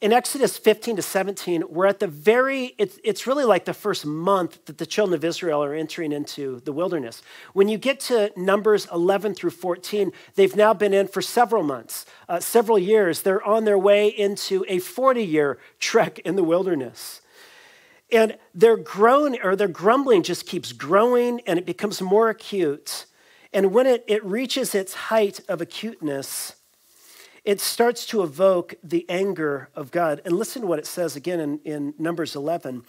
in 0.00 0.14
Exodus 0.14 0.56
15 0.56 0.96
to 0.96 1.02
17, 1.02 1.64
we're 1.68 1.84
at 1.84 2.00
the 2.00 2.06
very, 2.06 2.74
it's, 2.78 2.98
it's 3.04 3.26
really 3.26 3.44
like 3.44 3.66
the 3.66 3.74
first 3.74 4.06
month 4.06 4.64
that 4.64 4.78
the 4.78 4.86
children 4.86 5.14
of 5.14 5.24
Israel 5.24 5.62
are 5.62 5.74
entering 5.74 6.10
into 6.10 6.60
the 6.60 6.72
wilderness. 6.72 7.20
When 7.52 7.68
you 7.68 7.76
get 7.76 8.00
to 8.00 8.32
Numbers 8.34 8.88
11 8.90 9.34
through 9.34 9.50
14, 9.50 10.10
they've 10.36 10.56
now 10.56 10.72
been 10.72 10.94
in 10.94 11.06
for 11.06 11.20
several 11.20 11.62
months, 11.62 12.06
uh, 12.30 12.40
several 12.40 12.78
years. 12.78 13.20
They're 13.20 13.44
on 13.46 13.64
their 13.64 13.78
way 13.78 14.08
into 14.08 14.64
a 14.68 14.78
40 14.78 15.22
year 15.22 15.58
trek 15.78 16.18
in 16.20 16.34
the 16.34 16.44
wilderness. 16.44 17.20
And 18.10 18.38
their 18.54 18.78
groan 18.78 19.36
or 19.42 19.54
their 19.54 19.68
grumbling 19.68 20.22
just 20.22 20.46
keeps 20.46 20.72
growing 20.72 21.40
and 21.46 21.58
it 21.58 21.66
becomes 21.66 22.00
more 22.00 22.30
acute. 22.30 23.04
And 23.52 23.72
when 23.72 23.86
it, 23.86 24.04
it 24.08 24.24
reaches 24.24 24.74
its 24.74 24.94
height 24.94 25.40
of 25.46 25.60
acuteness, 25.60 26.54
it 27.44 27.60
starts 27.60 28.06
to 28.06 28.22
evoke 28.22 28.74
the 28.82 29.06
anger 29.08 29.70
of 29.74 29.90
God. 29.90 30.20
And 30.24 30.34
listen 30.34 30.62
to 30.62 30.68
what 30.68 30.78
it 30.78 30.86
says 30.86 31.16
again 31.16 31.40
in, 31.40 31.58
in 31.64 31.94
Numbers 31.98 32.36
11. 32.36 32.84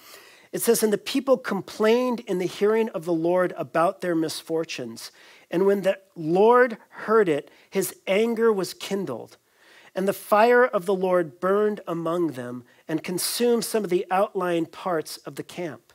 It 0.52 0.62
says, 0.62 0.84
And 0.84 0.92
the 0.92 0.98
people 0.98 1.38
complained 1.38 2.22
in 2.22 2.40
the 2.40 2.46
hearing 2.46 2.90
of 2.90 3.06
the 3.06 3.14
Lord 3.14 3.54
about 3.58 4.02
their 4.02 4.16
misfortunes. 4.16 5.12
And 5.50 5.66
when 5.66 5.82
the 5.82 6.00
Lord 6.16 6.78
heard 6.90 7.30
it, 7.30 7.50
his 7.70 7.96
anger 8.08 8.52
was 8.52 8.74
kindled. 8.74 9.38
And 9.94 10.08
the 10.08 10.14
fire 10.14 10.66
of 10.66 10.86
the 10.86 10.96
Lord 10.96 11.40
burned 11.40 11.82
among 11.88 12.32
them 12.32 12.64
and 12.88 13.04
consumed 13.04 13.66
some 13.66 13.84
of 13.84 13.90
the 13.90 14.06
outlying 14.10 14.66
parts 14.66 15.18
of 15.18 15.36
the 15.36 15.44
camp. 15.44 15.94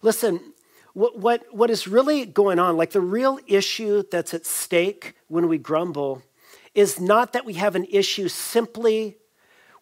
Listen, 0.00 0.52
what, 0.94 1.18
what, 1.18 1.44
what 1.50 1.70
is 1.70 1.86
really 1.86 2.24
going 2.24 2.58
on, 2.58 2.76
like 2.76 2.92
the 2.92 3.00
real 3.00 3.38
issue 3.46 4.04
that's 4.10 4.32
at 4.32 4.46
stake 4.46 5.14
when 5.28 5.48
we 5.48 5.58
grumble, 5.58 6.22
is 6.74 7.00
not 7.00 7.32
that 7.32 7.44
we 7.44 7.54
have 7.54 7.76
an 7.76 7.86
issue 7.90 8.28
simply 8.28 9.16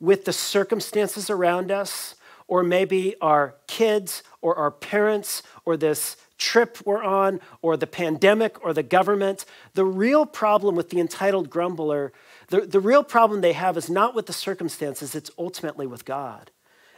with 0.00 0.24
the 0.24 0.32
circumstances 0.32 1.30
around 1.30 1.70
us, 1.70 2.16
or 2.48 2.62
maybe 2.62 3.14
our 3.20 3.54
kids, 3.66 4.22
or 4.40 4.56
our 4.56 4.70
parents, 4.70 5.42
or 5.64 5.76
this 5.76 6.16
trip 6.38 6.78
we're 6.84 7.02
on, 7.02 7.40
or 7.62 7.76
the 7.76 7.86
pandemic, 7.86 8.62
or 8.64 8.74
the 8.74 8.82
government. 8.82 9.44
The 9.74 9.84
real 9.84 10.26
problem 10.26 10.74
with 10.74 10.90
the 10.90 10.98
entitled 10.98 11.48
grumbler, 11.48 12.12
the, 12.48 12.62
the 12.62 12.80
real 12.80 13.04
problem 13.04 13.40
they 13.40 13.52
have 13.52 13.76
is 13.76 13.88
not 13.88 14.14
with 14.14 14.26
the 14.26 14.32
circumstances, 14.32 15.14
it's 15.14 15.30
ultimately 15.38 15.86
with 15.86 16.04
God. 16.04 16.50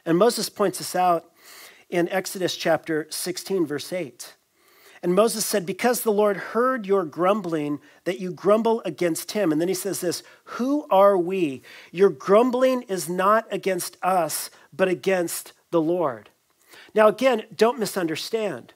And 0.07 0.19
Moses 0.19 0.49
points 0.49 0.79
this 0.79 0.97
out 0.97 1.31
in 1.91 2.09
Exodus 2.09 2.57
chapter 2.57 3.07
16, 3.11 3.67
verse 3.67 3.93
8. 3.93 4.35
And 5.05 5.15
Moses 5.15 5.45
said, 5.45 5.67
Because 5.67 6.01
the 6.01 6.11
Lord 6.11 6.39
heard 6.39 6.87
your 6.87 7.05
grumbling, 7.05 7.79
that 8.05 8.21
you 8.21 8.33
grumble 8.33 8.81
against 8.87 9.33
him. 9.33 9.53
And 9.53 9.61
then 9.61 9.69
he 9.69 9.75
says 9.75 10.01
this 10.01 10.23
Who 10.45 10.87
are 10.91 11.19
we? 11.19 11.61
Your 11.93 12.09
grumbling 12.09 12.83
is 12.83 13.07
not 13.07 13.47
against 13.51 13.99
us, 14.03 14.49
but 14.73 14.89
against 14.89 15.53
the 15.71 15.81
Lord. 15.81 16.31
Now, 16.95 17.09
again, 17.09 17.43
don't 17.55 17.79
misunderstand. 17.79 18.73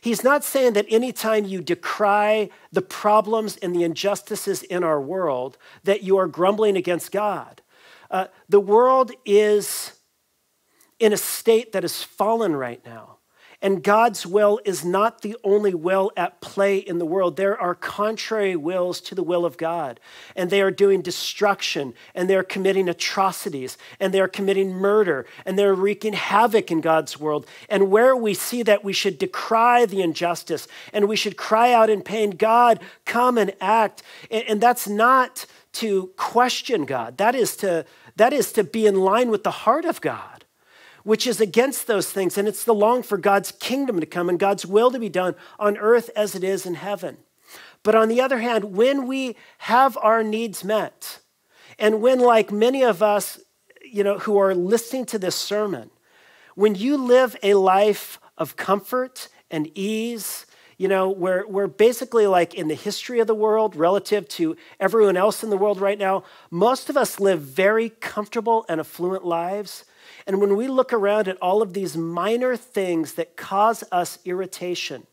He's 0.00 0.24
not 0.24 0.42
saying 0.42 0.72
that 0.72 0.86
anytime 0.88 1.44
you 1.44 1.60
decry 1.60 2.48
the 2.72 2.80
problems 2.80 3.58
and 3.58 3.76
the 3.76 3.84
injustices 3.84 4.62
in 4.62 4.82
our 4.82 5.00
world, 5.00 5.58
that 5.84 6.02
you 6.02 6.16
are 6.16 6.28
grumbling 6.28 6.78
against 6.78 7.12
God. 7.12 7.60
Uh, 8.10 8.28
the 8.48 8.60
world 8.60 9.12
is 9.26 9.92
in 10.98 11.12
a 11.12 11.18
state 11.18 11.72
that 11.72 11.84
is 11.84 12.02
fallen 12.02 12.56
right 12.56 12.82
now. 12.86 13.17
And 13.60 13.82
God's 13.82 14.24
will 14.24 14.60
is 14.64 14.84
not 14.84 15.22
the 15.22 15.36
only 15.42 15.74
will 15.74 16.12
at 16.16 16.40
play 16.40 16.78
in 16.78 16.98
the 16.98 17.06
world. 17.06 17.36
There 17.36 17.60
are 17.60 17.74
contrary 17.74 18.54
wills 18.54 19.00
to 19.00 19.16
the 19.16 19.22
will 19.22 19.44
of 19.44 19.56
God. 19.56 19.98
And 20.36 20.48
they 20.48 20.62
are 20.62 20.70
doing 20.70 21.02
destruction, 21.02 21.94
and 22.14 22.30
they're 22.30 22.44
committing 22.44 22.88
atrocities, 22.88 23.76
and 23.98 24.14
they're 24.14 24.28
committing 24.28 24.72
murder, 24.72 25.26
and 25.44 25.58
they're 25.58 25.74
wreaking 25.74 26.12
havoc 26.12 26.70
in 26.70 26.80
God's 26.80 27.18
world. 27.18 27.46
And 27.68 27.90
where 27.90 28.14
we 28.14 28.32
see 28.32 28.62
that, 28.62 28.84
we 28.84 28.92
should 28.92 29.18
decry 29.18 29.86
the 29.86 30.02
injustice, 30.02 30.68
and 30.92 31.08
we 31.08 31.16
should 31.16 31.36
cry 31.36 31.72
out 31.72 31.90
in 31.90 32.02
pain, 32.02 32.30
God, 32.30 32.78
come 33.06 33.36
and 33.36 33.52
act. 33.60 34.04
And 34.30 34.60
that's 34.60 34.86
not 34.86 35.46
to 35.72 36.12
question 36.16 36.84
God, 36.84 37.18
that 37.18 37.34
is 37.34 37.56
to, 37.56 37.84
that 38.14 38.32
is 38.32 38.52
to 38.52 38.62
be 38.62 38.86
in 38.86 38.94
line 38.94 39.30
with 39.30 39.42
the 39.42 39.50
heart 39.50 39.84
of 39.84 40.00
God 40.00 40.37
which 41.04 41.26
is 41.26 41.40
against 41.40 41.86
those 41.86 42.10
things. 42.10 42.36
And 42.38 42.48
it's 42.48 42.64
the 42.64 42.74
long 42.74 43.02
for 43.02 43.18
God's 43.18 43.52
kingdom 43.52 44.00
to 44.00 44.06
come 44.06 44.28
and 44.28 44.38
God's 44.38 44.66
will 44.66 44.90
to 44.90 44.98
be 44.98 45.08
done 45.08 45.34
on 45.58 45.76
earth 45.76 46.10
as 46.16 46.34
it 46.34 46.44
is 46.44 46.66
in 46.66 46.74
heaven. 46.74 47.18
But 47.82 47.94
on 47.94 48.08
the 48.08 48.20
other 48.20 48.38
hand, 48.38 48.76
when 48.76 49.06
we 49.06 49.36
have 49.58 49.96
our 50.02 50.22
needs 50.22 50.64
met, 50.64 51.20
and 51.78 52.02
when, 52.02 52.18
like 52.18 52.50
many 52.50 52.82
of 52.82 53.02
us, 53.02 53.40
you 53.84 54.02
know, 54.02 54.18
who 54.18 54.38
are 54.38 54.54
listening 54.54 55.06
to 55.06 55.18
this 55.18 55.36
sermon, 55.36 55.90
when 56.54 56.74
you 56.74 56.96
live 56.96 57.36
a 57.42 57.54
life 57.54 58.18
of 58.36 58.56
comfort 58.56 59.28
and 59.50 59.70
ease, 59.76 60.44
you 60.76 60.88
know, 60.88 61.08
where 61.08 61.46
we're 61.46 61.66
basically 61.68 62.26
like 62.26 62.54
in 62.54 62.68
the 62.68 62.74
history 62.74 63.20
of 63.20 63.26
the 63.26 63.34
world 63.34 63.76
relative 63.76 64.28
to 64.28 64.56
everyone 64.80 65.16
else 65.16 65.42
in 65.44 65.50
the 65.50 65.56
world 65.56 65.80
right 65.80 65.98
now, 65.98 66.24
most 66.50 66.90
of 66.90 66.96
us 66.96 67.20
live 67.20 67.40
very 67.40 67.90
comfortable 67.90 68.64
and 68.68 68.80
affluent 68.80 69.24
lives. 69.24 69.84
And 70.28 70.42
when 70.42 70.56
we 70.56 70.68
look 70.68 70.92
around 70.92 71.26
at 71.26 71.38
all 71.38 71.62
of 71.62 71.72
these 71.72 71.96
minor 71.96 72.54
things 72.54 73.14
that 73.14 73.36
cause 73.36 73.82
us 73.90 74.18
irritation, 74.26 75.06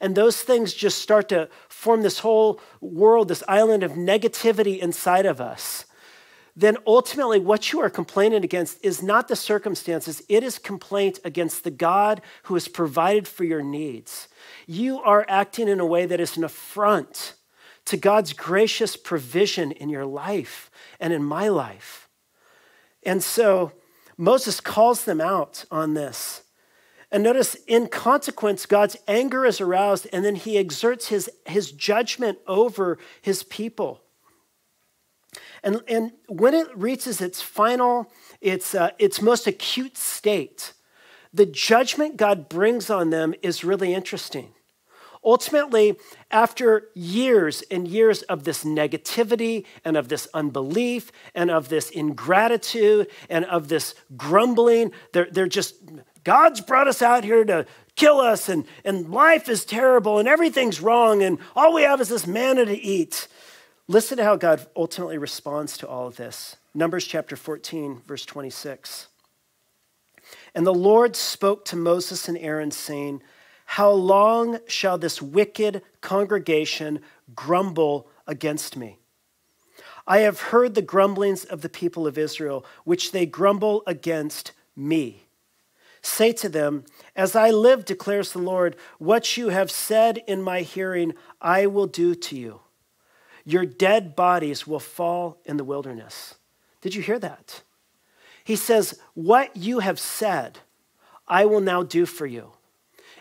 and 0.00 0.16
those 0.16 0.42
things 0.42 0.74
just 0.74 0.98
start 0.98 1.28
to 1.28 1.48
form 1.68 2.02
this 2.02 2.18
whole 2.18 2.60
world, 2.80 3.28
this 3.28 3.44
island 3.46 3.84
of 3.84 3.92
negativity 3.92 4.80
inside 4.80 5.26
of 5.26 5.40
us, 5.40 5.84
then 6.56 6.76
ultimately 6.88 7.38
what 7.38 7.72
you 7.72 7.80
are 7.80 7.88
complaining 7.88 8.42
against 8.42 8.84
is 8.84 9.00
not 9.00 9.28
the 9.28 9.36
circumstances, 9.36 10.22
it 10.28 10.42
is 10.42 10.58
complaint 10.58 11.20
against 11.24 11.62
the 11.62 11.70
God 11.70 12.20
who 12.42 12.54
has 12.54 12.66
provided 12.66 13.28
for 13.28 13.44
your 13.44 13.62
needs. 13.62 14.26
You 14.66 15.00
are 15.02 15.24
acting 15.28 15.68
in 15.68 15.78
a 15.78 15.86
way 15.86 16.04
that 16.04 16.18
is 16.18 16.36
an 16.36 16.42
affront 16.42 17.34
to 17.84 17.96
God's 17.96 18.32
gracious 18.32 18.96
provision 18.96 19.70
in 19.70 19.88
your 19.88 20.04
life 20.04 20.68
and 20.98 21.12
in 21.12 21.22
my 21.22 21.48
life. 21.48 22.08
And 23.04 23.22
so, 23.22 23.72
Moses 24.18 24.60
calls 24.60 25.04
them 25.04 25.20
out 25.20 25.64
on 25.70 25.94
this. 25.94 26.42
And 27.10 27.22
notice, 27.22 27.54
in 27.66 27.86
consequence, 27.86 28.66
God's 28.66 28.96
anger 29.06 29.46
is 29.46 29.60
aroused, 29.62 30.06
and 30.12 30.24
then 30.24 30.34
he 30.34 30.58
exerts 30.58 31.08
his, 31.08 31.30
his 31.46 31.72
judgment 31.72 32.38
over 32.46 32.98
his 33.22 33.42
people. 33.44 34.02
And, 35.62 35.82
and 35.88 36.12
when 36.28 36.52
it 36.52 36.68
reaches 36.76 37.20
its 37.20 37.40
final, 37.40 38.12
its, 38.40 38.74
uh, 38.74 38.90
its 38.98 39.22
most 39.22 39.46
acute 39.46 39.96
state, 39.96 40.74
the 41.32 41.46
judgment 41.46 42.16
God 42.16 42.48
brings 42.48 42.90
on 42.90 43.10
them 43.10 43.34
is 43.42 43.64
really 43.64 43.94
interesting. 43.94 44.52
Ultimately, 45.24 45.96
after 46.30 46.88
years 46.94 47.62
and 47.70 47.88
years 47.88 48.22
of 48.22 48.44
this 48.44 48.64
negativity 48.64 49.64
and 49.84 49.96
of 49.96 50.08
this 50.08 50.28
unbelief 50.32 51.10
and 51.34 51.50
of 51.50 51.68
this 51.68 51.90
ingratitude 51.90 53.08
and 53.28 53.44
of 53.46 53.68
this 53.68 53.94
grumbling, 54.16 54.92
they're, 55.12 55.28
they're 55.30 55.48
just, 55.48 55.74
God's 56.24 56.60
brought 56.60 56.88
us 56.88 57.02
out 57.02 57.24
here 57.24 57.44
to 57.44 57.66
kill 57.96 58.20
us 58.20 58.48
and, 58.48 58.64
and 58.84 59.10
life 59.10 59.48
is 59.48 59.64
terrible 59.64 60.18
and 60.18 60.28
everything's 60.28 60.80
wrong 60.80 61.22
and 61.22 61.38
all 61.56 61.74
we 61.74 61.82
have 61.82 62.00
is 62.00 62.08
this 62.08 62.26
manna 62.26 62.64
to 62.64 62.76
eat. 62.76 63.26
Listen 63.88 64.18
to 64.18 64.24
how 64.24 64.36
God 64.36 64.66
ultimately 64.76 65.18
responds 65.18 65.76
to 65.78 65.88
all 65.88 66.06
of 66.06 66.16
this. 66.16 66.56
Numbers 66.74 67.06
chapter 67.06 67.34
14, 67.34 68.02
verse 68.06 68.24
26. 68.24 69.08
And 70.54 70.66
the 70.66 70.74
Lord 70.74 71.16
spoke 71.16 71.64
to 71.66 71.76
Moses 71.76 72.28
and 72.28 72.38
Aaron, 72.38 72.70
saying, 72.70 73.22
how 73.72 73.90
long 73.90 74.60
shall 74.66 74.96
this 74.96 75.20
wicked 75.20 75.82
congregation 76.00 77.00
grumble 77.34 78.08
against 78.26 78.78
me? 78.78 78.96
I 80.06 80.20
have 80.20 80.40
heard 80.40 80.74
the 80.74 80.80
grumblings 80.80 81.44
of 81.44 81.60
the 81.60 81.68
people 81.68 82.06
of 82.06 82.16
Israel, 82.16 82.64
which 82.84 83.12
they 83.12 83.26
grumble 83.26 83.82
against 83.86 84.52
me. 84.74 85.26
Say 86.00 86.32
to 86.32 86.48
them, 86.48 86.86
As 87.14 87.36
I 87.36 87.50
live, 87.50 87.84
declares 87.84 88.32
the 88.32 88.38
Lord, 88.38 88.74
what 88.96 89.36
you 89.36 89.50
have 89.50 89.70
said 89.70 90.22
in 90.26 90.40
my 90.40 90.62
hearing, 90.62 91.12
I 91.38 91.66
will 91.66 91.86
do 91.86 92.14
to 92.14 92.36
you. 92.38 92.60
Your 93.44 93.66
dead 93.66 94.16
bodies 94.16 94.66
will 94.66 94.80
fall 94.80 95.36
in 95.44 95.58
the 95.58 95.62
wilderness. 95.64 96.36
Did 96.80 96.94
you 96.94 97.02
hear 97.02 97.18
that? 97.18 97.62
He 98.42 98.56
says, 98.56 98.98
What 99.12 99.54
you 99.54 99.80
have 99.80 100.00
said, 100.00 100.60
I 101.28 101.44
will 101.44 101.60
now 101.60 101.82
do 101.82 102.06
for 102.06 102.24
you. 102.24 102.52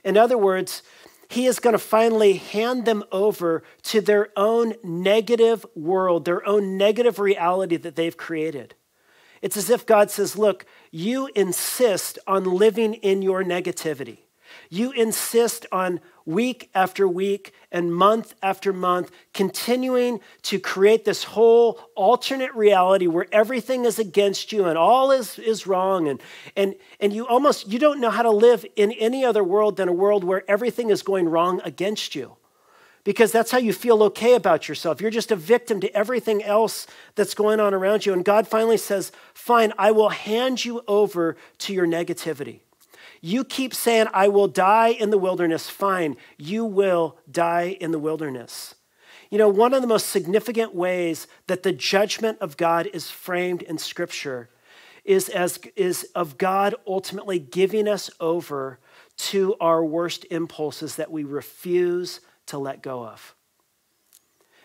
In 0.08 0.16
other 0.16 0.38
words, 0.38 0.84
he 1.30 1.48
is 1.48 1.60
going 1.60 1.74
to 1.74 1.78
finally 1.80 2.36
hand 2.38 2.86
them 2.86 3.04
over 3.12 3.62
to 3.84 4.00
their 4.00 4.30
own 4.38 4.76
negative 4.82 5.66
world, 5.76 6.24
their 6.24 6.48
own 6.48 6.78
negative 6.78 7.20
reality 7.20 7.76
that 7.76 7.98
they've 7.98 8.16
created. 8.16 8.74
It's 9.42 9.58
as 9.58 9.70
if 9.70 9.86
God 9.86 10.10
says, 10.10 10.38
Look, 10.38 10.66
you 10.92 11.30
insist 11.36 12.20
on 12.26 12.46
living 12.46 12.94
in 12.94 13.22
your 13.22 13.44
negativity. 13.44 14.20
You 14.70 14.92
insist 14.92 15.66
on 15.74 16.00
week 16.28 16.70
after 16.76 17.08
week 17.08 17.54
and 17.72 17.96
month 17.96 18.36
after 18.44 18.74
month, 18.74 19.10
continuing 19.34 20.20
to 20.44 20.60
create 20.60 21.06
this 21.06 21.24
whole 21.24 21.80
alternate 21.96 22.54
reality 22.54 23.08
where 23.08 23.26
everything 23.32 23.86
is 23.86 23.98
against 23.98 24.52
you 24.52 24.66
and 24.66 24.78
all 24.78 25.12
is, 25.12 25.40
is 25.40 25.66
wrong. 25.66 26.08
And, 26.08 26.22
and, 26.56 26.76
and 27.00 27.14
you 27.14 27.26
almost, 27.26 27.68
you 27.68 27.80
don't 27.80 28.02
know 28.02 28.10
how 28.10 28.24
to 28.24 28.30
live 28.30 28.66
in 28.76 28.92
any 28.92 29.24
other 29.24 29.44
world 29.44 29.78
than 29.78 29.88
a 29.88 29.94
world 29.94 30.26
where 30.26 30.44
everything 30.50 30.90
is 30.90 31.02
going 31.02 31.30
wrong 31.30 31.62
against 31.64 32.14
you. 32.14 32.36
Because 33.06 33.32
that's 33.32 33.52
how 33.52 33.58
you 33.58 33.72
feel 33.72 34.04
okay 34.04 34.34
about 34.34 34.68
yourself. 34.68 35.00
You're 35.00 35.10
just 35.12 35.32
a 35.32 35.38
victim 35.38 35.80
to 35.80 35.96
everything 35.96 36.44
else 36.44 36.88
that's 37.16 37.34
going 37.34 37.62
on 37.62 37.74
around 37.74 38.06
you. 38.06 38.12
And 38.12 38.26
God 38.26 38.50
finally 38.50 38.76
says, 38.76 39.14
Fine, 39.34 39.72
I 39.78 39.92
will 39.92 40.10
hand 40.10 40.66
you 40.66 40.84
over 40.90 41.38
to 41.60 41.74
your 41.74 41.88
negativity. 41.88 42.60
You 43.22 43.44
keep 43.44 43.74
saying, 43.74 44.08
I 44.14 44.28
will 44.28 44.48
die 44.48 44.90
in 44.90 45.10
the 45.10 45.18
wilderness. 45.18 45.70
Fine, 45.70 46.18
you 46.38 46.66
will 46.66 47.18
die 47.30 47.78
in 47.80 47.92
the 47.92 48.00
wilderness. 48.00 48.76
You 49.30 49.38
know, 49.38 49.50
one 49.50 49.74
of 49.74 49.82
the 49.82 49.88
most 49.88 50.10
significant 50.10 50.74
ways 50.74 51.28
that 51.48 51.64
the 51.64 51.74
judgment 51.74 52.38
of 52.40 52.58
God 52.58 52.88
is 52.94 53.12
framed 53.12 53.62
in 53.62 53.78
Scripture 53.78 54.50
is, 55.04 55.30
as, 55.30 55.58
is 55.76 56.04
of 56.16 56.38
God 56.38 56.76
ultimately 56.86 57.40
giving 57.40 57.88
us 57.88 58.10
over 58.20 58.80
to 59.18 59.56
our 59.60 59.84
worst 59.84 60.26
impulses 60.30 60.96
that 60.96 61.12
we 61.12 61.24
refuse 61.24 62.20
to 62.46 62.58
let 62.58 62.84
go 62.84 63.06
of. 63.06 63.34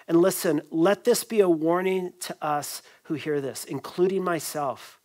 And 0.06 0.20
listen, 0.20 0.60
let 0.70 1.04
this 1.04 1.24
be 1.24 1.40
a 1.40 1.48
warning 1.48 2.12
to 2.20 2.36
us 2.44 2.82
who 3.04 3.14
hear 3.14 3.40
this, 3.40 3.64
including 3.64 4.22
myself. 4.22 5.00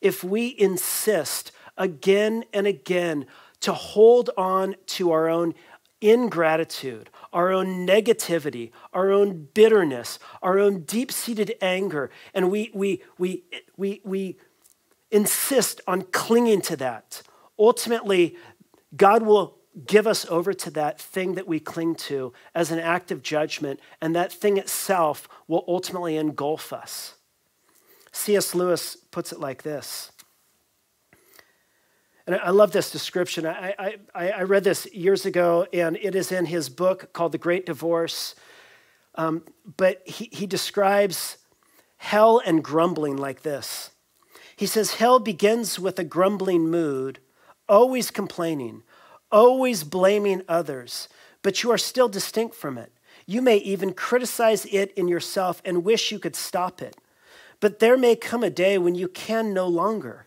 If 0.00 0.24
we 0.24 0.54
insist 0.58 1.52
again 1.76 2.44
and 2.52 2.66
again 2.66 3.26
to 3.60 3.72
hold 3.72 4.30
on 4.36 4.76
to 4.86 5.10
our 5.10 5.28
own 5.28 5.54
ingratitude, 6.00 7.08
our 7.32 7.50
own 7.50 7.86
negativity, 7.86 8.70
our 8.92 9.10
own 9.10 9.48
bitterness, 9.54 10.18
our 10.42 10.58
own 10.58 10.82
deep 10.82 11.10
seated 11.10 11.54
anger, 11.62 12.10
and 12.34 12.50
we, 12.50 12.70
we, 12.74 13.02
we, 13.16 13.42
we, 13.76 14.00
we 14.04 14.36
insist 15.10 15.80
on 15.86 16.02
clinging 16.02 16.60
to 16.60 16.76
that, 16.76 17.22
ultimately, 17.58 18.36
God 18.96 19.22
will 19.22 19.56
give 19.86 20.06
us 20.06 20.26
over 20.26 20.52
to 20.52 20.70
that 20.70 21.00
thing 21.00 21.34
that 21.34 21.48
we 21.48 21.58
cling 21.58 21.94
to 21.94 22.32
as 22.54 22.70
an 22.70 22.78
act 22.78 23.10
of 23.10 23.22
judgment, 23.22 23.80
and 24.00 24.14
that 24.14 24.32
thing 24.32 24.56
itself 24.56 25.28
will 25.48 25.64
ultimately 25.66 26.16
engulf 26.16 26.72
us. 26.72 27.14
C.S. 28.12 28.54
Lewis 28.54 28.96
puts 29.10 29.32
it 29.32 29.40
like 29.40 29.62
this. 29.62 30.12
And 32.26 32.36
I 32.36 32.50
love 32.50 32.72
this 32.72 32.90
description. 32.90 33.46
I, 33.46 33.96
I, 34.14 34.30
I 34.30 34.42
read 34.42 34.64
this 34.64 34.86
years 34.94 35.26
ago, 35.26 35.66
and 35.74 35.98
it 36.00 36.14
is 36.14 36.32
in 36.32 36.46
his 36.46 36.70
book 36.70 37.12
called 37.12 37.32
The 37.32 37.38
Great 37.38 37.66
Divorce. 37.66 38.34
Um, 39.14 39.44
but 39.76 40.02
he, 40.06 40.30
he 40.32 40.46
describes 40.46 41.36
hell 41.98 42.40
and 42.44 42.64
grumbling 42.64 43.16
like 43.16 43.42
this 43.42 43.90
He 44.56 44.66
says, 44.66 44.94
Hell 44.94 45.18
begins 45.18 45.78
with 45.78 45.98
a 45.98 46.04
grumbling 46.04 46.70
mood, 46.70 47.18
always 47.68 48.10
complaining, 48.10 48.82
always 49.30 49.84
blaming 49.84 50.42
others, 50.48 51.08
but 51.42 51.62
you 51.62 51.70
are 51.70 51.78
still 51.78 52.08
distinct 52.08 52.54
from 52.54 52.78
it. 52.78 52.90
You 53.26 53.42
may 53.42 53.56
even 53.58 53.92
criticize 53.92 54.66
it 54.66 54.92
in 54.92 55.08
yourself 55.08 55.60
and 55.64 55.84
wish 55.84 56.10
you 56.10 56.18
could 56.18 56.36
stop 56.36 56.80
it. 56.80 56.96
But 57.60 57.78
there 57.78 57.96
may 57.96 58.16
come 58.16 58.42
a 58.42 58.50
day 58.50 58.78
when 58.78 58.94
you 58.94 59.08
can 59.08 59.54
no 59.54 59.66
longer. 59.66 60.23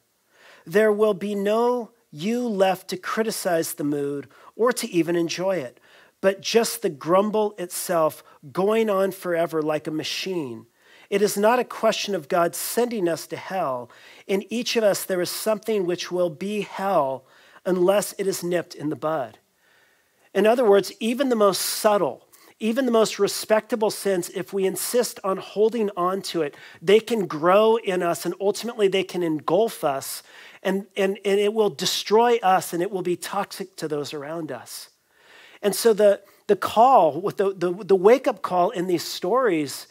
There 0.67 0.91
will 0.91 1.13
be 1.13 1.33
no 1.33 1.91
you 2.11 2.45
left 2.45 2.89
to 2.89 2.97
criticize 2.97 3.73
the 3.73 3.85
mood 3.85 4.27
or 4.53 4.73
to 4.73 4.89
even 4.89 5.15
enjoy 5.15 5.55
it, 5.55 5.79
but 6.19 6.41
just 6.41 6.81
the 6.81 6.89
grumble 6.89 7.55
itself 7.57 8.21
going 8.51 8.89
on 8.89 9.13
forever 9.13 9.61
like 9.61 9.87
a 9.87 9.91
machine. 9.91 10.65
It 11.09 11.21
is 11.21 11.37
not 11.37 11.57
a 11.57 11.63
question 11.63 12.13
of 12.15 12.27
God 12.27 12.53
sending 12.53 13.07
us 13.07 13.27
to 13.27 13.37
hell. 13.37 13.89
In 14.27 14.43
each 14.49 14.75
of 14.75 14.83
us, 14.83 15.05
there 15.05 15.21
is 15.21 15.29
something 15.29 15.85
which 15.85 16.11
will 16.11 16.29
be 16.29 16.61
hell 16.61 17.23
unless 17.65 18.13
it 18.17 18.27
is 18.27 18.43
nipped 18.43 18.75
in 18.75 18.89
the 18.89 18.97
bud. 18.97 19.39
In 20.33 20.45
other 20.45 20.65
words, 20.65 20.91
even 20.99 21.29
the 21.29 21.35
most 21.37 21.61
subtle, 21.61 22.26
even 22.59 22.85
the 22.85 22.91
most 22.91 23.19
respectable 23.19 23.91
sins, 23.91 24.29
if 24.33 24.51
we 24.51 24.65
insist 24.65 25.19
on 25.23 25.37
holding 25.37 25.91
on 25.95 26.21
to 26.23 26.41
it, 26.41 26.55
they 26.81 26.99
can 26.99 27.27
grow 27.27 27.75
in 27.77 28.01
us 28.01 28.25
and 28.25 28.33
ultimately 28.41 28.87
they 28.87 29.03
can 29.03 29.21
engulf 29.21 29.83
us 29.83 30.23
and, 30.63 30.87
and, 30.95 31.19
and 31.23 31.39
it 31.39 31.53
will 31.53 31.69
destroy 31.69 32.37
us 32.37 32.73
and 32.73 32.81
it 32.81 32.89
will 32.89 33.03
be 33.03 33.15
toxic 33.15 33.75
to 33.75 33.87
those 33.87 34.13
around 34.13 34.51
us. 34.51 34.89
And 35.61 35.75
so 35.75 35.93
the, 35.93 36.21
the 36.47 36.55
call, 36.55 37.21
with 37.21 37.37
the, 37.37 37.53
the, 37.53 37.71
the 37.71 37.95
wake 37.95 38.27
up 38.27 38.41
call 38.41 38.71
in 38.71 38.87
these 38.87 39.03
stories, 39.03 39.87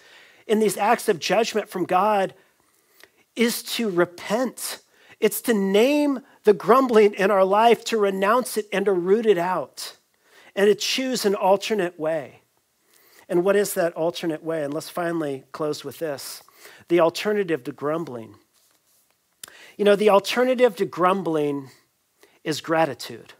in 0.46 0.58
these 0.58 0.76
acts 0.76 1.08
of 1.08 1.20
judgment 1.20 1.68
from 1.68 1.84
God, 1.84 2.34
is 3.36 3.62
to 3.62 3.88
repent. 3.90 4.80
It's 5.20 5.40
to 5.42 5.54
name 5.54 6.20
the 6.44 6.52
grumbling 6.52 7.14
in 7.14 7.30
our 7.30 7.44
life, 7.44 7.84
to 7.86 7.98
renounce 7.98 8.56
it 8.56 8.66
and 8.72 8.86
to 8.86 8.92
root 8.92 9.26
it 9.26 9.38
out, 9.38 9.96
and 10.56 10.66
to 10.66 10.74
choose 10.74 11.24
an 11.24 11.34
alternate 11.34 11.98
way. 11.98 12.40
And 13.28 13.44
what 13.44 13.56
is 13.56 13.74
that 13.74 13.92
alternate 13.94 14.42
way? 14.42 14.62
And 14.62 14.72
let's 14.72 14.88
finally 14.88 15.44
close 15.52 15.84
with 15.84 15.98
this 15.98 16.42
the 16.88 17.00
alternative 17.00 17.64
to 17.64 17.72
grumbling. 17.72 18.36
You 19.76 19.84
know, 19.84 19.96
the 19.96 20.10
alternative 20.10 20.76
to 20.76 20.84
grumbling 20.84 21.70
is 22.44 22.60
gratitude 22.60 23.34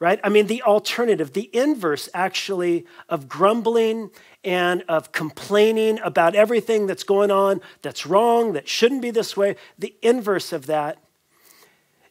right? 0.00 0.18
I 0.24 0.30
mean, 0.30 0.46
the 0.46 0.62
alternative, 0.62 1.34
the 1.34 1.54
inverse 1.54 2.08
actually 2.14 2.86
of 3.08 3.28
grumbling 3.28 4.10
and 4.42 4.82
of 4.88 5.12
complaining 5.12 6.00
about 6.00 6.34
everything 6.34 6.86
that's 6.86 7.04
going 7.04 7.30
on 7.30 7.60
that's 7.82 8.06
wrong, 8.06 8.54
that 8.54 8.66
shouldn't 8.66 9.02
be 9.02 9.10
this 9.10 9.36
way, 9.36 9.56
the 9.78 9.94
inverse 10.02 10.52
of 10.52 10.66
that 10.66 10.98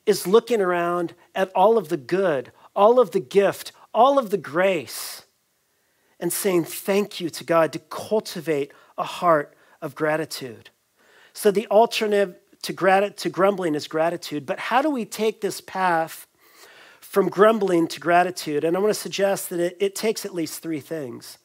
is 0.05 0.27
looking 0.27 0.62
around 0.62 1.15
at 1.33 1.51
all 1.53 1.77
of 1.77 1.89
the 1.89 1.97
good, 1.97 2.51
all 2.75 2.99
of 2.99 3.12
the 3.12 3.19
gift, 3.19 3.71
all 3.91 4.19
of 4.19 4.29
the 4.29 4.38
grace, 4.38 5.25
and 6.19 6.32
saying 6.32 6.65
thank 6.65 7.19
you 7.19 7.29
to 7.29 7.43
God 7.43 7.73
to 7.73 7.79
cultivate 7.79 8.71
a 8.97 9.03
heart 9.03 9.55
of 9.82 9.95
gratitude. 9.95 10.69
So 11.34 11.51
the 11.51 11.67
alternative 11.67 12.36
to, 12.63 12.73
grat- 12.73 13.17
to 13.17 13.29
grumbling 13.29 13.75
is 13.75 13.88
gratitude. 13.88 14.45
But 14.45 14.60
how 14.60 14.82
do 14.82 14.89
we 14.89 15.05
take 15.05 15.41
this 15.41 15.62
path 15.62 16.27
from 17.10 17.27
grumbling 17.27 17.88
to 17.88 17.99
gratitude. 17.99 18.63
And 18.63 18.77
I 18.77 18.79
want 18.79 18.91
to 18.93 18.99
suggest 18.99 19.49
that 19.49 19.60
it, 19.60 19.77
it 19.79 19.95
takes 19.95 20.25
at 20.25 20.34
least 20.36 20.62
three 20.62 20.79
things. 20.79 21.39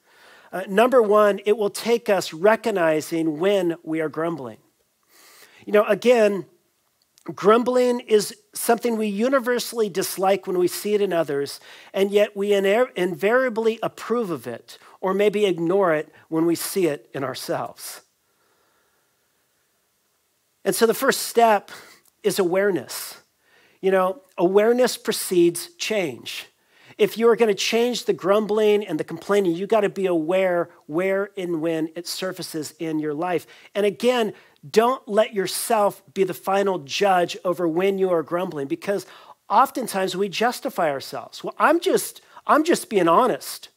Uh, 0.53 0.65
number 0.69 1.01
one, 1.01 1.41
it 1.47 1.57
will 1.57 1.71
take 1.71 2.11
us 2.11 2.35
recognizing 2.35 3.39
when 3.39 3.77
we 3.83 4.03
are 4.03 4.11
grumbling. 4.11 4.59
You 5.65 5.73
know, 5.73 5.85
again, 5.87 6.45
grumbling 7.33 8.01
is 8.01 8.37
something 8.53 8.97
we 8.97 9.07
universally 9.07 9.89
dislike 9.89 10.47
when 10.47 10.59
we 10.59 10.69
see 10.69 10.95
it 10.95 11.01
in 11.01 11.13
others, 11.13 11.59
and 11.93 12.11
yet 12.11 12.37
we 12.37 12.53
invariably 12.53 13.79
approve 13.83 14.31
of 14.31 14.47
it 14.47 14.79
or 15.01 15.15
maybe 15.15 15.47
ignore 15.47 15.95
it 15.95 16.13
when 16.29 16.45
we 16.47 16.55
see 16.55 16.87
it 16.87 17.09
in 17.15 17.25
ourselves. 17.25 18.03
And 20.65 20.75
so 20.75 20.87
the 20.87 20.95
first 20.95 21.23
step 21.23 21.71
is 22.23 22.39
awareness. 22.39 23.19
You 23.81 23.91
know, 23.91 24.23
awareness 24.39 24.97
precedes 24.97 25.69
change. 25.75 26.47
If 26.97 27.19
you 27.19 27.29
are 27.29 27.37
going 27.37 27.49
to 27.49 27.55
change 27.55 28.05
the 28.05 28.13
grumbling 28.13 28.87
and 28.87 28.99
the 29.01 29.05
complaining, 29.05 29.55
you 29.55 29.67
got 29.67 29.81
to 29.81 29.89
be 29.89 30.07
aware 30.07 30.71
where 30.87 31.31
and 31.37 31.61
when 31.61 31.91
it 31.97 32.07
surfaces 32.07 32.73
in 32.79 32.99
your 32.99 33.13
life. 33.13 33.47
And 33.75 33.85
again, 33.85 34.33
don't 34.69 35.07
let 35.07 35.35
yourself 35.35 36.03
be 36.13 36.25
the 36.25 36.35
final 36.35 36.79
judge 36.79 37.37
over 37.45 37.69
when 37.69 37.99
you 37.99 38.11
are 38.11 38.23
grumbling 38.23 38.67
because 38.67 39.07
oftentimes 39.49 40.17
we 40.17 40.29
justify 40.29 40.91
ourselves. 40.91 41.45
Well, 41.45 41.55
I'm 41.59 41.81
just 41.81 42.21
I'm 42.47 42.65
just 42.65 42.89
being 42.89 43.09
honest. 43.09 43.69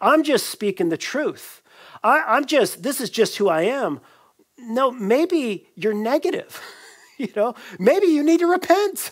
I'm 0.00 0.22
just 0.22 0.48
speaking 0.48 0.88
the 0.88 0.96
truth. 0.96 1.62
I, 2.02 2.36
am 2.36 2.46
just 2.46 2.82
this 2.82 3.00
is 3.00 3.10
just 3.10 3.36
who 3.38 3.48
I 3.48 3.62
am. 3.62 4.00
No, 4.58 4.90
maybe 4.90 5.68
you're 5.74 5.94
negative. 5.94 6.60
you 7.18 7.28
know, 7.34 7.54
maybe 7.78 8.06
you 8.06 8.22
need 8.22 8.40
to 8.40 8.46
repent. 8.46 9.10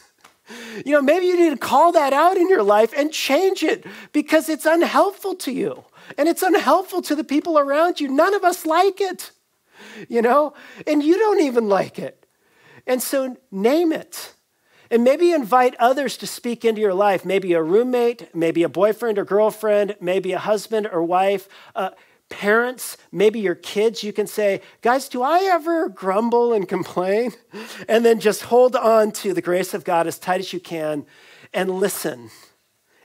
You 0.85 0.93
know, 0.93 1.03
maybe 1.03 1.27
you 1.27 1.39
need 1.39 1.51
to 1.51 1.57
call 1.57 1.93
that 1.93 2.13
out 2.13 2.37
in 2.37 2.51
your 2.51 2.63
life 2.63 2.93
and 2.95 3.11
change 3.11 3.63
it 3.63 3.87
because 4.13 4.51
it's 4.51 4.67
unhelpful 4.67 5.37
to 5.37 5.53
you 5.53 5.85
and 6.19 6.29
it's 6.29 6.43
unhelpful 6.43 7.01
to 7.03 7.17
the 7.17 7.25
people 7.25 7.59
around 7.59 7.99
you. 7.99 8.09
None 8.09 8.35
of 8.35 8.45
us 8.45 8.67
like 8.67 9.01
it, 9.01 9.31
you 10.09 10.23
know, 10.23 10.55
and 10.87 11.03
you 11.03 11.19
don't 11.19 11.41
even 11.41 11.69
like 11.69 11.99
it. 11.99 12.27
And 12.87 13.03
so 13.03 13.37
name 13.51 13.93
it. 13.93 14.35
And 14.91 15.03
maybe 15.03 15.33
invite 15.33 15.75
others 15.77 16.17
to 16.19 16.27
speak 16.27 16.65
into 16.65 16.81
your 16.81 16.95
life, 16.95 17.25
maybe 17.25 17.53
a 17.55 17.63
roommate, 17.63 18.35
maybe 18.35 18.63
a 18.63 18.69
boyfriend 18.69 19.19
or 19.19 19.25
girlfriend, 19.25 19.97
maybe 20.01 20.33
a 20.33 20.39
husband 20.39 20.89
or 20.91 21.03
wife. 21.03 21.49
Uh, 21.75 21.91
parents, 22.29 22.97
maybe 23.11 23.41
your 23.41 23.55
kids, 23.55 24.03
you 24.03 24.13
can 24.13 24.27
say, 24.27 24.61
Guys, 24.83 25.09
do 25.09 25.23
I 25.23 25.45
ever 25.45 25.89
grumble 25.89 26.53
and 26.53 26.69
complain? 26.69 27.33
And 27.89 28.05
then 28.05 28.21
just 28.21 28.43
hold 28.43 28.77
on 28.77 29.13
to 29.13 29.33
the 29.33 29.43
grace 29.43 29.75
of 29.75 29.85
God 29.85 30.07
as 30.07 30.19
tight 30.19 30.41
as 30.41 30.53
you 30.53 30.61
can 30.61 31.07
and 31.53 31.71
listen 31.71 32.31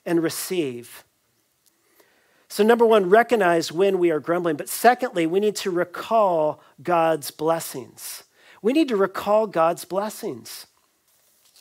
and 0.06 0.24
receive. 0.24 1.06
So, 2.52 2.64
number 2.64 2.84
one, 2.84 3.12
recognize 3.12 3.72
when 3.72 4.00
we 4.00 4.10
are 4.10 4.20
grumbling. 4.20 4.56
But 4.56 4.70
secondly, 4.70 5.28
we 5.28 5.40
need 5.40 5.56
to 5.58 5.70
recall 5.70 6.60
God's 6.82 7.30
blessings. 7.30 8.24
We 8.64 8.74
need 8.74 8.88
to 8.90 8.96
recall 8.96 9.46
God's 9.46 9.86
blessings. 9.86 10.66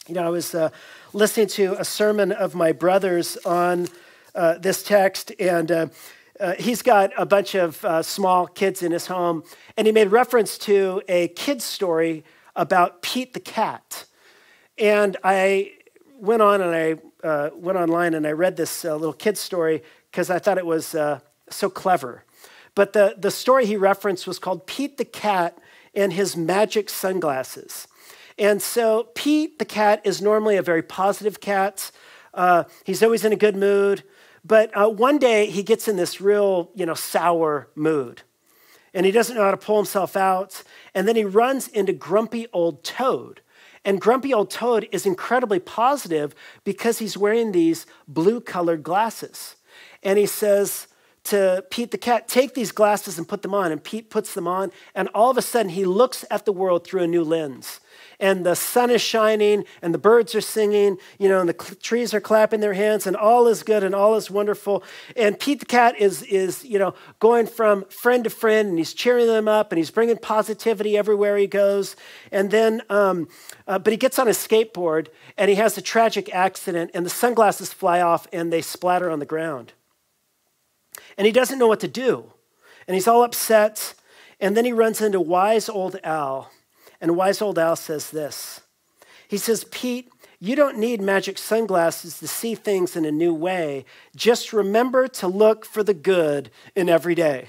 You 0.09 0.15
know, 0.15 0.25
I 0.25 0.31
was 0.31 0.55
uh, 0.55 0.71
listening 1.13 1.49
to 1.49 1.77
a 1.79 1.85
sermon 1.85 2.33
of 2.33 2.55
my 2.55 2.73
brother's 2.73 3.37
on 3.45 3.89
uh, 4.35 4.57
this 4.57 4.83
text, 4.83 5.31
and 5.39 5.71
uh, 5.71 5.87
uh, 6.41 6.55
he's 6.55 6.81
got 6.81 7.11
a 7.19 7.27
bunch 7.27 7.55
of 7.55 7.85
uh, 7.85 8.03
small 8.03 8.47
kids 8.47 8.83
in 8.83 8.91
his 8.91 9.09
home, 9.09 9.45
and 9.77 9.87
he 9.87 9.93
made 9.93 10.09
reference 10.09 10.57
to 10.57 11.03
a 11.07 11.29
kid's 11.29 11.65
story 11.65 12.25
about 12.57 13.03
Pete 13.03 13.35
the 13.35 13.41
cat. 13.41 14.07
And 14.79 15.19
I 15.23 15.73
went 16.19 16.41
on 16.41 16.63
and 16.63 16.75
I 16.75 17.27
uh, 17.27 17.51
went 17.55 17.77
online 17.77 18.15
and 18.15 18.27
I 18.27 18.33
read 18.33 18.57
this 18.57 18.85
little 18.85 19.13
kid's 19.13 19.41
story 19.41 19.83
because 20.11 20.31
I 20.31 20.39
thought 20.39 20.59
it 20.59 20.67
was 20.67 20.95
uh, 20.95 21.21
so 21.51 21.69
clever. 21.71 22.25
But 22.75 22.93
the, 22.93 23.15
the 23.19 23.31
story 23.31 23.67
he 23.67 23.77
referenced 23.77 24.27
was 24.27 24.39
called 24.39 24.67
Pete 24.67 24.99
the 24.99 25.05
Cat 25.05 25.59
and 25.95 26.13
His 26.13 26.37
Magic 26.37 26.89
Sunglasses. 26.89 27.89
And 28.39 28.63
so 28.63 29.09
Pete, 29.15 29.59
the 29.59 29.65
cat, 29.65 30.01
is 30.05 30.23
normally 30.23 30.57
a 30.57 30.63
very 30.63 30.83
positive 30.83 31.41
cat. 31.41 31.91
Uh, 32.33 32.65
he's 32.85 33.03
always 33.03 33.25
in 33.25 33.33
a 33.33 33.37
good 33.37 33.57
mood. 33.57 34.05
But 34.45 34.71
uh, 34.77 34.89
one 34.89 35.19
day 35.19 35.51
he 35.51 35.63
gets 35.63 35.89
in 35.89 35.97
this 35.97 36.21
real, 36.21 36.71
you 36.75 36.87
know, 36.87 36.95
sour 36.95 37.69
mood. 37.75 38.23
And 38.95 39.05
he 39.05 39.13
doesn't 39.13 39.37
know 39.37 39.43
how 39.43 39.51
to 39.51 39.57
pull 39.57 39.77
himself 39.77 40.17
out. 40.17 40.63
And 40.95 41.07
then 41.07 41.17
he 41.17 41.25
runs 41.25 41.69
into 41.69 41.93
grumpy 41.93 42.47
old 42.53 42.85
Toad. 42.85 43.41
And 43.85 44.01
grumpy 44.01 44.33
old 44.33 44.51
Toad 44.51 44.89
is 44.93 45.05
incredibly 45.05 45.59
positive 45.59 46.35
because 46.65 46.99
he's 46.99 47.17
wearing 47.17 47.53
these 47.53 47.87
blue 48.07 48.41
colored 48.41 48.83
glasses. 48.83 49.57
And 50.03 50.19
he 50.19 50.27
says 50.27 50.89
to 51.25 51.65
Pete 51.71 51.91
the 51.91 51.99
cat, 51.99 52.29
Take 52.29 52.55
these 52.55 52.73
glasses 52.73 53.19
and 53.19 53.29
put 53.29 53.43
them 53.43 53.55
on. 53.55 53.73
And 53.73 53.83
Pete 53.83 54.11
puts 54.11 54.35
them 54.35 54.47
on. 54.47 54.71
And 54.95 55.09
all 55.15 55.31
of 55.31 55.37
a 55.37 55.43
sudden, 55.43 55.71
he 55.71 55.85
looks 55.85 56.25
at 56.31 56.45
the 56.45 56.53
world 56.53 56.85
through 56.85 57.03
a 57.03 57.07
new 57.07 57.25
lens 57.25 57.81
and 58.21 58.45
the 58.45 58.57
sun 58.57 58.91
is 58.91 59.01
shining 59.01 59.65
and 59.81 59.95
the 59.95 59.99
birds 59.99 60.35
are 60.35 60.41
singing, 60.41 60.99
you 61.19 61.29
know, 61.29 61.41
and 61.41 61.49
the 61.49 61.77
trees 61.81 62.13
are 62.13 62.21
clapping 62.21 62.61
their 62.61 62.75
hands 62.75 63.07
and 63.07 63.17
all 63.17 63.47
is 63.47 63.63
good 63.63 63.85
and 63.85 63.95
all 63.95 64.17
is 64.17 64.31
wonderful. 64.31 64.83
And 65.17 65.39
Pete 65.39 65.61
the 65.61 65.67
cat 65.67 65.97
is, 65.99 66.23
is, 66.23 66.65
you 66.65 66.79
know, 66.79 66.95
going 67.21 67.47
from 67.47 67.85
friend 67.87 68.25
to 68.25 68.31
friend 68.31 68.69
and 68.69 68.79
he's 68.79 68.93
cheering 68.93 69.27
them 69.27 69.47
up 69.47 69.71
and 69.71 69.79
he's 69.79 69.91
bringing 69.91 70.17
positivity 70.17 70.97
everywhere 70.97 71.37
he 71.37 71.47
goes. 71.47 71.97
And 72.33 72.51
then, 72.51 72.83
um, 72.91 73.29
uh, 73.67 73.79
but 73.79 73.93
he 73.93 73.97
gets 73.97 74.19
on 74.19 74.27
his 74.27 74.39
skateboard 74.39 75.09
and 75.37 75.49
he 75.49 75.57
has 75.57 75.79
a 75.79 75.83
tragic 75.83 76.35
accident 76.35 76.91
and 76.95 77.07
the 77.07 77.11
sunglasses 77.11 77.73
fly 77.73 78.01
off 78.01 78.27
and 78.33 78.53
they 78.53 78.63
splatter 78.63 79.11
on 79.11 79.21
the 79.21 79.27
ground. 79.27 79.73
And 81.17 81.27
he 81.27 81.33
doesn't 81.33 81.59
know 81.59 81.69
what 81.69 81.81
to 81.81 81.89
do. 81.89 82.33
And 82.87 82.95
he's 82.95 83.09
all 83.09 83.23
upset. 83.23 83.95
And 84.41 84.57
then 84.57 84.65
he 84.65 84.73
runs 84.73 85.01
into 85.01 85.21
wise 85.21 85.69
old 85.69 85.99
Owl 86.05 86.51
and 87.01 87.17
Wise 87.17 87.41
Old 87.41 87.59
Owl 87.59 87.77
says 87.77 88.11
this 88.11 88.61
He 89.29 89.39
says, 89.39 89.65
Pete, 89.65 90.11
you 90.41 90.57
don't 90.57 90.79
need 90.79 91.01
magic 91.01 91.39
sunglasses 91.39 92.19
to 92.19 92.29
see 92.29 92.55
things 92.55 92.97
in 92.97 93.05
a 93.05 93.13
new 93.13 93.35
way. 93.35 93.85
Just 94.15 94.53
remember 94.53 95.09
to 95.09 95.29
look 95.29 95.65
for 95.65 95.83
the 95.83 95.95
good 95.95 96.51
in 96.75 96.89
every 96.89 97.15
day. 97.15 97.47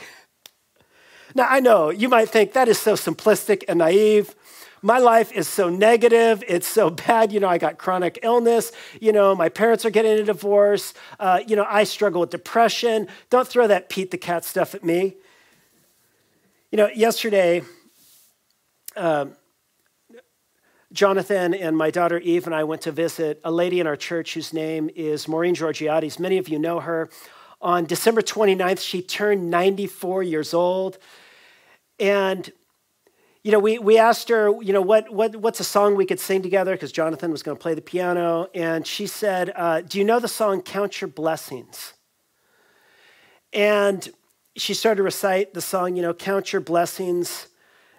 Now, 1.36 1.46
I 1.48 1.60
know 1.60 1.92
you 1.92 2.10
might 2.10 2.30
think 2.30 2.54
that 2.54 2.68
is 2.68 2.80
so 2.80 2.94
simplistic 2.94 3.64
and 3.68 3.78
naive. 3.80 4.34
My 4.82 5.00
life 5.00 5.32
is 5.32 5.48
so 5.48 5.70
negative. 5.70 6.44
It's 6.48 6.68
so 6.68 6.90
bad. 6.90 7.32
You 7.32 7.40
know, 7.40 7.50
I 7.50 7.58
got 7.58 7.78
chronic 7.78 8.20
illness. 8.24 8.72
You 9.02 9.12
know, 9.12 9.36
my 9.36 9.50
parents 9.50 9.86
are 9.86 9.90
getting 9.90 10.20
a 10.20 10.24
divorce. 10.24 10.94
Uh, 11.20 11.42
you 11.46 11.56
know, 11.56 11.66
I 11.68 11.84
struggle 11.84 12.22
with 12.22 12.30
depression. 12.30 13.08
Don't 13.30 13.48
throw 13.48 13.68
that 13.68 13.90
Pete 13.90 14.12
the 14.12 14.18
Cat 14.18 14.46
stuff 14.46 14.74
at 14.76 14.84
me. 14.84 15.16
You 16.72 16.78
know, 16.78 16.88
yesterday, 16.88 17.64
um, 18.96 19.36
Jonathan 20.92 21.54
and 21.54 21.78
my 21.78 21.92
daughter 21.92 22.18
Eve 22.20 22.46
and 22.46 22.56
I 22.56 22.64
went 22.64 22.82
to 22.84 22.92
visit 22.92 23.40
a 23.44 23.52
lady 23.52 23.80
in 23.80 23.88
our 23.88 23.96
church 23.96 24.34
whose 24.34 24.54
name 24.54 24.90
is 24.96 25.28
Maureen 25.28 25.56
Georgiades. 25.56 26.20
Many 26.20 26.38
of 26.38 26.48
you 26.50 26.58
know 26.58 26.80
her. 26.80 27.10
On 27.62 27.86
December 27.86 28.22
29th, 28.22 28.80
she 28.80 29.02
turned 29.02 29.52
94 29.52 30.24
years 30.24 30.54
old. 30.54 30.98
And, 32.00 32.52
you 33.50 33.54
know, 33.54 33.60
we, 33.60 33.80
we 33.80 33.98
asked 33.98 34.30
her, 34.30 34.54
you 34.62 34.74
know, 34.74 34.82
what, 34.82 35.12
what, 35.12 35.36
what's 35.36 35.60
a 35.60 35.64
song 35.64 35.96
we 35.96 36.06
could 36.06 36.20
sing 36.20 36.44
together? 36.44 36.74
Because 36.74 36.92
Jonathan 36.92 37.32
was 37.32 37.42
going 37.42 37.58
to 37.58 37.62
play 37.62 37.74
the 37.74 37.82
piano. 37.82 38.48
And 38.54 38.86
she 38.86 39.08
said, 39.08 39.52
uh, 39.56 39.82
Do 39.82 39.98
you 39.98 40.04
know 40.04 40.20
the 40.20 40.28
song 40.28 40.62
Count 40.62 41.02
Your 41.02 41.08
Blessings? 41.08 41.94
And 43.52 44.08
she 44.56 44.76
started 44.76 44.98
to 44.98 45.04
recite 45.04 45.56
the 45.56 45.62
song, 45.62 45.96
you 45.96 46.04
know, 46.04 46.14
Count 46.14 46.54
Your 46.54 46.62
Blessings 46.62 47.48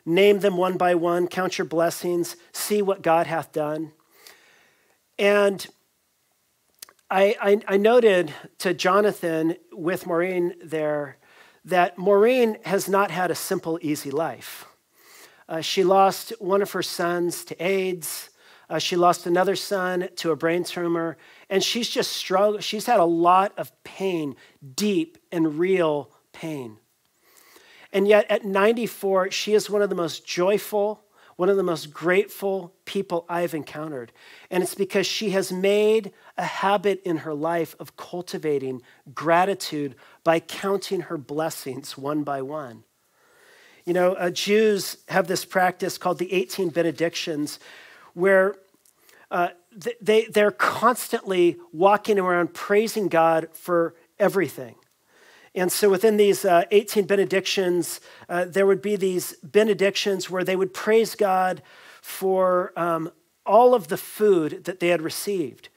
name 0.07 0.41
them 0.41 0.57
one 0.57 0.77
by 0.77 0.95
one, 0.95 1.29
count 1.29 1.59
your 1.59 1.65
blessings, 1.65 2.37
see 2.53 2.83
what 2.83 3.03
God 3.03 3.27
hath 3.27 3.53
done. 3.53 3.93
And 5.19 5.67
I, 7.11 7.37
I, 7.41 7.61
I, 7.69 7.77
noted 7.77 8.33
to 8.59 8.73
Jonathan 8.73 9.57
with 9.73 10.07
Maureen 10.07 10.55
there 10.65 11.19
that 11.65 11.99
Maureen 11.99 12.57
has 12.65 12.89
not 12.89 13.11
had 13.11 13.31
a 13.31 13.35
simple, 13.35 13.79
easy 13.83 14.11
life. 14.11 14.65
Uh, 15.51 15.61
she 15.61 15.83
lost 15.83 16.33
one 16.39 16.63
of 16.63 16.71
her 16.71 16.83
sons 16.83 17.45
to 17.45 17.61
AIDS. 17.63 18.31
Uh, 18.71 18.79
she 18.79 18.95
lost 18.95 19.27
another 19.27 19.57
son 19.57 20.09
to 20.15 20.31
a 20.31 20.37
brain 20.37 20.63
tumor. 20.63 21.17
And 21.51 21.63
she's 21.63 21.91
just 21.91 22.13
struggled. 22.13 22.63
She's 22.63 22.87
had 22.87 23.01
a 23.01 23.05
lot 23.05 23.53
of 23.59 23.73
pain, 23.83 24.37
deep 24.77 25.19
and 25.33 25.59
real 25.59 26.13
pain. 26.33 26.79
And 27.93 28.07
yet, 28.07 28.31
at 28.31 28.45
94, 28.45 29.33
she 29.33 29.53
is 29.55 29.69
one 29.69 29.83
of 29.83 29.89
the 29.89 29.97
most 29.97 30.25
joyful, 30.25 31.03
one 31.35 31.49
of 31.49 31.57
the 31.57 31.65
most 31.65 31.93
grateful 31.93 32.73
people 32.85 33.27
I've 33.29 33.53
encountered. 33.53 34.13
And 34.53 34.63
it's 34.63 34.77
because 34.77 35.09
she 35.09 35.31
has 35.31 35.51
made 35.51 36.13
a 36.39 36.45
habit 36.45 37.03
in 37.05 37.19
her 37.19 37.35
life 37.35 37.75
of 37.81 37.97
cultivating 37.97 38.83
gratitude 39.13 39.97
by 40.23 40.39
counting 40.39 41.01
her 41.01 41.19
blessings 41.19 41.99
one 41.99 42.23
by 42.23 42.41
one. 42.41 42.85
You 43.91 43.95
know, 43.95 44.13
uh, 44.13 44.31
Jews 44.31 44.99
have 45.09 45.27
this 45.27 45.45
practice 45.45 45.99
called 45.99 46.19
the 46.19 46.33
18 46.33 46.69
benedictions, 46.69 47.59
where 48.15 48.55
uh, 49.33 49.49
they, 50.01 50.27
they're 50.27 50.53
constantly 50.53 51.57
walking 51.73 52.17
around 52.17 52.55
praising 52.55 53.09
God 53.09 53.49
for 53.53 53.97
everything. 54.17 54.77
And 55.57 55.73
so 55.73 55.91
within 55.91 56.19
these 56.19 56.45
uh, 56.45 56.67
18 56.71 57.07
benedictions, 57.07 58.01
uh, 58.29 58.45
there 58.45 58.65
would 58.65 58.81
be 58.81 58.95
these 58.95 59.35
benedictions 59.43 60.31
where 60.31 60.45
they 60.45 60.55
would 60.55 60.73
praise 60.73 61.17
God 61.17 61.61
for 62.01 62.73
um, 62.77 63.11
all 63.45 63.75
of 63.75 63.89
the 63.89 63.97
food 63.97 64.67
that 64.67 64.79
they 64.79 64.91
had 64.91 65.03
received. 65.03 65.69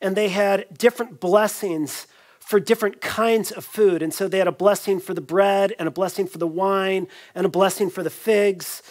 And 0.00 0.16
they 0.16 0.30
had 0.30 0.66
different 0.76 1.20
blessings 1.20 2.08
for 2.50 2.58
different 2.58 3.00
kinds 3.00 3.52
of 3.52 3.64
food. 3.64 4.02
And 4.02 4.12
so 4.12 4.26
they 4.26 4.38
had 4.38 4.48
a 4.48 4.52
blessing 4.52 4.98
for 4.98 5.14
the 5.14 5.20
bread, 5.20 5.72
and 5.78 5.86
a 5.86 5.90
blessing 5.92 6.26
for 6.26 6.38
the 6.38 6.48
wine, 6.48 7.06
and 7.32 7.46
a 7.46 7.48
blessing 7.48 7.88
for 7.90 8.02
the 8.02 8.10
figs. 8.10 8.82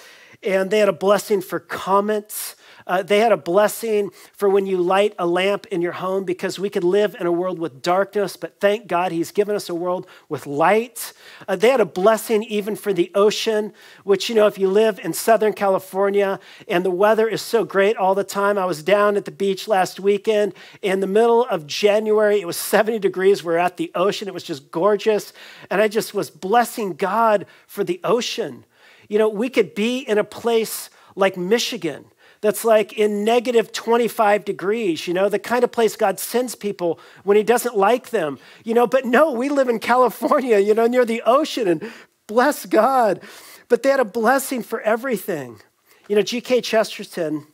And 0.41 0.71
they 0.71 0.79
had 0.79 0.87
a 0.87 0.93
blessing 0.93 1.41
for 1.41 1.59
comets 1.59 2.55
uh, 2.89 3.03
they 3.03 3.19
had 3.19 3.31
a 3.31 3.37
blessing 3.37 4.09
for 4.33 4.49
when 4.49 4.65
you 4.65 4.77
light 4.77 5.13
a 5.19 5.25
lamp 5.27 5.67
in 5.67 5.79
your 5.79 5.91
home 5.91 6.25
because 6.25 6.57
we 6.57 6.71
could 6.71 6.83
live 6.83 7.15
in 7.19 7.27
a 7.27 7.31
world 7.31 7.59
with 7.59 7.83
darkness, 7.83 8.35
but 8.35 8.59
thank 8.59 8.87
God 8.87 9.11
He's 9.11 9.31
given 9.31 9.55
us 9.55 9.69
a 9.69 9.75
world 9.75 10.07
with 10.27 10.47
light. 10.47 11.13
Uh, 11.47 11.55
they 11.55 11.69
had 11.69 11.81
a 11.81 11.85
blessing 11.85 12.43
even 12.45 12.75
for 12.75 12.91
the 12.91 13.11
ocean, 13.13 13.73
which, 14.03 14.27
you 14.27 14.33
know, 14.33 14.47
if 14.47 14.57
you 14.57 14.67
live 14.67 14.99
in 15.03 15.13
Southern 15.13 15.53
California 15.53 16.39
and 16.67 16.83
the 16.83 16.89
weather 16.89 17.27
is 17.27 17.43
so 17.43 17.63
great 17.63 17.95
all 17.95 18.15
the 18.15 18.23
time. 18.23 18.57
I 18.57 18.65
was 18.65 18.81
down 18.81 19.17
at 19.17 19.25
the 19.25 19.31
beach 19.31 19.67
last 19.67 19.99
weekend 19.99 20.55
in 20.81 20.99
the 20.99 21.07
middle 21.07 21.45
of 21.45 21.67
January. 21.67 22.41
It 22.41 22.47
was 22.47 22.57
70 22.57 22.97
degrees. 22.97 23.43
We're 23.43 23.57
at 23.57 23.77
the 23.77 23.91
ocean. 23.93 24.27
It 24.27 24.33
was 24.33 24.43
just 24.43 24.71
gorgeous. 24.71 25.31
And 25.69 25.79
I 25.79 25.89
just 25.89 26.15
was 26.15 26.31
blessing 26.31 26.93
God 26.93 27.45
for 27.67 27.83
the 27.83 28.01
ocean. 28.03 28.65
You 29.07 29.19
know, 29.19 29.29
we 29.29 29.47
could 29.49 29.75
be 29.75 29.99
in 29.99 30.17
a 30.17 30.23
place 30.23 30.89
like 31.15 31.37
Michigan 31.37 32.05
that's 32.41 32.63
like 32.63 32.93
in 32.93 33.23
negative 33.23 33.71
25 33.71 34.45
degrees, 34.45 35.07
you 35.07 35.13
know, 35.13 35.27
the 35.29 35.39
kind 35.39 35.63
of 35.63 35.71
place 35.71 35.95
God 35.95 36.19
sends 36.19 36.55
people 36.55 36.99
when 37.23 37.35
He 37.37 37.43
doesn't 37.43 37.75
like 37.75 38.11
them, 38.11 38.39
you 38.63 38.73
know. 38.73 38.87
But 38.87 39.05
no, 39.05 39.31
we 39.31 39.49
live 39.49 39.69
in 39.69 39.79
California, 39.79 40.59
you 40.59 40.73
know, 40.73 40.87
near 40.87 41.05
the 41.05 41.21
ocean, 41.25 41.67
and 41.67 41.91
bless 42.27 42.65
God. 42.65 43.21
But 43.67 43.83
they 43.83 43.89
had 43.89 43.99
a 43.99 44.05
blessing 44.05 44.63
for 44.63 44.81
everything. 44.81 45.59
You 46.07 46.15
know, 46.15 46.21
G.K. 46.21 46.61
Chesterton 46.61 47.45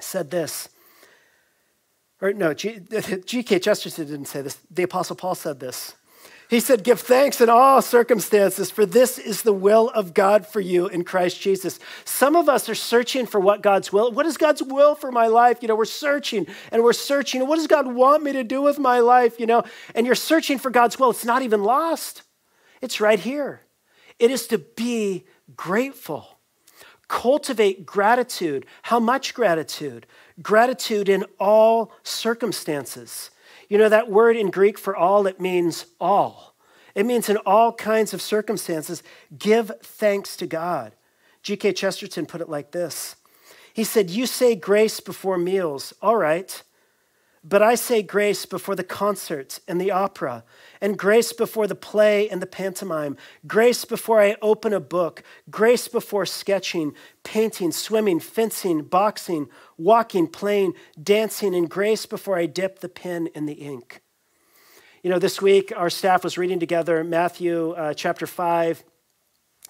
said 0.00 0.30
this. 0.30 0.68
Or 2.20 2.32
no, 2.32 2.54
G.K. 2.54 3.58
Chesterton 3.58 4.06
didn't 4.06 4.26
say 4.26 4.42
this. 4.42 4.58
The 4.70 4.84
Apostle 4.84 5.16
Paul 5.16 5.34
said 5.34 5.60
this. 5.60 5.96
He 6.52 6.60
said, 6.60 6.84
Give 6.84 7.00
thanks 7.00 7.40
in 7.40 7.48
all 7.48 7.80
circumstances, 7.80 8.70
for 8.70 8.84
this 8.84 9.16
is 9.16 9.40
the 9.40 9.54
will 9.54 9.88
of 9.88 10.12
God 10.12 10.46
for 10.46 10.60
you 10.60 10.86
in 10.86 11.02
Christ 11.02 11.40
Jesus. 11.40 11.78
Some 12.04 12.36
of 12.36 12.46
us 12.46 12.68
are 12.68 12.74
searching 12.74 13.24
for 13.24 13.40
what 13.40 13.62
God's 13.62 13.90
will. 13.90 14.12
What 14.12 14.26
is 14.26 14.36
God's 14.36 14.62
will 14.62 14.94
for 14.94 15.10
my 15.10 15.28
life? 15.28 15.62
You 15.62 15.68
know, 15.68 15.74
we're 15.74 15.86
searching 15.86 16.46
and 16.70 16.82
we're 16.84 16.92
searching. 16.92 17.46
What 17.46 17.56
does 17.56 17.68
God 17.68 17.94
want 17.94 18.22
me 18.22 18.32
to 18.34 18.44
do 18.44 18.60
with 18.60 18.78
my 18.78 18.98
life? 18.98 19.40
You 19.40 19.46
know, 19.46 19.62
and 19.94 20.04
you're 20.04 20.14
searching 20.14 20.58
for 20.58 20.70
God's 20.70 20.98
will. 20.98 21.08
It's 21.08 21.24
not 21.24 21.40
even 21.40 21.64
lost, 21.64 22.20
it's 22.82 23.00
right 23.00 23.18
here. 23.18 23.62
It 24.18 24.30
is 24.30 24.46
to 24.48 24.58
be 24.58 25.24
grateful. 25.56 26.36
Cultivate 27.08 27.86
gratitude. 27.86 28.66
How 28.82 29.00
much 29.00 29.32
gratitude? 29.32 30.06
Gratitude 30.42 31.08
in 31.08 31.24
all 31.40 31.92
circumstances. 32.02 33.30
You 33.72 33.78
know, 33.78 33.88
that 33.88 34.10
word 34.10 34.36
in 34.36 34.50
Greek 34.50 34.76
for 34.76 34.94
all, 34.94 35.26
it 35.26 35.40
means 35.40 35.86
all. 35.98 36.54
It 36.94 37.06
means 37.06 37.30
in 37.30 37.38
all 37.38 37.72
kinds 37.72 38.12
of 38.12 38.20
circumstances, 38.20 39.02
give 39.38 39.72
thanks 39.82 40.36
to 40.36 40.46
God. 40.46 40.92
G.K. 41.42 41.72
Chesterton 41.72 42.26
put 42.26 42.42
it 42.42 42.50
like 42.50 42.72
this 42.72 43.16
He 43.72 43.82
said, 43.82 44.10
You 44.10 44.26
say 44.26 44.56
grace 44.56 45.00
before 45.00 45.38
meals. 45.38 45.94
All 46.02 46.18
right. 46.18 46.62
But 47.44 47.60
I 47.60 47.74
say 47.74 48.02
grace 48.02 48.46
before 48.46 48.76
the 48.76 48.84
concerts 48.84 49.60
and 49.66 49.80
the 49.80 49.90
opera, 49.90 50.44
and 50.80 50.96
grace 50.96 51.32
before 51.32 51.66
the 51.66 51.74
play 51.74 52.28
and 52.28 52.40
the 52.40 52.46
pantomime, 52.46 53.16
grace 53.48 53.84
before 53.84 54.20
I 54.20 54.36
open 54.40 54.72
a 54.72 54.78
book, 54.78 55.24
grace 55.50 55.88
before 55.88 56.24
sketching, 56.24 56.94
painting, 57.24 57.72
swimming, 57.72 58.20
fencing, 58.20 58.82
boxing, 58.82 59.48
walking, 59.76 60.28
playing, 60.28 60.74
dancing, 61.02 61.52
and 61.52 61.68
grace 61.68 62.06
before 62.06 62.38
I 62.38 62.46
dip 62.46 62.78
the 62.78 62.88
pen 62.88 63.26
in 63.34 63.46
the 63.46 63.54
ink. 63.54 64.02
You 65.02 65.10
know, 65.10 65.18
this 65.18 65.42
week 65.42 65.72
our 65.76 65.90
staff 65.90 66.22
was 66.22 66.38
reading 66.38 66.60
together 66.60 67.02
Matthew 67.02 67.72
uh, 67.72 67.92
chapter 67.92 68.28
5 68.28 68.84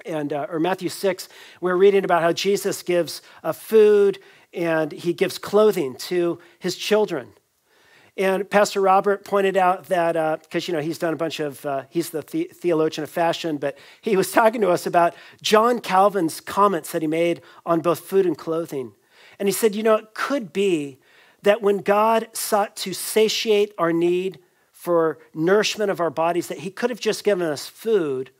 and 0.05 0.31
uh, 0.31 0.47
or 0.51 0.61
Matthew 0.61 0.91
6. 0.91 1.29
We 1.63 1.71
we're 1.71 1.77
reading 1.79 2.05
about 2.05 2.21
how 2.21 2.35
Jesus 2.35 2.83
gives 2.83 3.23
uh, 3.43 3.53
food 3.53 4.19
and 4.53 4.93
he 4.93 5.15
gives 5.15 5.39
clothing 5.39 5.97
to 5.97 6.39
his 6.59 6.77
children. 6.77 7.29
And 8.17 8.49
Pastor 8.51 8.81
Robert 8.81 9.25
pointed 9.25 9.57
out 9.57 9.87
that, 9.87 10.43
because, 10.43 10.65
uh, 10.65 10.67
you 10.69 10.75
know, 10.77 10.83
he's 10.83 10.99
done 10.99 11.15
a 11.15 11.17
bunch 11.17 11.41
of, 11.41 11.65
uh, 11.65 11.85
he's 11.89 12.11
the, 12.11 12.23
the 12.23 12.51
theologian 12.53 13.05
of 13.05 13.11
fashion, 13.11 13.57
but 13.57 13.79
he 14.03 14.17
was 14.17 14.31
talking 14.33 14.61
to 14.61 14.71
us 14.71 14.87
about 14.87 15.15
John 15.41 15.81
Calvin's 15.81 16.41
comments 16.41 16.93
that 16.93 17.01
he 17.03 17.09
made 17.09 17.41
on 17.65 17.81
both 17.81 18.01
food 18.01 18.27
and 18.27 18.37
clothing. 18.37 18.93
And 19.39 19.49
he 19.49 19.53
said, 19.53 19.75
you 19.75 19.83
know, 19.83 19.97
it 19.97 20.15
could 20.15 20.53
be 20.53 20.99
that 21.43 21.63
when 21.63 21.79
God 21.79 22.29
sought 22.33 22.77
to 22.77 22.93
satiate 22.93 23.73
our 23.79 23.93
need 23.93 24.39
for 24.71 25.19
nourishment 25.35 25.91
of 25.91 26.01
our 26.01 26.11
bodies, 26.11 26.49
that 26.49 26.59
he 26.59 26.71
could 26.71 26.91
have 26.91 27.01
just 27.01 27.25
given 27.25 27.47
us 27.47 27.67
food 27.67 28.31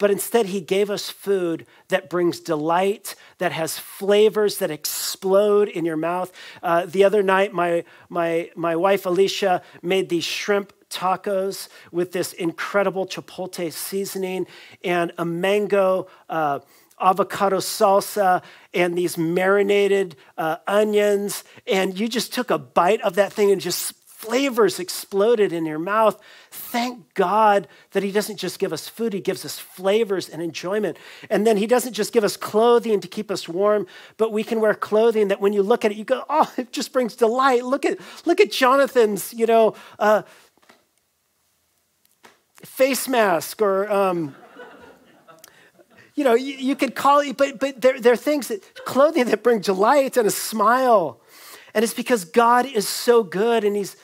but 0.00 0.10
instead 0.10 0.46
he 0.46 0.62
gave 0.62 0.90
us 0.90 1.10
food 1.10 1.66
that 1.88 2.08
brings 2.08 2.40
delight, 2.40 3.14
that 3.36 3.52
has 3.52 3.78
flavors 3.78 4.56
that 4.56 4.70
explode 4.70 5.68
in 5.68 5.84
your 5.84 5.96
mouth. 5.96 6.32
Uh, 6.62 6.86
the 6.86 7.04
other 7.04 7.22
night, 7.22 7.52
my, 7.52 7.84
my, 8.08 8.50
my 8.56 8.74
wife 8.74 9.04
Alicia 9.04 9.62
made 9.82 10.08
these 10.08 10.24
shrimp 10.24 10.72
tacos 10.88 11.68
with 11.92 12.12
this 12.12 12.32
incredible 12.32 13.06
chipotle 13.06 13.70
seasoning 13.70 14.46
and 14.82 15.12
a 15.18 15.24
mango. 15.24 16.08
Uh, 16.28 16.58
avocado 17.02 17.56
salsa 17.56 18.42
and 18.74 18.96
these 18.96 19.16
marinated 19.16 20.16
uh, 20.36 20.58
onions. 20.66 21.44
And 21.66 21.98
you 21.98 22.08
just 22.08 22.34
took 22.34 22.50
a 22.50 22.58
bite 22.58 23.00
of 23.00 23.14
that 23.14 23.32
thing 23.32 23.50
and 23.50 23.58
just 23.58 23.94
flavors 24.20 24.78
exploded 24.78 25.50
in 25.50 25.64
your 25.64 25.78
mouth. 25.78 26.20
Thank 26.50 27.14
God 27.14 27.66
that 27.92 28.02
He 28.02 28.12
doesn't 28.12 28.36
just 28.36 28.58
give 28.58 28.70
us 28.70 28.86
food, 28.86 29.14
He 29.14 29.20
gives 29.20 29.46
us 29.46 29.58
flavors 29.58 30.28
and 30.28 30.42
enjoyment. 30.42 30.98
And 31.30 31.46
then 31.46 31.56
He 31.56 31.66
doesn't 31.66 31.94
just 31.94 32.12
give 32.12 32.22
us 32.22 32.36
clothing 32.36 33.00
to 33.00 33.08
keep 33.08 33.30
us 33.30 33.48
warm, 33.48 33.86
but 34.18 34.30
we 34.30 34.44
can 34.44 34.60
wear 34.60 34.74
clothing 34.74 35.28
that 35.28 35.40
when 35.40 35.54
you 35.54 35.62
look 35.62 35.86
at 35.86 35.90
it, 35.90 35.96
you 35.96 36.04
go, 36.04 36.24
oh, 36.28 36.52
it 36.58 36.70
just 36.70 36.92
brings 36.92 37.16
delight. 37.16 37.64
Look 37.64 37.86
at, 37.86 37.98
look 38.26 38.42
at 38.42 38.52
Jonathan's, 38.52 39.32
you 39.32 39.46
know, 39.46 39.74
uh, 39.98 40.22
face 42.56 43.08
mask 43.08 43.62
or. 43.62 43.90
Um, 43.90 44.34
you 46.14 46.24
know, 46.24 46.34
you, 46.34 46.56
you 46.56 46.76
could 46.76 46.94
call 46.94 47.20
it, 47.20 47.38
but, 47.38 47.58
but 47.58 47.80
there, 47.80 47.98
there 47.98 48.12
are 48.12 48.16
things 48.16 48.48
that 48.48 48.84
clothing 48.84 49.24
that 49.26 49.42
bring 49.42 49.60
delight 49.60 50.18
and 50.18 50.26
a 50.26 50.30
smile. 50.30 51.22
And 51.72 51.82
it's 51.82 51.94
because 51.94 52.26
God 52.26 52.66
is 52.66 52.86
so 52.86 53.22
good 53.22 53.64
and 53.64 53.74
He's 53.74 53.96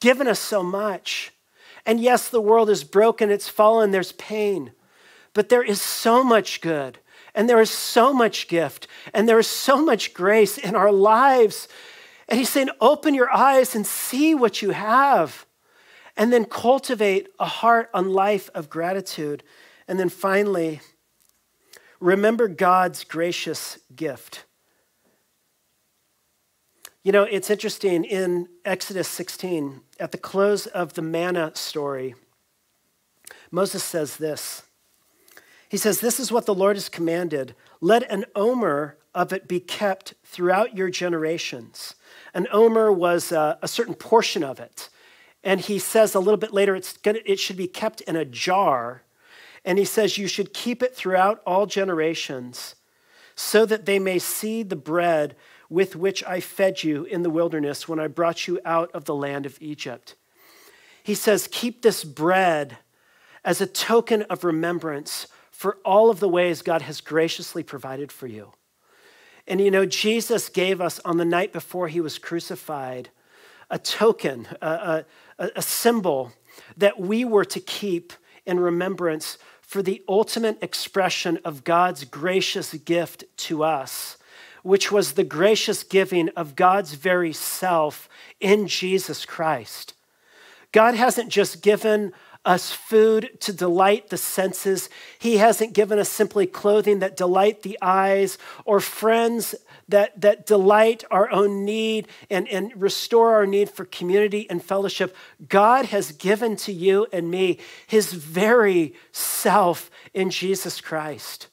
given 0.00 0.26
us 0.26 0.40
so 0.40 0.62
much. 0.62 1.32
And 1.86 2.00
yes, 2.00 2.28
the 2.28 2.40
world 2.40 2.68
is 2.68 2.84
broken, 2.84 3.30
it's 3.30 3.48
fallen, 3.48 3.90
there's 3.90 4.12
pain. 4.12 4.72
But 5.32 5.48
there 5.48 5.62
is 5.62 5.80
so 5.80 6.24
much 6.24 6.60
good, 6.60 6.98
and 7.34 7.48
there 7.48 7.60
is 7.60 7.70
so 7.70 8.12
much 8.12 8.48
gift, 8.48 8.86
and 9.14 9.28
there 9.28 9.38
is 9.38 9.46
so 9.46 9.84
much 9.84 10.12
grace 10.12 10.58
in 10.58 10.74
our 10.74 10.92
lives. 10.92 11.68
And 12.28 12.38
he's 12.38 12.48
saying, 12.48 12.70
open 12.80 13.14
your 13.14 13.30
eyes 13.30 13.74
and 13.74 13.86
see 13.86 14.34
what 14.34 14.62
you 14.62 14.70
have. 14.70 15.46
And 16.16 16.32
then 16.32 16.44
cultivate 16.44 17.28
a 17.38 17.46
heart 17.46 17.88
on 17.94 18.12
life 18.12 18.50
of 18.54 18.68
gratitude. 18.68 19.42
And 19.88 19.98
then 19.98 20.08
finally, 20.08 20.80
remember 21.98 22.46
God's 22.46 23.04
gracious 23.04 23.78
gift. 23.94 24.44
You 27.02 27.12
know, 27.12 27.22
it's 27.22 27.48
interesting 27.48 28.04
in 28.04 28.48
Exodus 28.62 29.08
16, 29.08 29.80
at 29.98 30.12
the 30.12 30.18
close 30.18 30.66
of 30.66 30.92
the 30.92 31.02
manna 31.02 31.52
story, 31.54 32.14
Moses 33.50 33.82
says 33.82 34.18
this. 34.18 34.64
He 35.70 35.78
says, 35.78 36.00
This 36.00 36.20
is 36.20 36.30
what 36.30 36.44
the 36.44 36.54
Lord 36.54 36.76
has 36.76 36.90
commanded. 36.90 37.54
Let 37.80 38.10
an 38.10 38.26
omer 38.36 38.98
of 39.14 39.32
it 39.32 39.48
be 39.48 39.60
kept 39.60 40.12
throughout 40.24 40.76
your 40.76 40.90
generations. 40.90 41.94
An 42.34 42.46
omer 42.52 42.92
was 42.92 43.32
a, 43.32 43.58
a 43.62 43.68
certain 43.68 43.94
portion 43.94 44.44
of 44.44 44.60
it. 44.60 44.90
And 45.42 45.60
he 45.60 45.78
says 45.78 46.14
a 46.14 46.20
little 46.20 46.36
bit 46.36 46.52
later, 46.52 46.76
it's 46.76 46.98
gonna, 46.98 47.20
it 47.24 47.38
should 47.38 47.56
be 47.56 47.66
kept 47.66 48.02
in 48.02 48.14
a 48.14 48.26
jar. 48.26 49.04
And 49.64 49.78
he 49.78 49.86
says, 49.86 50.18
You 50.18 50.26
should 50.26 50.52
keep 50.52 50.82
it 50.82 50.94
throughout 50.94 51.40
all 51.46 51.64
generations 51.64 52.74
so 53.34 53.64
that 53.64 53.86
they 53.86 53.98
may 53.98 54.18
see 54.18 54.62
the 54.62 54.76
bread 54.76 55.34
with 55.70 55.96
which 55.96 56.22
I 56.24 56.40
fed 56.40 56.82
you 56.82 57.04
in 57.04 57.22
the 57.22 57.30
wilderness 57.30 57.88
when 57.88 58.00
I 58.00 58.08
brought 58.08 58.46
you 58.46 58.60
out 58.64 58.90
of 58.92 59.06
the 59.06 59.14
land 59.14 59.46
of 59.46 59.56
Egypt. 59.62 60.16
He 61.02 61.14
says, 61.14 61.48
Keep 61.50 61.80
this 61.80 62.04
bread 62.04 62.76
as 63.44 63.60
a 63.60 63.66
token 63.66 64.22
of 64.22 64.44
remembrance 64.44 65.28
for 65.50 65.78
all 65.84 66.10
of 66.10 66.20
the 66.20 66.28
ways 66.28 66.60
God 66.60 66.82
has 66.82 67.00
graciously 67.00 67.62
provided 67.62 68.10
for 68.10 68.26
you. 68.26 68.52
And 69.46 69.60
you 69.60 69.70
know, 69.70 69.86
Jesus 69.86 70.48
gave 70.48 70.80
us 70.80 71.00
on 71.04 71.16
the 71.16 71.24
night 71.24 71.52
before 71.52 71.88
he 71.88 72.00
was 72.00 72.18
crucified 72.18 73.08
a 73.70 73.78
token, 73.78 74.48
a, 74.60 75.04
a, 75.38 75.50
a 75.56 75.62
symbol 75.62 76.32
that 76.76 76.98
we 76.98 77.24
were 77.24 77.44
to 77.44 77.60
keep 77.60 78.12
in 78.44 78.58
remembrance 78.58 79.38
for 79.60 79.80
the 79.80 80.02
ultimate 80.08 80.58
expression 80.60 81.38
of 81.44 81.62
God's 81.62 82.04
gracious 82.04 82.74
gift 82.74 83.24
to 83.36 83.62
us 83.62 84.16
which 84.62 84.92
was 84.92 85.12
the 85.12 85.24
gracious 85.24 85.82
giving 85.82 86.28
of 86.30 86.56
God's 86.56 86.94
very 86.94 87.32
self 87.32 88.08
in 88.40 88.66
Jesus 88.66 89.24
Christ. 89.24 89.94
God 90.72 90.94
hasn't 90.94 91.30
just 91.30 91.62
given 91.62 92.12
us 92.44 92.72
food 92.72 93.30
to 93.40 93.52
delight 93.52 94.08
the 94.08 94.16
senses. 94.16 94.88
He 95.18 95.36
hasn't 95.36 95.74
given 95.74 95.98
us 95.98 96.08
simply 96.08 96.46
clothing 96.46 97.00
that 97.00 97.16
delight 97.16 97.62
the 97.62 97.76
eyes 97.82 98.38
or 98.64 98.80
friends 98.80 99.54
that, 99.88 100.18
that 100.20 100.46
delight 100.46 101.04
our 101.10 101.30
own 101.30 101.64
need 101.64 102.08
and, 102.30 102.48
and 102.48 102.72
restore 102.80 103.34
our 103.34 103.46
need 103.46 103.68
for 103.68 103.84
community 103.84 104.48
and 104.48 104.64
fellowship. 104.64 105.14
God 105.48 105.86
has 105.86 106.12
given 106.12 106.56
to 106.56 106.72
you 106.72 107.06
and 107.12 107.30
me 107.30 107.58
his 107.86 108.12
very 108.12 108.94
self 109.12 109.90
in 110.14 110.30
Jesus 110.30 110.80
Christ. 110.80 111.48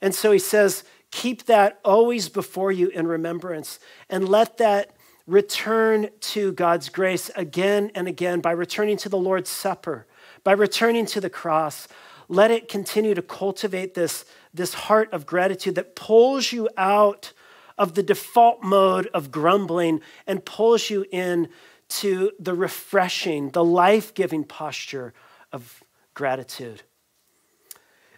And 0.00 0.14
so 0.14 0.32
he 0.32 0.38
says, 0.38 0.84
Keep 1.12 1.44
that 1.44 1.78
always 1.84 2.28
before 2.28 2.72
you 2.72 2.88
in 2.88 3.06
remembrance 3.06 3.78
and 4.08 4.28
let 4.28 4.56
that 4.56 4.96
return 5.26 6.08
to 6.20 6.52
God's 6.52 6.88
grace 6.88 7.30
again 7.36 7.92
and 7.94 8.08
again 8.08 8.40
by 8.40 8.50
returning 8.50 8.96
to 8.96 9.08
the 9.08 9.18
Lord's 9.18 9.50
Supper, 9.50 10.06
by 10.42 10.52
returning 10.52 11.06
to 11.06 11.20
the 11.20 11.30
cross. 11.30 11.86
Let 12.28 12.50
it 12.50 12.68
continue 12.68 13.14
to 13.14 13.22
cultivate 13.22 13.94
this, 13.94 14.24
this 14.52 14.74
heart 14.74 15.12
of 15.12 15.26
gratitude 15.26 15.74
that 15.76 15.94
pulls 15.94 16.50
you 16.50 16.68
out 16.76 17.32
of 17.76 17.94
the 17.94 18.02
default 18.02 18.62
mode 18.62 19.08
of 19.14 19.30
grumbling 19.30 20.00
and 20.26 20.44
pulls 20.44 20.88
you 20.88 21.04
in 21.12 21.48
to 21.88 22.32
the 22.38 22.54
refreshing, 22.54 23.50
the 23.50 23.64
life 23.64 24.14
giving 24.14 24.44
posture 24.44 25.12
of 25.52 25.84
gratitude. 26.14 26.82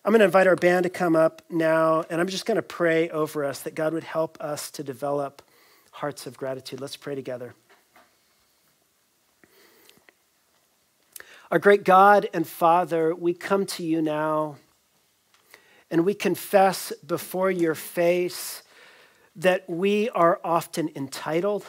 I'm 0.06 0.12
going 0.12 0.18
to 0.18 0.26
invite 0.26 0.46
our 0.46 0.54
band 0.54 0.82
to 0.82 0.90
come 0.90 1.16
up 1.16 1.40
now, 1.48 2.04
and 2.10 2.20
I'm 2.20 2.26
just 2.26 2.44
going 2.44 2.56
to 2.56 2.62
pray 2.62 3.08
over 3.08 3.42
us 3.42 3.60
that 3.60 3.74
God 3.74 3.94
would 3.94 4.04
help 4.04 4.36
us 4.38 4.70
to 4.72 4.82
develop 4.82 5.40
hearts 5.92 6.26
of 6.26 6.36
gratitude. 6.36 6.78
Let's 6.78 6.94
pray 6.94 7.14
together. 7.14 7.54
Our 11.50 11.58
great 11.58 11.84
God 11.84 12.28
and 12.34 12.46
Father, 12.46 13.14
we 13.14 13.32
come 13.32 13.64
to 13.64 13.82
you 13.82 14.02
now 14.02 14.56
and 15.90 16.04
we 16.04 16.12
confess 16.12 16.92
before 17.06 17.50
your 17.50 17.74
face 17.74 18.62
that 19.34 19.64
we 19.70 20.10
are 20.10 20.38
often 20.44 20.90
entitled. 20.94 21.64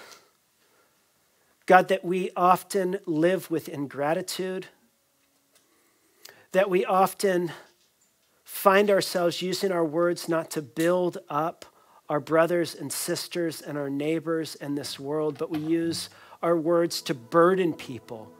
God, 1.67 1.87
that 1.87 2.03
we 2.03 2.31
often 2.35 2.99
live 3.05 3.49
with 3.49 3.69
ingratitude, 3.69 4.67
that 6.51 6.69
we 6.69 6.83
often 6.83 7.53
find 8.45 8.89
ourselves 8.89 9.41
using 9.41 9.73
our 9.73 9.83
words 9.83 10.29
not 10.29 10.51
to 10.51 10.61
build 10.61 11.17
up 11.29 11.65
our 12.07 12.21
brothers 12.21 12.75
and 12.75 12.93
sisters 12.93 13.61
and 13.61 13.77
our 13.77 13.89
neighbors 13.89 14.55
in 14.55 14.75
this 14.75 14.97
world, 14.99 15.37
but 15.37 15.49
we 15.49 15.59
use 15.59 16.09
our 16.41 16.55
words 16.55 17.01
to 17.01 17.13
burden 17.15 17.73
people 17.73 18.31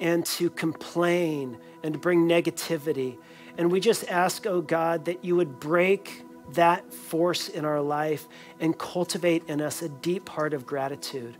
and 0.00 0.26
to 0.26 0.50
complain 0.50 1.56
and 1.84 1.94
to 1.94 1.98
bring 2.00 2.28
negativity. 2.28 3.16
And 3.56 3.70
we 3.70 3.78
just 3.78 4.08
ask, 4.10 4.44
oh 4.46 4.60
God, 4.60 5.04
that 5.04 5.24
you 5.24 5.36
would 5.36 5.60
break 5.60 6.22
that 6.54 6.92
force 6.92 7.48
in 7.48 7.64
our 7.64 7.80
life 7.80 8.26
and 8.58 8.76
cultivate 8.76 9.44
in 9.48 9.60
us 9.62 9.80
a 9.80 9.88
deep 9.88 10.28
heart 10.28 10.52
of 10.52 10.66
gratitude. 10.66 11.36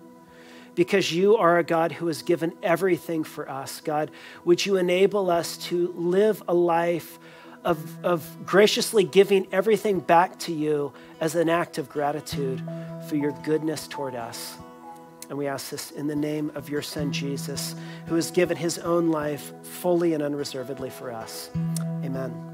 because 0.74 1.12
you 1.12 1.36
are 1.36 1.58
a 1.58 1.64
God 1.64 1.92
who 1.92 2.06
has 2.08 2.22
given 2.22 2.52
everything 2.62 3.24
for 3.24 3.48
us. 3.48 3.80
God, 3.80 4.10
would 4.44 4.64
you 4.64 4.76
enable 4.76 5.30
us 5.30 5.56
to 5.58 5.92
live 5.96 6.42
a 6.48 6.54
life 6.54 7.18
of, 7.64 8.04
of 8.04 8.46
graciously 8.46 9.04
giving 9.04 9.46
everything 9.52 10.00
back 10.00 10.38
to 10.40 10.52
you 10.52 10.92
as 11.20 11.34
an 11.34 11.48
act 11.48 11.78
of 11.78 11.88
gratitude 11.88 12.62
for 13.08 13.16
your 13.16 13.32
goodness 13.44 13.88
toward 13.88 14.14
us? 14.14 14.56
And 15.28 15.38
we 15.38 15.46
ask 15.46 15.70
this 15.70 15.90
in 15.90 16.06
the 16.06 16.16
name 16.16 16.52
of 16.54 16.68
your 16.68 16.82
Son, 16.82 17.12
Jesus, 17.12 17.74
who 18.06 18.14
has 18.14 18.30
given 18.30 18.56
his 18.56 18.78
own 18.78 19.10
life 19.10 19.52
fully 19.62 20.12
and 20.12 20.22
unreservedly 20.22 20.90
for 20.90 21.10
us. 21.10 21.50
Amen. 22.04 22.53